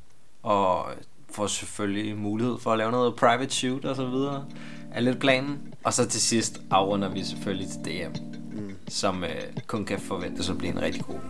Og 0.43 0.87
får 1.31 1.47
selvfølgelig 1.47 2.17
mulighed 2.17 2.59
for 2.59 2.73
at 2.73 2.79
lave 2.79 2.91
noget 2.91 3.17
private 3.17 3.55
shoot 3.55 3.85
og 3.85 3.97
så 3.97 4.07
videre. 4.07 4.45
Er 4.93 5.01
lidt 5.01 5.21
planen. 5.21 5.75
Og 5.85 5.93
så 5.93 6.09
til 6.09 6.21
sidst 6.21 6.61
afrunder 6.71 7.09
vi 7.09 7.25
selvfølgelig 7.25 7.69
til 7.69 7.81
DM. 7.85 8.13
Mm. 8.53 8.77
Som 8.89 9.25
øh, 9.25 9.31
kun 9.67 9.85
kan 9.85 10.01
forventes 10.01 10.51
at 10.51 10.59
blive 10.59 10.73
en 10.73 10.83
rigtig 10.83 11.05
god. 11.05 11.21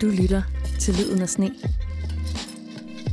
Du 0.00 0.06
lytter 0.06 0.42
til 0.80 0.94
Lyden 0.94 1.22
af 1.22 1.28
Sne. 1.28 1.54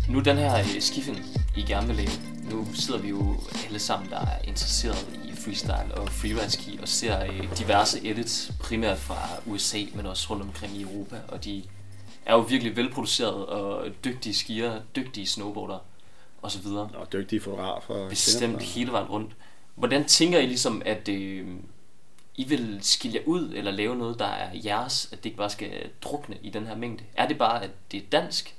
Nu 0.10 0.19
den 0.19 0.38
her 0.38 0.58
øh, 0.58 0.82
skifilm, 0.82 1.17
I 1.58 1.62
gerne 1.62 1.88
vil 1.88 1.95
lave, 1.95 2.10
nu 2.51 2.67
sidder 2.73 2.99
vi 2.99 3.10
jo 3.10 3.36
alle 3.65 3.80
sammen, 3.80 4.10
der 4.10 4.19
er 4.19 4.41
interesseret 4.43 5.19
i 5.25 5.32
freestyle 5.36 5.95
og 5.95 6.10
freeride 6.10 6.51
ski, 6.51 6.80
og 6.82 6.88
ser 6.88 7.23
øh, 7.23 7.58
diverse 7.58 8.10
edits, 8.10 8.51
primært 8.60 8.97
fra 8.97 9.17
USA, 9.45 9.77
men 9.95 10.06
også 10.06 10.27
rundt 10.30 10.43
omkring 10.43 10.77
i 10.77 10.82
Europa, 10.82 11.15
og 11.27 11.43
de 11.43 11.63
er 12.25 12.34
jo 12.34 12.39
virkelig 12.39 12.75
velproduceret 12.75 13.45
og 13.45 13.88
dygtige 14.06 14.34
skier, 14.34 14.82
dygtige 14.95 15.27
snowboardere 15.27 15.80
osv. 16.41 16.67
Og 16.67 17.13
dygtige 17.13 17.41
fotografer. 17.41 18.10
Bestemt 18.10 18.62
hele 18.62 18.91
vejen 18.91 19.08
rundt. 19.08 19.32
Hvordan 19.75 20.06
tænker 20.06 20.39
I 20.39 20.45
ligesom, 20.45 20.82
at 20.86 21.08
øh, 21.08 21.47
i 22.38 22.43
vil 22.43 22.80
skille 22.82 23.17
jer 23.17 23.23
ud, 23.26 23.54
eller 23.56 23.71
lave 23.71 23.95
noget, 23.95 24.19
der 24.19 24.26
er 24.26 24.50
jeres, 24.65 25.10
at 25.12 25.17
det 25.17 25.26
ikke 25.26 25.38
bare 25.38 25.50
skal 25.50 25.89
drukne 26.02 26.38
i 26.41 26.50
den 26.50 26.67
her 26.67 26.76
mængde? 26.76 27.04
Er 27.15 27.28
det 27.28 27.38
bare, 27.38 27.63
at 27.63 27.69
det 27.91 27.97
er 27.97 28.08
dansk, 28.12 28.56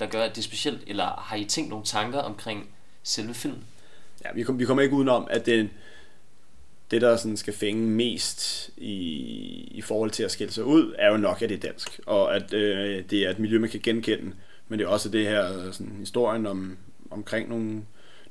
der 0.00 0.06
gør, 0.06 0.22
at 0.22 0.30
det 0.30 0.38
er 0.38 0.42
specielt, 0.42 0.80
eller 0.86 1.06
har 1.06 1.36
I 1.36 1.44
tænkt 1.44 1.70
nogle 1.70 1.84
tanker 1.84 2.18
omkring 2.18 2.68
selve 3.02 3.34
filmen? 3.34 3.64
Ja, 4.24 4.28
vi, 4.34 4.42
kom, 4.42 4.58
vi 4.58 4.64
kommer 4.64 4.82
ikke 4.82 4.96
udenom, 4.96 5.26
at 5.30 5.46
det, 5.46 5.70
det 6.90 7.00
der 7.00 7.16
sådan 7.16 7.36
skal 7.36 7.54
fænge 7.54 7.88
mest 7.88 8.70
i, 8.76 8.96
i 9.70 9.80
forhold 9.80 10.10
til 10.10 10.22
at 10.22 10.30
skille 10.30 10.52
sig 10.52 10.64
ud, 10.64 10.94
er 10.98 11.10
jo 11.10 11.16
nok, 11.16 11.42
at 11.42 11.48
det 11.48 11.56
er 11.64 11.68
dansk. 11.70 12.00
Og 12.06 12.36
at 12.36 12.52
øh, 12.52 13.04
det 13.10 13.26
er 13.26 13.30
et 13.30 13.38
miljø, 13.38 13.58
man 13.58 13.70
kan 13.70 13.80
genkende. 13.82 14.32
Men 14.68 14.78
det 14.78 14.84
er 14.84 14.88
også 14.88 15.08
det 15.08 15.26
her 15.26 15.72
sådan, 15.72 15.96
historien 15.98 16.46
om, 16.46 16.76
omkring 17.10 17.48
nogle, 17.48 17.82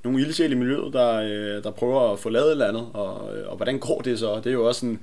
nogle 0.03 0.21
ildsjæle 0.21 0.55
i 0.55 0.57
miljøet, 0.57 0.93
der, 0.93 1.13
øh, 1.13 1.63
der 1.63 1.71
prøver 1.71 2.13
at 2.13 2.19
få 2.19 2.29
lavet 2.29 2.47
et 2.47 2.51
eller 2.51 2.67
andet. 2.67 2.87
Og, 2.93 3.37
øh, 3.37 3.49
og 3.49 3.55
hvordan 3.55 3.79
går 3.79 4.01
det 4.01 4.19
så? 4.19 4.35
Det 4.35 4.47
er 4.47 4.51
jo 4.51 4.67
også 4.67 4.79
sådan, 4.79 4.99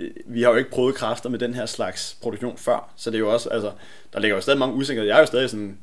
øh, 0.00 0.10
vi 0.26 0.42
har 0.42 0.50
jo 0.50 0.56
ikke 0.56 0.70
prøvet 0.70 0.94
kræfter 0.94 1.30
med 1.30 1.38
den 1.38 1.54
her 1.54 1.66
slags 1.66 2.16
produktion 2.22 2.56
før, 2.56 2.90
så 2.96 3.10
det 3.10 3.16
er 3.16 3.20
jo 3.20 3.32
også, 3.32 3.48
altså, 3.48 3.72
der 4.12 4.20
ligger 4.20 4.36
jo 4.36 4.40
stadig 4.40 4.58
mange 4.58 4.74
usikkerheder. 4.74 5.12
Jeg 5.12 5.16
er 5.16 5.20
jo 5.20 5.26
stadig 5.26 5.50
sådan, 5.50 5.78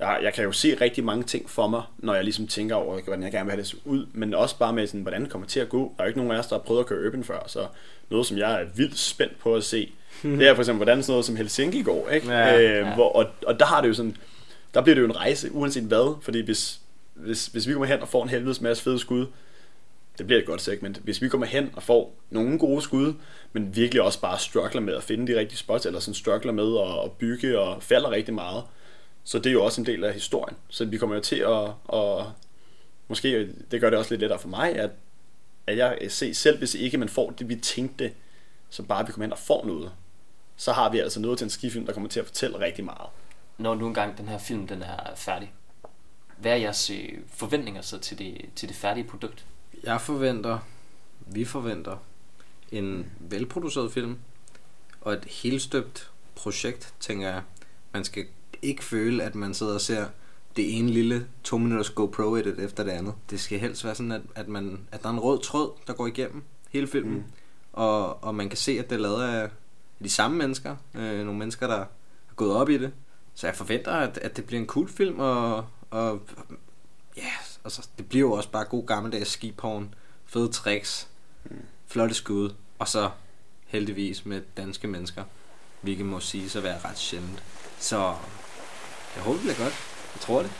jeg, 0.00 0.18
jeg 0.22 0.34
kan 0.34 0.44
jo 0.44 0.52
se 0.52 0.76
rigtig 0.80 1.04
mange 1.04 1.24
ting 1.24 1.50
for 1.50 1.68
mig, 1.68 1.82
når 1.98 2.14
jeg 2.14 2.24
ligesom 2.24 2.46
tænker 2.46 2.74
over, 2.74 3.00
hvordan 3.02 3.22
jeg 3.22 3.32
gerne 3.32 3.44
vil 3.44 3.50
have 3.50 3.60
det 3.60 3.68
se 3.68 3.76
ud, 3.84 4.06
men 4.12 4.34
også 4.34 4.58
bare 4.58 4.72
med, 4.72 4.86
sådan, 4.86 5.00
hvordan 5.00 5.22
det 5.22 5.30
kommer 5.30 5.46
til 5.48 5.60
at 5.60 5.68
gå. 5.68 5.94
Der 5.96 6.02
er 6.02 6.06
jo 6.06 6.08
ikke 6.08 6.18
nogen 6.18 6.32
af 6.32 6.38
os, 6.38 6.46
der 6.46 6.54
har 6.56 6.62
prøvet 6.62 6.80
at 6.80 6.86
køre 6.86 7.06
urban 7.06 7.24
før, 7.24 7.44
så 7.46 7.66
noget, 8.10 8.26
som 8.26 8.38
jeg 8.38 8.62
er 8.62 8.66
vildt 8.74 8.98
spændt 8.98 9.38
på 9.38 9.54
at 9.54 9.64
se, 9.64 9.92
det 10.22 10.48
er 10.48 10.54
for 10.54 10.62
eksempel, 10.62 10.78
hvordan 10.78 11.02
sådan 11.02 11.12
noget 11.12 11.24
som 11.24 11.36
Helsinki 11.36 11.82
går, 11.82 12.08
ikke? 12.08 12.32
Ja, 12.32 12.58
øh, 12.58 12.86
ja. 12.86 12.94
Hvor, 12.94 13.12
og, 13.12 13.26
og 13.46 13.60
der 13.60 13.66
har 13.66 13.80
det 13.80 13.88
jo 13.88 13.94
sådan, 13.94 14.16
der 14.74 14.82
bliver 14.82 14.94
det 14.94 15.02
jo 15.02 15.06
en 15.06 15.16
rejse, 15.16 15.52
uanset 15.52 15.82
hvad, 15.82 16.16
fordi 16.22 16.40
hvis, 16.40 16.80
hvis, 17.20 17.46
hvis 17.46 17.68
vi 17.68 17.72
kommer 17.72 17.86
hen 17.86 18.00
og 18.00 18.08
får 18.08 18.22
en 18.22 18.28
helvedes 18.28 18.60
masse 18.60 18.82
fede 18.82 18.98
skud, 18.98 19.26
det 20.18 20.26
bliver 20.26 20.40
et 20.40 20.46
godt 20.46 20.60
segment. 20.60 20.98
Hvis 20.98 21.22
vi 21.22 21.28
kommer 21.28 21.46
hen 21.46 21.70
og 21.72 21.82
får 21.82 22.14
nogle 22.30 22.58
gode 22.58 22.82
skud, 22.82 23.14
men 23.52 23.76
virkelig 23.76 24.02
også 24.02 24.20
bare 24.20 24.38
struggler 24.38 24.80
med 24.80 24.94
at 24.94 25.02
finde 25.02 25.32
de 25.32 25.38
rigtige 25.38 25.58
spots, 25.58 25.86
eller 25.86 26.00
sådan 26.00 26.14
struggler 26.14 26.52
med 26.52 26.78
at, 26.80 27.04
at 27.04 27.12
bygge 27.12 27.58
og 27.58 27.82
falder 27.82 28.10
rigtig 28.10 28.34
meget, 28.34 28.64
så 29.24 29.38
det 29.38 29.46
er 29.46 29.52
jo 29.52 29.64
også 29.64 29.80
en 29.80 29.86
del 29.86 30.04
af 30.04 30.14
historien. 30.14 30.56
Så 30.68 30.84
vi 30.84 30.98
kommer 30.98 31.16
jo 31.16 31.22
til 31.22 31.36
at, 31.36 31.64
at 31.92 32.26
måske, 33.08 33.48
det 33.70 33.80
gør 33.80 33.90
det 33.90 33.98
også 33.98 34.10
lidt 34.10 34.20
lettere 34.20 34.38
for 34.38 34.48
mig, 34.48 34.76
at, 34.76 34.90
at 35.66 35.76
jeg 35.76 35.98
ser 36.08 36.34
selv, 36.34 36.58
hvis 36.58 36.74
ikke 36.74 36.98
man 36.98 37.08
får 37.08 37.30
det, 37.30 37.48
vi 37.48 37.56
tænkte, 37.56 38.12
så 38.70 38.82
bare 38.82 39.06
vi 39.06 39.12
kommer 39.12 39.26
hen 39.26 39.32
og 39.32 39.38
får 39.38 39.66
noget, 39.66 39.92
så 40.56 40.72
har 40.72 40.90
vi 40.90 40.98
altså 40.98 41.20
noget 41.20 41.38
til 41.38 41.44
en 41.44 41.50
skifilm, 41.50 41.86
der 41.86 41.92
kommer 41.92 42.08
til 42.08 42.20
at 42.20 42.26
fortælle 42.26 42.60
rigtig 42.60 42.84
meget. 42.84 43.08
Når 43.58 43.74
nu 43.74 43.86
engang 43.86 44.18
den 44.18 44.28
her 44.28 44.38
film 44.38 44.66
den 44.66 44.82
er 44.82 45.14
færdig, 45.16 45.52
hvad 46.40 46.52
er 46.52 46.56
jeres 46.56 46.90
øh, 46.90 47.18
forventninger 47.34 47.82
så 47.82 47.98
til 47.98 48.18
det, 48.18 48.50
til 48.56 48.68
det 48.68 48.76
færdige 48.76 49.04
produkt? 49.04 49.46
Jeg 49.84 50.00
forventer, 50.00 50.58
vi 51.26 51.44
forventer, 51.44 51.96
en 52.72 53.06
velproduceret 53.18 53.92
film, 53.92 54.18
og 55.00 55.12
et 55.12 55.24
helstøbt 55.24 56.10
projekt, 56.34 56.94
tænker 57.00 57.28
jeg. 57.28 57.42
Man 57.92 58.04
skal 58.04 58.26
ikke 58.62 58.84
føle, 58.84 59.22
at 59.22 59.34
man 59.34 59.54
sidder 59.54 59.74
og 59.74 59.80
ser 59.80 60.06
det 60.56 60.78
ene 60.78 60.90
lille 60.90 61.26
to 61.44 61.58
minutters 61.58 61.90
GoPro 61.90 62.34
edit 62.34 62.58
efter 62.58 62.84
det 62.84 62.90
andet. 62.90 63.14
Det 63.30 63.40
skal 63.40 63.58
helst 63.58 63.84
være 63.84 63.94
sådan, 63.94 64.12
at, 64.12 64.22
at, 64.34 64.48
man, 64.48 64.80
at 64.92 65.02
der 65.02 65.08
er 65.08 65.12
en 65.12 65.20
rød 65.20 65.42
tråd, 65.42 65.72
der 65.86 65.92
går 65.92 66.06
igennem 66.06 66.42
hele 66.70 66.86
filmen, 66.86 67.14
mm. 67.14 67.24
og, 67.72 68.24
og 68.24 68.34
man 68.34 68.48
kan 68.48 68.56
se, 68.56 68.72
at 68.78 68.90
det 68.90 68.96
er 68.96 69.00
lavet 69.00 69.22
af 69.22 69.50
de 70.04 70.10
samme 70.10 70.38
mennesker, 70.38 70.76
øh, 70.94 71.24
nogle 71.24 71.38
mennesker, 71.38 71.66
der 71.66 71.76
er 71.76 71.84
gået 72.36 72.56
op 72.56 72.68
i 72.68 72.78
det. 72.78 72.92
Så 73.34 73.46
jeg 73.46 73.56
forventer, 73.56 73.92
at, 73.92 74.18
at 74.18 74.36
det 74.36 74.44
bliver 74.44 74.60
en 74.60 74.66
cool 74.66 74.88
film, 74.88 75.18
og, 75.18 75.66
og 75.90 76.20
ja, 77.16 77.32
altså, 77.64 77.88
det 77.98 78.08
bliver 78.08 78.28
jo 78.28 78.32
også 78.32 78.50
bare 78.50 78.64
god 78.64 78.86
gammeldags 78.86 79.30
skiporn, 79.30 79.94
fede 80.26 80.52
tricks, 80.52 81.08
flotte 81.86 82.14
skud, 82.14 82.54
og 82.78 82.88
så 82.88 83.10
heldigvis 83.66 84.26
med 84.26 84.42
danske 84.56 84.88
mennesker, 84.88 85.24
hvilket 85.80 86.06
må 86.06 86.20
sige 86.20 86.58
at 86.58 86.64
være 86.64 86.80
ret 86.84 86.98
sjældent. 86.98 87.42
Så 87.78 87.98
jeg 89.16 89.22
håber, 89.22 89.38
det 89.38 89.40
bliver 89.40 89.56
godt. 89.58 89.74
Jeg 90.14 90.20
tror 90.20 90.42
det. 90.42 90.50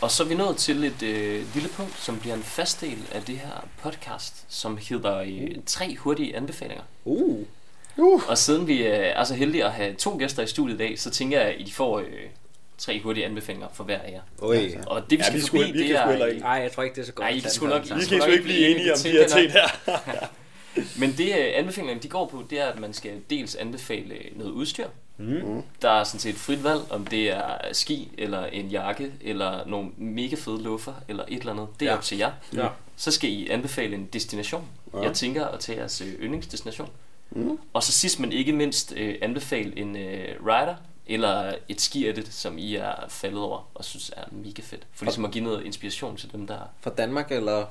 Og 0.00 0.10
så 0.10 0.22
er 0.22 0.28
vi 0.28 0.34
nået 0.34 0.56
til 0.56 0.84
et 0.84 1.02
øh, 1.02 1.54
lille 1.54 1.68
punkt, 1.68 1.98
som 1.98 2.20
bliver 2.20 2.34
en 2.34 2.42
fast 2.42 2.80
del 2.80 3.08
af 3.12 3.22
det 3.22 3.38
her 3.38 3.68
podcast, 3.82 4.44
som 4.48 4.76
hedder 4.76 5.18
øh, 5.18 5.62
tre 5.66 5.96
hurtige 5.96 6.36
anbefalinger. 6.36 6.84
Uh. 7.04 7.46
Og 8.28 8.38
siden 8.38 8.66
vi 8.66 8.78
øh, 8.82 8.92
er 8.94 9.24
så 9.24 9.34
heldige 9.34 9.64
at 9.64 9.72
have 9.72 9.94
to 9.94 10.16
gæster 10.18 10.42
i 10.42 10.46
studiet 10.46 10.74
i 10.74 10.78
dag, 10.78 10.98
så 10.98 11.10
tænker 11.10 11.40
jeg, 11.40 11.48
at 11.48 11.60
I 11.60 11.70
får 11.72 11.98
øh, 11.98 12.04
tre 12.78 13.00
hurtige 13.02 13.26
anbefalinger 13.26 13.68
for 13.72 13.84
hver 13.84 13.98
af 13.98 14.12
jer. 14.12 14.20
Oj. 14.38 14.70
Og 14.86 15.10
det 15.10 15.10
vi 15.10 15.16
Ja, 15.16 15.22
skal 15.22 15.34
vi 15.34 15.40
forbi, 15.40 15.46
skulle- 15.46 15.72
vi 15.72 15.78
det 15.78 15.90
er... 15.90 16.26
ikke. 16.26 16.40
Nej, 16.40 16.50
jeg 16.52 16.72
tror 16.72 16.82
ikke, 16.82 16.94
det 16.96 17.02
er 17.02 17.06
så 17.06 17.12
godt. 17.12 17.26
Nej, 17.28 17.36
I 17.36 17.40
kan 17.40 17.50
sgu 17.50 17.66
nok- 17.66 17.82
Vi 17.82 17.88
kan 17.88 18.20
sgu 18.20 18.30
ikke 18.30 18.44
blive 18.44 18.68
enige 18.68 18.92
om 18.92 18.98
de 19.02 19.10
her 19.10 19.28
ting 19.28 19.52
her. 19.52 19.68
Men 21.00 21.14
det 21.18 21.28
øh, 21.28 21.46
anbefalingerne 21.54 22.00
de 22.00 22.08
går 22.08 22.26
på, 22.26 22.44
det 22.50 22.60
er, 22.60 22.66
at 22.66 22.78
man 22.80 22.92
skal 22.92 23.10
dels 23.30 23.54
anbefale 23.54 24.14
noget 24.36 24.50
udstyr. 24.52 24.86
Mm. 25.18 25.62
Der 25.82 25.90
er 25.90 26.04
sådan 26.04 26.20
set 26.20 26.30
et 26.30 26.36
frit 26.36 26.64
valg, 26.64 26.80
om 26.90 27.06
det 27.06 27.30
er 27.30 27.50
ski, 27.72 28.08
eller 28.18 28.46
en 28.46 28.66
jakke, 28.68 29.12
eller 29.20 29.66
nogle 29.66 29.88
mega 29.96 30.36
fede 30.36 30.62
luffer, 30.62 30.92
eller 31.08 31.24
et 31.28 31.38
eller 31.38 31.52
andet. 31.52 31.68
Det 31.80 31.86
er 31.86 31.90
Ja. 31.90 31.96
op 31.96 32.02
til 32.02 32.18
jer. 32.18 32.30
Ja. 32.54 32.66
Så 32.96 33.10
skal 33.10 33.30
I 33.30 33.48
anbefale 33.50 33.94
en 33.94 34.08
destination. 34.12 34.64
Ja. 34.94 35.00
Jeg 35.02 35.12
tænker 35.12 35.46
at 35.46 35.60
tage 35.60 35.78
jeres 35.78 36.00
øh, 36.00 36.08
yndlingsdestination. 36.22 36.88
Mm. 37.36 37.58
Og 37.72 37.82
så 37.82 37.92
sidst 37.92 38.20
men 38.20 38.32
ikke 38.32 38.52
mindst 38.52 38.92
øh, 38.96 39.14
anbefale 39.22 39.78
en 39.78 39.96
øh, 39.96 40.46
rider, 40.46 40.74
Eller 41.06 41.54
et 41.68 41.80
ski-edit, 41.80 42.34
som 42.34 42.58
I 42.58 42.74
er 42.76 42.94
faldet 43.08 43.40
over 43.40 43.70
og 43.74 43.84
synes 43.84 44.10
er 44.16 44.24
mega 44.32 44.62
fedt. 44.62 44.86
For 44.92 45.04
ligesom 45.04 45.24
at 45.24 45.30
give 45.30 45.44
noget 45.44 45.64
inspiration 45.64 46.16
til 46.16 46.32
dem, 46.32 46.46
der... 46.46 46.58
Fra 46.80 46.90
Danmark, 46.90 47.32
eller? 47.32 47.66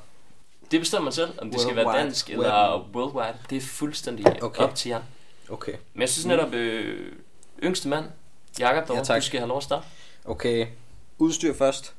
Det 0.72 0.80
bestemmer 0.80 1.04
man 1.04 1.14
selv, 1.14 1.30
om 1.38 1.52
det 1.52 1.60
skal 1.62 1.76
være 1.76 1.86
Worldwide. 1.86 2.06
dansk 2.06 2.30
eller 2.30 2.88
worldwide. 2.96 3.38
Det 3.50 3.56
er 3.58 3.62
fuldstændig 3.62 4.44
Okay. 4.44 4.64
op 4.64 4.76
til 4.76 4.90
jer. 4.90 5.02
Okay. 5.50 5.74
Men 5.94 6.02
jeg 6.02 6.10
synes 6.10 6.26
netop, 6.26 6.54
øh, 6.54 7.12
yngste 7.64 7.88
mand, 7.90 8.06
Jakob, 8.60 8.90
Ja, 8.90 8.96
ja, 9.14 9.16
du 9.20 9.22
skal 9.26 9.40
have 9.40 9.48
lov 9.48 9.58
at 9.58 9.64
starte. 9.64 9.86
Okay. 10.26 10.68
Udstyr 11.18 11.54
først. 11.54 11.94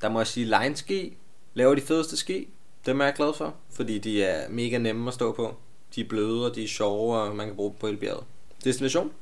Der 0.00 0.08
må 0.08 0.20
jeg 0.20 0.26
sige 0.26 0.44
line 0.60 0.76
ski. 0.76 1.16
Laver 1.54 1.74
de 1.74 1.80
fedeste 1.80 2.16
ski. 2.16 2.48
Dem 2.86 3.00
er 3.00 3.04
jeg 3.04 3.14
glad 3.14 3.32
for. 3.34 3.54
Fordi 3.70 3.98
de 3.98 4.24
er 4.24 4.48
mega 4.48 4.78
nemme 4.78 5.08
at 5.08 5.14
stå 5.14 5.32
på. 5.32 5.56
De 5.98 6.02
er 6.04 6.08
bløde, 6.08 6.46
og 6.46 6.54
de 6.54 6.64
er 6.64 6.68
sjove, 6.68 7.16
og 7.16 7.36
man 7.36 7.46
kan 7.46 7.56
bruge 7.56 7.70
dem 7.70 7.78
på 7.78 7.86
hele 7.86 7.98
bjerget. 7.98 8.24
Destination. 8.64 9.12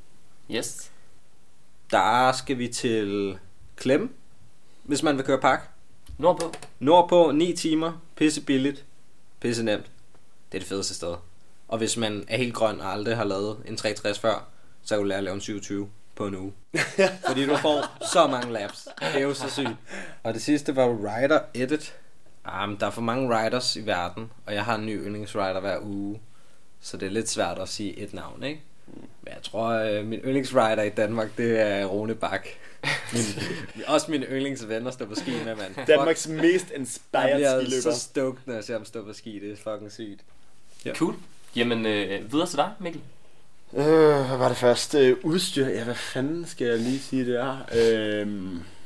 Yes. 0.51 0.91
Der 1.91 2.31
skal 2.31 2.57
vi 2.57 2.67
til 2.67 3.37
Klem. 3.75 4.15
Hvis 4.83 5.03
man 5.03 5.17
vil 5.17 5.25
køre 5.25 5.39
park. 5.39 5.69
Nordpå. 6.17 6.53
Nordpå 6.79 7.31
9 7.31 7.53
timer. 7.53 8.01
Pisse 8.15 8.41
billigt. 8.41 8.85
Pisse 9.39 9.63
nemt. 9.63 9.85
Det 10.51 10.57
er 10.57 10.59
det 10.59 10.67
fedeste 10.67 10.95
sted. 10.95 11.15
Og 11.67 11.77
hvis 11.77 11.97
man 11.97 12.25
er 12.27 12.37
helt 12.37 12.53
grøn 12.53 12.81
og 12.81 12.91
aldrig 12.91 13.15
har 13.15 13.23
lavet 13.23 13.57
en 13.65 13.77
360 13.77 14.19
før, 14.19 14.47
så 14.83 14.95
kan 14.95 15.01
du 15.01 15.07
lære 15.07 15.17
at 15.17 15.23
lave 15.23 15.33
en 15.33 15.41
27 15.41 15.89
på 16.15 16.27
en 16.27 16.35
uge. 16.35 16.53
Fordi 17.27 17.45
du 17.45 17.57
får 17.57 18.05
så 18.11 18.27
mange 18.27 18.53
laps. 18.53 18.87
Det 18.99 19.15
er 19.15 19.19
jo 19.19 19.33
så 19.33 19.49
sygt. 19.49 19.77
Og 20.23 20.33
det 20.33 20.41
sidste 20.41 20.75
var 20.75 20.87
Rider 20.87 21.39
Edit. 21.53 21.95
Ah, 22.45 22.69
men 22.69 22.79
der 22.79 22.85
er 22.85 22.91
for 22.91 23.01
mange 23.01 23.39
riders 23.39 23.75
i 23.75 23.85
verden, 23.85 24.31
og 24.45 24.53
jeg 24.53 24.65
har 24.65 24.75
en 24.75 24.85
ny 24.85 25.05
yndlingsrider 25.05 25.59
hver 25.59 25.79
uge. 25.81 26.19
Så 26.81 26.97
det 26.97 27.05
er 27.05 27.09
lidt 27.11 27.29
svært 27.29 27.59
at 27.59 27.69
sige 27.69 27.99
et 27.99 28.13
navn, 28.13 28.43
ikke? 28.43 28.61
Men 28.95 29.33
jeg 29.33 29.43
tror, 29.43 29.65
øh, 29.69 30.05
min 30.05 30.19
yndlingsrider 30.19 30.81
i 30.83 30.89
Danmark, 30.89 31.37
det 31.37 31.59
er 31.59 31.85
Rune 31.85 32.15
Bak. 32.15 32.47
Min, 33.13 33.21
også 33.87 34.11
mine 34.11 34.25
yndlingsvenner 34.25 34.91
står 34.91 35.05
på 35.05 35.15
ski 35.15 35.31
med, 35.45 35.55
mand. 35.55 35.75
Danmarks 35.87 36.27
mest 36.27 36.69
Jeg 36.69 36.79
inspired 36.79 37.35
bliver 37.35 37.59
skiløber. 37.61 37.81
så 37.91 37.99
stoked, 37.99 38.39
når 38.45 38.53
jeg 38.53 38.63
ser 38.63 38.73
ham 38.73 38.85
stå 38.85 39.03
på 39.03 39.13
ski. 39.13 39.39
Det 39.39 39.51
er 39.51 39.55
fucking 39.55 39.91
sygt. 39.91 40.21
Ja. 40.85 40.93
Cool. 40.93 41.15
Jamen, 41.55 41.85
øh, 41.85 42.31
videre 42.31 42.47
til 42.47 42.57
dig, 42.57 42.71
Mikkel. 42.79 43.01
Øh, 43.73 43.83
hvad 44.27 44.37
var 44.37 44.47
det 44.47 44.57
første? 44.57 44.99
Øh, 45.07 45.17
udstyr? 45.23 45.67
Ja, 45.67 45.83
hvad 45.83 45.95
fanden 45.95 46.45
skal 46.45 46.67
jeg 46.67 46.77
lige 46.79 46.99
sige, 46.99 47.25
det 47.25 47.39
er? 47.39 47.57
Øh, 47.75 48.25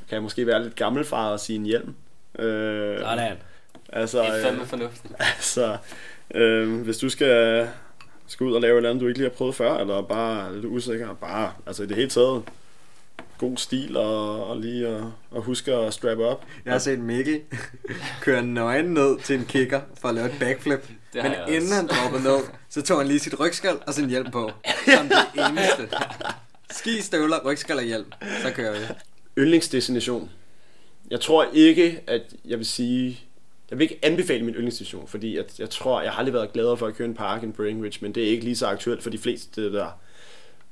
kan 0.10 0.16
jeg 0.16 0.24
måske 0.24 0.48
være 0.48 0.64
lidt 0.64 0.76
gammelfar 0.76 1.30
og 1.30 1.40
sige 1.40 1.56
en 1.60 1.66
hjelm? 1.66 1.96
Øh, 2.40 3.00
Sådan. 3.00 3.38
altså, 3.90 4.20
Det 4.24 4.28
er 4.28 4.44
fandme 4.44 4.66
fornuftigt. 4.66 5.14
altså 5.38 5.78
øh, 6.36 6.82
hvis 6.82 6.98
du 6.98 7.10
skal, 7.10 7.68
skal 8.28 8.46
ud 8.46 8.54
og 8.54 8.62
lave 8.62 8.74
et 8.74 8.78
eller 8.78 8.90
andet, 8.90 9.02
du 9.02 9.08
ikke 9.08 9.20
lige 9.20 9.30
har 9.30 9.36
prøvet 9.36 9.56
før, 9.56 9.78
eller 9.78 10.02
bare 10.02 10.48
er 10.48 10.54
lidt 10.54 10.66
usikker, 10.66 11.14
bare, 11.14 11.52
altså 11.68 11.84
i 11.84 11.88
det 11.88 11.96
hele 11.96 12.10
taget, 12.10 12.44
god 13.38 13.58
stil 13.58 13.98
og, 13.98 14.46
og 14.46 14.58
lige 14.58 14.88
at, 14.88 15.04
at 15.36 15.42
huske 15.42 15.74
at 15.74 15.94
strap 15.94 16.18
op. 16.18 16.46
Jeg 16.66 16.74
har 16.74 16.80
set 16.80 17.00
Mikkel 17.00 17.42
køre 18.22 18.44
nøgen 18.44 18.86
ned 18.86 19.20
til 19.20 19.36
en 19.36 19.46
kicker 19.46 19.82
for 20.02 20.08
at 20.08 20.16
lave 20.16 20.28
et 20.28 20.36
backflip. 20.40 20.88
Det 21.14 21.24
Men 21.24 21.32
inden 21.48 21.62
også. 21.62 21.76
han 21.76 21.88
droppede 21.88 22.24
ned, 22.24 22.40
så 22.70 22.82
tog 22.82 22.98
han 22.98 23.08
lige 23.08 23.20
sit 23.20 23.40
rygskal 23.40 23.78
og 23.88 23.94
sin 23.94 24.10
hjelm 24.10 24.32
på. 24.32 24.52
Som 24.98 25.08
det 25.08 25.46
eneste. 25.50 25.98
Ski, 26.72 27.02
støvler, 27.02 27.46
rygskal 27.46 27.78
og 27.78 27.84
hjelm. 27.84 28.06
Så 28.42 28.52
kører 28.56 28.80
vi. 28.80 28.86
Yndlingsdestination. 29.38 30.30
Jeg 31.12 31.20
tror 31.22 31.46
ikke, 31.54 32.00
at 32.08 32.22
jeg 32.46 32.58
vil 32.58 32.66
sige... 32.66 33.20
Jeg 33.72 33.80
vil 33.80 33.84
ikke 33.84 34.00
anbefale 34.04 34.46
min 34.46 34.54
yndlingsdestination, 34.54 35.08
fordi 35.08 35.38
jeg, 35.38 35.46
jeg 35.60 35.70
tror, 35.70 36.02
jeg 36.02 36.12
har 36.12 36.20
aldrig 36.20 36.34
været 36.34 36.54
gladere 36.54 36.78
for 36.78 36.88
at 36.88 36.96
køre 36.96 37.08
en 37.08 37.14
park 37.14 37.44
end 37.44 37.54
Brainridge, 37.54 38.00
men 38.02 38.16
det 38.16 38.24
er 38.24 38.28
ikke 38.28 38.44
lige 38.44 38.56
så 38.56 38.68
aktuelt 38.68 39.04
for 39.04 39.10
de 39.10 39.18
fleste, 39.18 39.74
der 39.74 39.88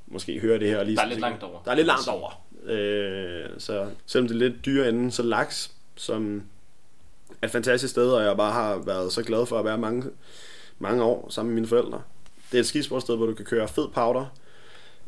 måske 0.06 0.40
hører 0.40 0.58
det 0.58 0.68
her. 0.68 0.78
og 0.78 0.86
Lige 0.86 0.96
Der 0.96 1.02
er 1.02 1.06
lidt 1.06 1.20
langt 1.20 1.42
over. 1.42 1.62
Der 1.64 1.70
er 1.70 1.74
lidt 1.74 1.86
langt 1.86 2.08
over. 2.08 2.42
Øh, 2.64 3.44
så 3.58 3.86
selvom 4.06 4.28
det 4.28 4.34
er 4.34 4.38
lidt 4.38 4.64
dyre 4.64 4.88
enden, 4.88 5.10
så 5.10 5.22
Laks, 5.22 5.72
som 5.96 6.42
er 7.42 7.46
et 7.46 7.50
fantastisk 7.52 7.90
sted, 7.90 8.12
og 8.12 8.24
jeg 8.24 8.36
bare 8.36 8.52
har 8.52 8.78
været 8.86 9.12
så 9.12 9.22
glad 9.22 9.46
for 9.46 9.58
at 9.58 9.64
være 9.64 9.78
mange, 9.78 10.04
mange 10.78 11.02
år 11.02 11.26
sammen 11.30 11.54
med 11.54 11.60
mine 11.60 11.68
forældre. 11.68 12.02
Det 12.52 12.58
er 12.58 12.60
et 12.60 12.66
skisportsted, 12.66 13.16
hvor 13.16 13.26
du 13.26 13.34
kan 13.34 13.44
køre 13.44 13.68
fed 13.68 13.88
powder, 13.94 14.26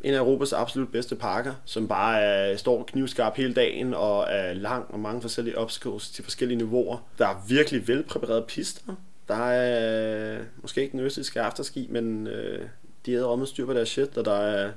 en 0.03 0.13
af 0.13 0.17
Europas 0.17 0.53
absolut 0.53 0.91
bedste 0.91 1.15
parker, 1.15 1.53
som 1.65 1.87
bare 1.87 2.21
er, 2.21 2.57
står 2.57 2.83
knivskarp 2.83 3.35
hele 3.35 3.53
dagen 3.53 3.93
og 3.93 4.25
er 4.29 4.53
lang 4.53 4.85
og 4.89 4.99
mange 4.99 5.21
forskellige 5.21 5.57
obstacles 5.57 6.09
til 6.09 6.23
forskellige 6.23 6.57
niveauer. 6.57 6.97
Der 7.17 7.27
er 7.27 7.45
virkelig 7.47 7.87
velpræparerede 7.87 8.45
pister. 8.47 8.95
Der 9.27 9.49
er 9.49 10.39
øh, 10.39 10.45
måske 10.61 10.81
ikke 10.81 10.91
den 10.91 10.99
østiske 10.99 11.41
afterski, 11.41 11.87
men 11.89 12.27
øh, 12.27 12.67
de 13.05 13.13
havde 13.13 13.37
med 13.37 13.47
styr 13.47 13.65
på 13.65 13.73
deres 13.73 13.89
shit, 13.89 14.17
og 14.17 14.25
der 14.25 14.37
er, 14.37 14.71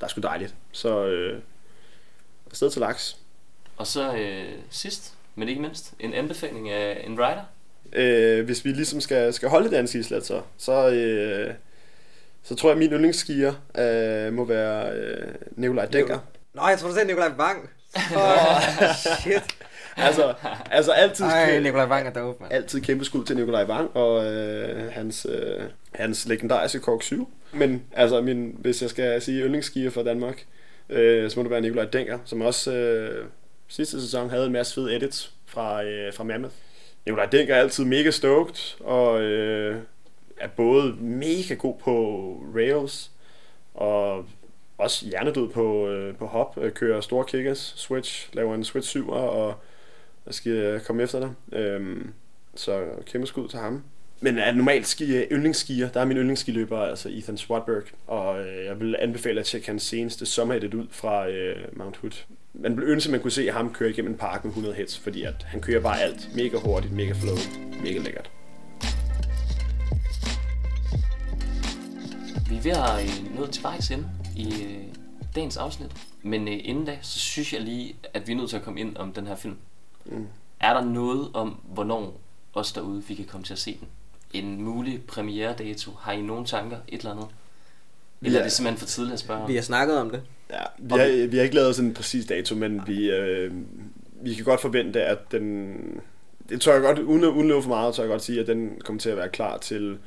der 0.00 0.06
er 0.06 0.08
sgu 0.08 0.20
dejligt. 0.20 0.54
Så 0.72 1.06
øh, 1.06 1.40
afsted 2.50 2.70
til 2.70 2.80
laks. 2.80 3.16
Og 3.76 3.86
så 3.86 4.14
øh, 4.14 4.44
sidst, 4.70 5.14
men 5.34 5.48
ikke 5.48 5.60
mindst, 5.60 5.94
en 6.00 6.14
anbefaling 6.14 6.70
af 6.70 7.04
en 7.06 7.18
rider. 7.18 7.44
Øh, 7.92 8.44
hvis 8.44 8.64
vi 8.64 8.72
ligesom 8.72 9.00
skal, 9.00 9.32
skal 9.32 9.48
holde 9.48 9.70
dansk 9.70 9.94
islet, 9.94 10.26
så, 10.26 10.42
så, 10.56 10.90
øh, 10.90 11.54
så 12.44 12.54
tror 12.54 12.68
jeg, 12.68 12.72
at 12.72 12.78
min 12.78 12.90
yndlingsskier 12.90 13.52
øh, 13.78 14.32
må 14.32 14.44
være 14.44 14.92
øh, 14.96 15.34
Nikolaj 15.56 15.86
Dækker. 15.86 16.18
Nå, 16.54 16.68
jeg 16.68 16.78
tror 16.78 16.88
du 16.88 16.94
sagde 16.94 17.06
Nikolaj 17.06 17.28
Vang. 17.36 17.70
Oh, 18.16 18.60
shit. 19.22 19.42
altså, 19.96 20.34
altså 20.70 20.92
altid, 20.92 21.24
Ej, 21.24 21.60
Nikolaj 21.60 21.84
Vang 21.86 22.06
er 22.06 22.12
dope, 22.12 22.42
mand. 22.42 22.52
altid 22.52 22.80
kæmpe 22.80 23.04
skud 23.04 23.24
til 23.24 23.36
Nikolaj 23.36 23.64
Vang 23.64 23.90
og 23.96 24.32
øh, 24.32 24.92
hans, 24.92 25.26
øh, 25.30 25.62
hans 25.94 26.26
legendariske 26.26 26.78
Kork 26.80 27.02
7. 27.02 27.28
Men 27.52 27.82
altså, 27.92 28.20
min, 28.20 28.56
hvis 28.58 28.82
jeg 28.82 28.90
skal 28.90 29.22
sige 29.22 29.42
yndlingsskier 29.42 29.90
for 29.90 30.02
Danmark, 30.02 30.44
øh, 30.88 31.30
så 31.30 31.38
må 31.38 31.42
det 31.42 31.50
være 31.50 31.60
Nikolaj 31.60 31.84
Denker, 31.84 32.18
som 32.24 32.40
også 32.40 32.72
øh, 32.72 33.24
sidste 33.68 34.00
sæson 34.00 34.30
havde 34.30 34.46
en 34.46 34.52
masse 34.52 34.74
fede 34.74 34.96
edits 34.96 35.32
fra, 35.46 35.84
øh, 35.84 36.12
fra 36.14 36.24
Mammoth. 36.24 36.54
Nikolaj 37.06 37.26
Denker 37.26 37.54
er 37.54 37.60
altid 37.60 37.84
mega 37.84 38.10
stoked, 38.10 38.76
og 38.80 39.20
øh, 39.22 39.76
er 40.40 40.48
både 40.48 40.92
mega 41.00 41.54
god 41.54 41.74
på 41.78 41.94
rails, 42.54 43.10
og 43.74 44.26
også 44.78 45.06
hjernedød 45.06 45.48
på, 45.48 45.88
øh, 45.88 46.16
på 46.16 46.26
hop, 46.26 46.58
øh, 46.62 46.72
kører 46.72 47.00
store 47.00 47.24
kickers, 47.24 47.74
switch, 47.76 48.28
laver 48.32 48.54
en 48.54 48.64
switch 48.64 48.96
7'er, 48.96 49.10
og 49.10 49.54
jeg 50.26 50.34
skal 50.34 50.52
øh, 50.52 50.80
komme 50.80 51.02
efter 51.02 51.20
dig. 51.20 51.58
Øhm, 51.58 52.12
så 52.54 52.84
kæmpe 53.06 53.26
skud 53.26 53.48
til 53.48 53.58
ham. 53.58 53.82
Men 54.20 54.38
er 54.38 54.52
normalt 54.52 54.86
ski, 54.86 55.16
øh, 55.16 55.26
yndlingsskier, 55.32 55.88
der 55.88 56.00
er 56.00 56.04
min 56.04 56.16
yndlingsskiløber, 56.16 56.78
altså 56.78 57.08
Ethan 57.12 57.36
Swatberg, 57.36 57.82
og 58.06 58.40
øh, 58.40 58.64
jeg 58.64 58.80
vil 58.80 58.96
anbefale 58.98 59.40
at 59.40 59.46
tjekke 59.46 59.66
hans 59.66 59.82
seneste 59.82 60.26
sommeredit 60.26 60.74
ud 60.74 60.86
fra 60.90 61.28
øh, 61.28 61.56
Mount 61.72 61.96
Hood. 61.96 62.24
Man 62.54 62.76
ville 62.76 62.92
ønske, 62.92 63.08
at 63.08 63.10
man 63.10 63.20
kunne 63.20 63.30
se 63.30 63.50
ham 63.50 63.72
køre 63.72 63.90
igennem 63.90 64.12
en 64.12 64.18
park 64.18 64.44
med 64.44 64.50
100 64.50 64.74
hits, 64.74 64.98
fordi 64.98 65.22
at 65.22 65.42
han 65.44 65.60
kører 65.60 65.80
bare 65.80 66.00
alt. 66.00 66.28
Mega 66.36 66.58
hurtigt, 66.58 66.92
mega 66.92 67.12
flow, 67.12 67.36
mega 67.82 67.98
lækkert. 67.98 68.30
Vi 72.48 72.56
er 72.56 72.60
ved 72.60 72.70
at 72.72 73.02
øh, 73.04 73.36
nå 73.40 73.46
til 73.46 73.62
vejs 73.62 73.90
ende 73.90 74.06
i 74.36 74.62
øh, 74.64 74.82
dagens 75.34 75.56
afsnit. 75.56 75.90
Men 76.22 76.48
øh, 76.48 76.54
inden 76.64 76.84
da, 76.84 76.98
så 77.02 77.18
synes 77.18 77.52
jeg 77.52 77.60
lige, 77.60 77.96
at 78.14 78.26
vi 78.28 78.32
er 78.32 78.36
nødt 78.36 78.50
til 78.50 78.56
at 78.56 78.62
komme 78.62 78.80
ind 78.80 78.96
om 78.96 79.12
den 79.12 79.26
her 79.26 79.36
film. 79.36 79.56
Mm. 80.04 80.26
Er 80.60 80.74
der 80.74 80.84
noget 80.84 81.28
om, 81.34 81.60
hvornår 81.74 82.20
os 82.54 82.72
derude, 82.72 83.02
vi 83.08 83.14
kan 83.14 83.24
komme 83.24 83.44
til 83.44 83.52
at 83.52 83.58
se 83.58 83.76
den? 83.80 83.88
En 84.32 84.62
mulig 84.62 85.02
premiere-dato? 85.02 85.90
Har 86.00 86.12
I 86.12 86.22
nogen 86.22 86.44
tanker? 86.44 86.76
Et 86.88 86.98
eller 86.98 87.10
andet? 87.12 87.26
Eller 88.22 88.38
er 88.38 88.42
det 88.42 88.52
simpelthen 88.52 88.78
for 88.78 88.86
tidligt 88.86 89.12
at 89.14 89.20
spørge 89.20 89.42
om? 89.42 89.48
Vi 89.48 89.54
har 89.54 89.62
snakket 89.62 89.96
om 89.98 90.10
det. 90.10 90.22
Ja, 90.50 90.62
vi 90.78 90.94
har, 90.94 91.26
vi 91.26 91.36
har 91.36 91.42
ikke 91.44 91.54
lavet 91.54 91.74
sådan 91.76 91.88
en 91.88 91.94
præcis 91.94 92.26
dato, 92.26 92.54
men 92.54 92.82
vi, 92.86 93.10
øh, 93.10 93.52
vi 94.22 94.34
kan 94.34 94.44
godt 94.44 94.60
forvente, 94.60 95.02
at 95.02 95.32
den... 95.32 95.76
Det 96.48 96.60
tør 96.60 96.72
jeg 96.72 96.82
godt, 96.82 96.98
uden, 96.98 97.50
at- 97.50 97.62
for 97.62 97.68
meget, 97.68 97.94
tør 97.94 98.02
jeg 98.02 98.10
godt 98.10 98.22
sige, 98.22 98.40
at 98.40 98.46
den 98.46 98.70
kommer 98.84 99.00
til 99.00 99.10
at 99.10 99.16
være 99.16 99.28
klar 99.28 99.58
til 99.58 99.98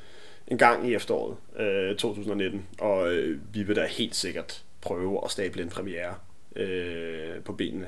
en 0.47 0.57
gang 0.57 0.89
i 0.89 0.93
efteråret 0.95 1.35
øh, 1.59 1.95
2019. 1.95 2.65
Og 2.79 3.13
øh, 3.13 3.39
vi 3.53 3.63
vil 3.63 3.75
da 3.75 3.85
helt 3.85 4.15
sikkert 4.15 4.63
prøve 4.81 5.19
at 5.25 5.31
stable 5.31 5.61
en 5.61 5.69
premiere 5.69 6.15
øh, 6.55 7.43
på 7.43 7.53
benene. 7.53 7.87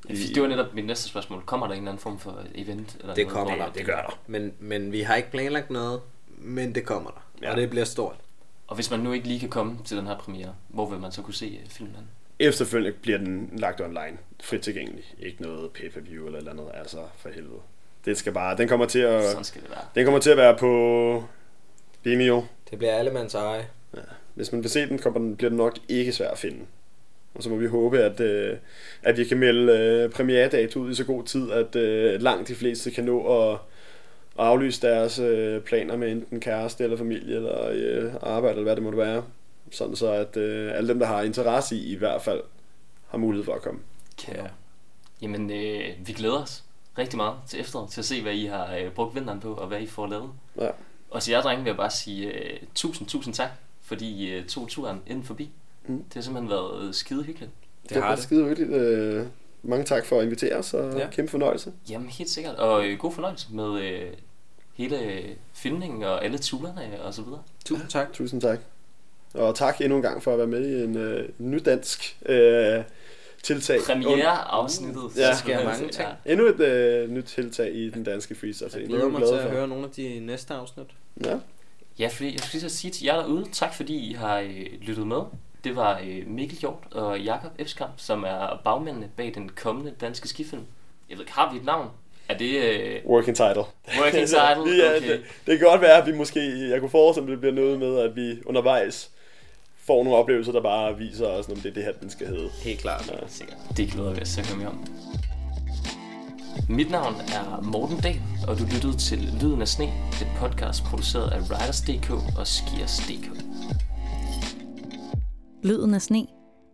Fordi 0.00 0.32
Det 0.32 0.42
var 0.42 0.48
netop 0.48 0.74
mit 0.74 0.86
næste 0.86 1.08
spørgsmål. 1.08 1.42
Kommer 1.46 1.66
der 1.66 1.74
en 1.74 1.80
eller 1.80 1.90
anden 1.90 2.02
form 2.02 2.18
for 2.18 2.42
event? 2.54 2.96
Eller 3.00 3.14
Det 3.14 3.26
noget, 3.26 3.38
kommer 3.38 3.64
der. 3.66 3.72
Det 3.72 3.86
gør 3.86 3.96
der. 3.96 4.18
Men, 4.26 4.52
men 4.58 4.92
vi 4.92 5.00
har 5.00 5.14
ikke 5.16 5.30
planlagt 5.30 5.70
noget, 5.70 6.00
men 6.38 6.74
det 6.74 6.84
kommer 6.84 7.10
der. 7.10 7.46
Ja. 7.46 7.50
Og 7.50 7.56
det 7.56 7.70
bliver 7.70 7.84
stort. 7.84 8.16
Og 8.66 8.74
hvis 8.74 8.90
man 8.90 9.00
nu 9.00 9.12
ikke 9.12 9.26
lige 9.26 9.40
kan 9.40 9.48
komme 9.48 9.78
til 9.84 9.96
den 9.96 10.06
her 10.06 10.18
premiere, 10.18 10.54
hvor 10.68 10.90
vil 10.90 10.98
man 10.98 11.12
så 11.12 11.22
kunne 11.22 11.34
se 11.34 11.60
øh, 11.64 11.70
filmen? 11.70 11.96
Efterfølgende 12.38 12.98
bliver 13.02 13.18
den 13.18 13.50
lagt 13.58 13.80
online, 13.80 14.16
frit 14.42 14.60
tilgængelig. 14.60 15.04
Ikke 15.18 15.42
noget 15.42 15.70
pay-per-view 15.70 16.26
eller 16.26 16.38
et 16.38 16.40
eller 16.48 16.52
andet, 16.52 16.66
altså 16.74 16.98
for 17.16 17.28
helvede. 17.28 17.60
Det 18.04 18.18
skal 18.18 18.32
bare, 18.32 18.56
den 18.56 18.68
kommer 18.68 18.86
til 18.86 18.98
at, 18.98 19.24
Sådan 19.24 19.44
skal 19.44 19.62
det 19.62 19.70
være. 19.70 19.80
den 19.94 20.04
kommer 20.04 20.20
til 20.20 20.30
at 20.30 20.36
være 20.36 20.56
på 20.56 21.24
Vimeo, 22.06 22.44
Det 22.70 22.78
bliver 22.78 22.92
allemands 22.92 23.34
eje. 23.34 23.66
Hvis 24.34 24.52
man 24.52 24.62
vil 24.62 24.70
se 24.70 24.86
den, 24.86 24.98
kommer 24.98 25.20
den, 25.20 25.36
bliver 25.36 25.50
den 25.50 25.56
nok 25.56 25.78
ikke 25.88 26.12
svær 26.12 26.30
at 26.30 26.38
finde. 26.38 26.58
Og 27.34 27.42
så 27.42 27.50
må 27.50 27.56
vi 27.56 27.66
håbe, 27.66 27.98
at, 27.98 28.20
øh, 28.20 28.56
at 29.02 29.16
vi 29.16 29.24
kan 29.24 29.38
melde 29.38 29.72
øh, 29.72 30.10
premieredato 30.10 30.80
ud 30.80 30.90
i 30.90 30.94
så 30.94 31.04
god 31.04 31.24
tid, 31.24 31.50
at 31.50 31.76
øh, 31.76 32.20
langt 32.20 32.48
de 32.48 32.54
fleste 32.54 32.90
kan 32.90 33.04
nå 33.04 33.42
at, 33.42 33.58
at 34.38 34.44
aflyse 34.46 34.82
deres 34.82 35.18
øh, 35.18 35.60
planer 35.60 35.96
med 35.96 36.12
enten 36.12 36.40
kæreste 36.40 36.84
eller 36.84 36.96
familie 36.96 37.36
eller 37.36 37.68
øh, 37.72 38.14
arbejde 38.22 38.54
eller 38.54 38.62
hvad 38.62 38.76
det 38.76 38.82
måtte 38.82 38.98
være. 38.98 39.24
Sådan 39.70 39.96
så, 39.96 40.12
at 40.12 40.36
øh, 40.36 40.76
alle 40.76 40.88
dem, 40.88 40.98
der 40.98 41.06
har 41.06 41.22
interesse 41.22 41.76
i 41.76 41.92
i 41.92 41.96
hvert 41.96 42.22
fald 42.22 42.40
har 43.08 43.18
mulighed 43.18 43.44
for 43.44 43.54
at 43.54 43.62
komme. 43.62 43.80
Ja. 44.28 44.44
Jamen, 45.22 45.50
øh, 45.50 45.84
vi 46.06 46.12
glæder 46.12 46.42
os 46.42 46.64
rigtig 46.98 47.16
meget 47.16 47.34
til 47.48 47.60
efteråret, 47.60 47.90
til 47.90 48.00
at 48.00 48.04
se, 48.04 48.22
hvad 48.22 48.32
I 48.32 48.46
har 48.46 48.76
øh, 48.76 48.90
brugt 48.90 49.14
vinteren 49.14 49.40
på, 49.40 49.54
og 49.54 49.66
hvad 49.66 49.80
I 49.80 49.86
får 49.86 50.06
lavet. 50.06 50.30
Ja. 50.60 50.70
Og 51.10 51.22
til 51.22 51.32
jer 51.32 51.42
drenge 51.42 51.62
vil 51.64 51.70
jeg 51.70 51.76
bare 51.76 51.90
sige 51.90 52.26
øh, 52.32 52.58
tusind, 52.74 53.08
tusind 53.08 53.34
tak, 53.34 53.50
fordi 53.82 54.08
I 54.24 54.30
øh, 54.32 54.46
tog 54.46 54.68
turen 54.68 55.00
inden 55.06 55.24
forbi. 55.24 55.50
Mm. 55.86 55.96
Det 56.04 56.14
har 56.14 56.20
simpelthen 56.20 56.50
været 56.50 56.82
øh, 56.88 56.94
skide 56.94 57.22
hyggeligt. 57.22 57.50
Det 57.82 57.90
det 57.90 57.96
har 58.02 58.08
var 58.08 58.14
det. 58.14 58.24
skide 58.24 58.44
hyggeligt. 58.44 58.70
Øh, 58.72 59.26
mange 59.62 59.84
tak 59.84 60.06
for 60.06 60.18
at 60.18 60.24
invitere 60.24 60.56
os, 60.56 60.74
og 60.74 60.98
Ja. 60.98 61.10
kæmpe 61.10 61.30
fornøjelse. 61.30 61.72
Jamen, 61.90 62.08
helt 62.08 62.30
sikkert. 62.30 62.54
Og 62.54 62.86
øh, 62.86 62.98
god 62.98 63.12
fornøjelse 63.12 63.46
med 63.50 63.80
øh, 63.80 64.12
hele 64.74 65.22
filmningen 65.52 66.02
og 66.02 66.24
alle 66.24 66.38
turene 66.38 67.02
og 67.02 67.14
så 67.14 67.22
videre. 67.22 67.42
Tusind 67.64 67.88
tak. 67.88 68.12
Tusind 68.12 68.40
tak. 68.40 68.58
Og 69.34 69.54
tak 69.54 69.80
endnu 69.80 69.96
en 69.96 70.02
gang 70.02 70.22
for 70.22 70.32
at 70.32 70.38
være 70.38 70.46
med 70.46 70.66
i 70.68 70.84
en 70.84 70.96
øh, 70.96 71.28
nydansk 71.38 72.16
øh, 72.26 72.82
tiltag. 73.46 73.80
Premiere-afsnittet. 73.86 75.02
Ja. 75.16 75.22
Der 75.22 75.34
sker 75.34 75.64
mange 75.64 75.88
ting. 75.88 76.08
Endnu 76.26 76.46
et 76.46 76.60
øh, 76.60 77.10
nyt 77.10 77.24
tiltag 77.24 77.74
i 77.74 77.90
den 77.90 78.04
danske 78.04 78.34
freestyle. 78.34 78.70
Jeg 78.74 78.86
glæder 78.88 79.08
mig 79.08 79.22
til 79.26 79.34
at 79.34 79.50
høre 79.50 79.68
nogle 79.68 79.84
af 79.84 79.90
de 79.90 80.20
næste 80.20 80.54
afsnit. 80.54 80.86
Ja. 81.24 81.36
Ja, 81.98 82.08
fordi 82.08 82.32
jeg 82.32 82.40
skulle 82.40 82.52
lige 82.60 82.70
så 82.70 82.76
sige 82.76 82.90
til 82.90 83.04
jer 83.04 83.16
derude, 83.16 83.46
tak 83.52 83.74
fordi 83.74 84.10
I 84.10 84.12
har 84.12 84.38
øh, 84.38 84.66
lyttet 84.80 85.06
med. 85.06 85.20
Det 85.64 85.76
var 85.76 86.00
øh, 86.06 86.26
Mikkel 86.26 86.58
Hjort 86.58 86.78
og 86.92 87.20
Jakob 87.20 87.50
Epskamp, 87.58 87.92
som 87.96 88.24
er 88.24 88.60
bagmændene 88.64 89.08
bag 89.16 89.32
den 89.34 89.48
kommende 89.48 89.92
danske 90.00 90.28
skifilm. 90.28 90.62
Jeg 91.10 91.18
ved 91.18 91.24
ikke, 91.24 91.32
har 91.32 91.52
vi 91.52 91.58
et 91.58 91.64
navn? 91.64 91.88
Er 92.28 92.38
det 92.38 92.62
øh, 92.62 92.96
Working 93.06 93.36
title. 93.36 93.62
Working 94.00 94.26
Title? 94.28 94.76
ja, 94.84 94.96
Okay. 94.96 95.08
det, 95.10 95.20
det 95.46 95.58
kan 95.58 95.68
godt 95.68 95.80
være, 95.80 96.00
at 96.02 96.06
vi 96.06 96.12
måske, 96.12 96.68
jeg 96.70 96.80
kunne 96.80 96.90
forestille 96.90 97.24
mig, 97.26 97.32
at 97.32 97.36
det 97.36 97.40
bliver 97.40 97.64
noget 97.64 97.78
med, 97.78 97.98
at 97.98 98.16
vi 98.16 98.42
undervejs 98.46 99.10
får 99.86 100.04
nogle 100.04 100.18
oplevelser, 100.18 100.52
der 100.52 100.62
bare 100.62 100.98
viser 100.98 101.26
os, 101.26 101.48
om 101.48 101.56
det 101.56 101.66
er 101.66 101.74
det 101.74 101.84
her, 101.84 101.92
den 101.92 102.10
skal 102.10 102.26
hedde. 102.26 102.48
Helt 102.64 102.80
klart. 102.80 103.10
Ja. 103.10 103.26
Sikkert. 103.28 103.58
Det 103.76 103.90
glæder 103.90 104.14
vi 104.14 104.20
os 104.20 104.34
til 104.34 104.40
at 104.40 104.56
mere 104.58 104.68
om. 104.68 104.86
Mit 106.68 106.90
navn 106.90 107.14
er 107.14 107.60
Morten 107.62 108.00
Dahl, 108.00 108.20
og 108.48 108.58
du 108.58 108.64
lyttede 108.74 108.96
til 108.96 109.18
Lyden 109.42 109.60
af 109.60 109.68
Sne, 109.68 109.84
et 109.84 110.28
podcast 110.36 110.84
produceret 110.84 111.30
af 111.30 111.40
Riders.dk 111.40 112.10
og 112.38 112.46
Skiers.dk. 112.46 113.26
Lyden 115.64 115.94
af 115.94 116.02
sne. 116.02 116.26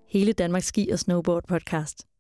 Hele 0.09 0.33
Danmarks 0.33 0.67
ski- 0.67 0.91
og 0.93 0.99
snowboard 0.99 1.45
podcast. 1.49 2.12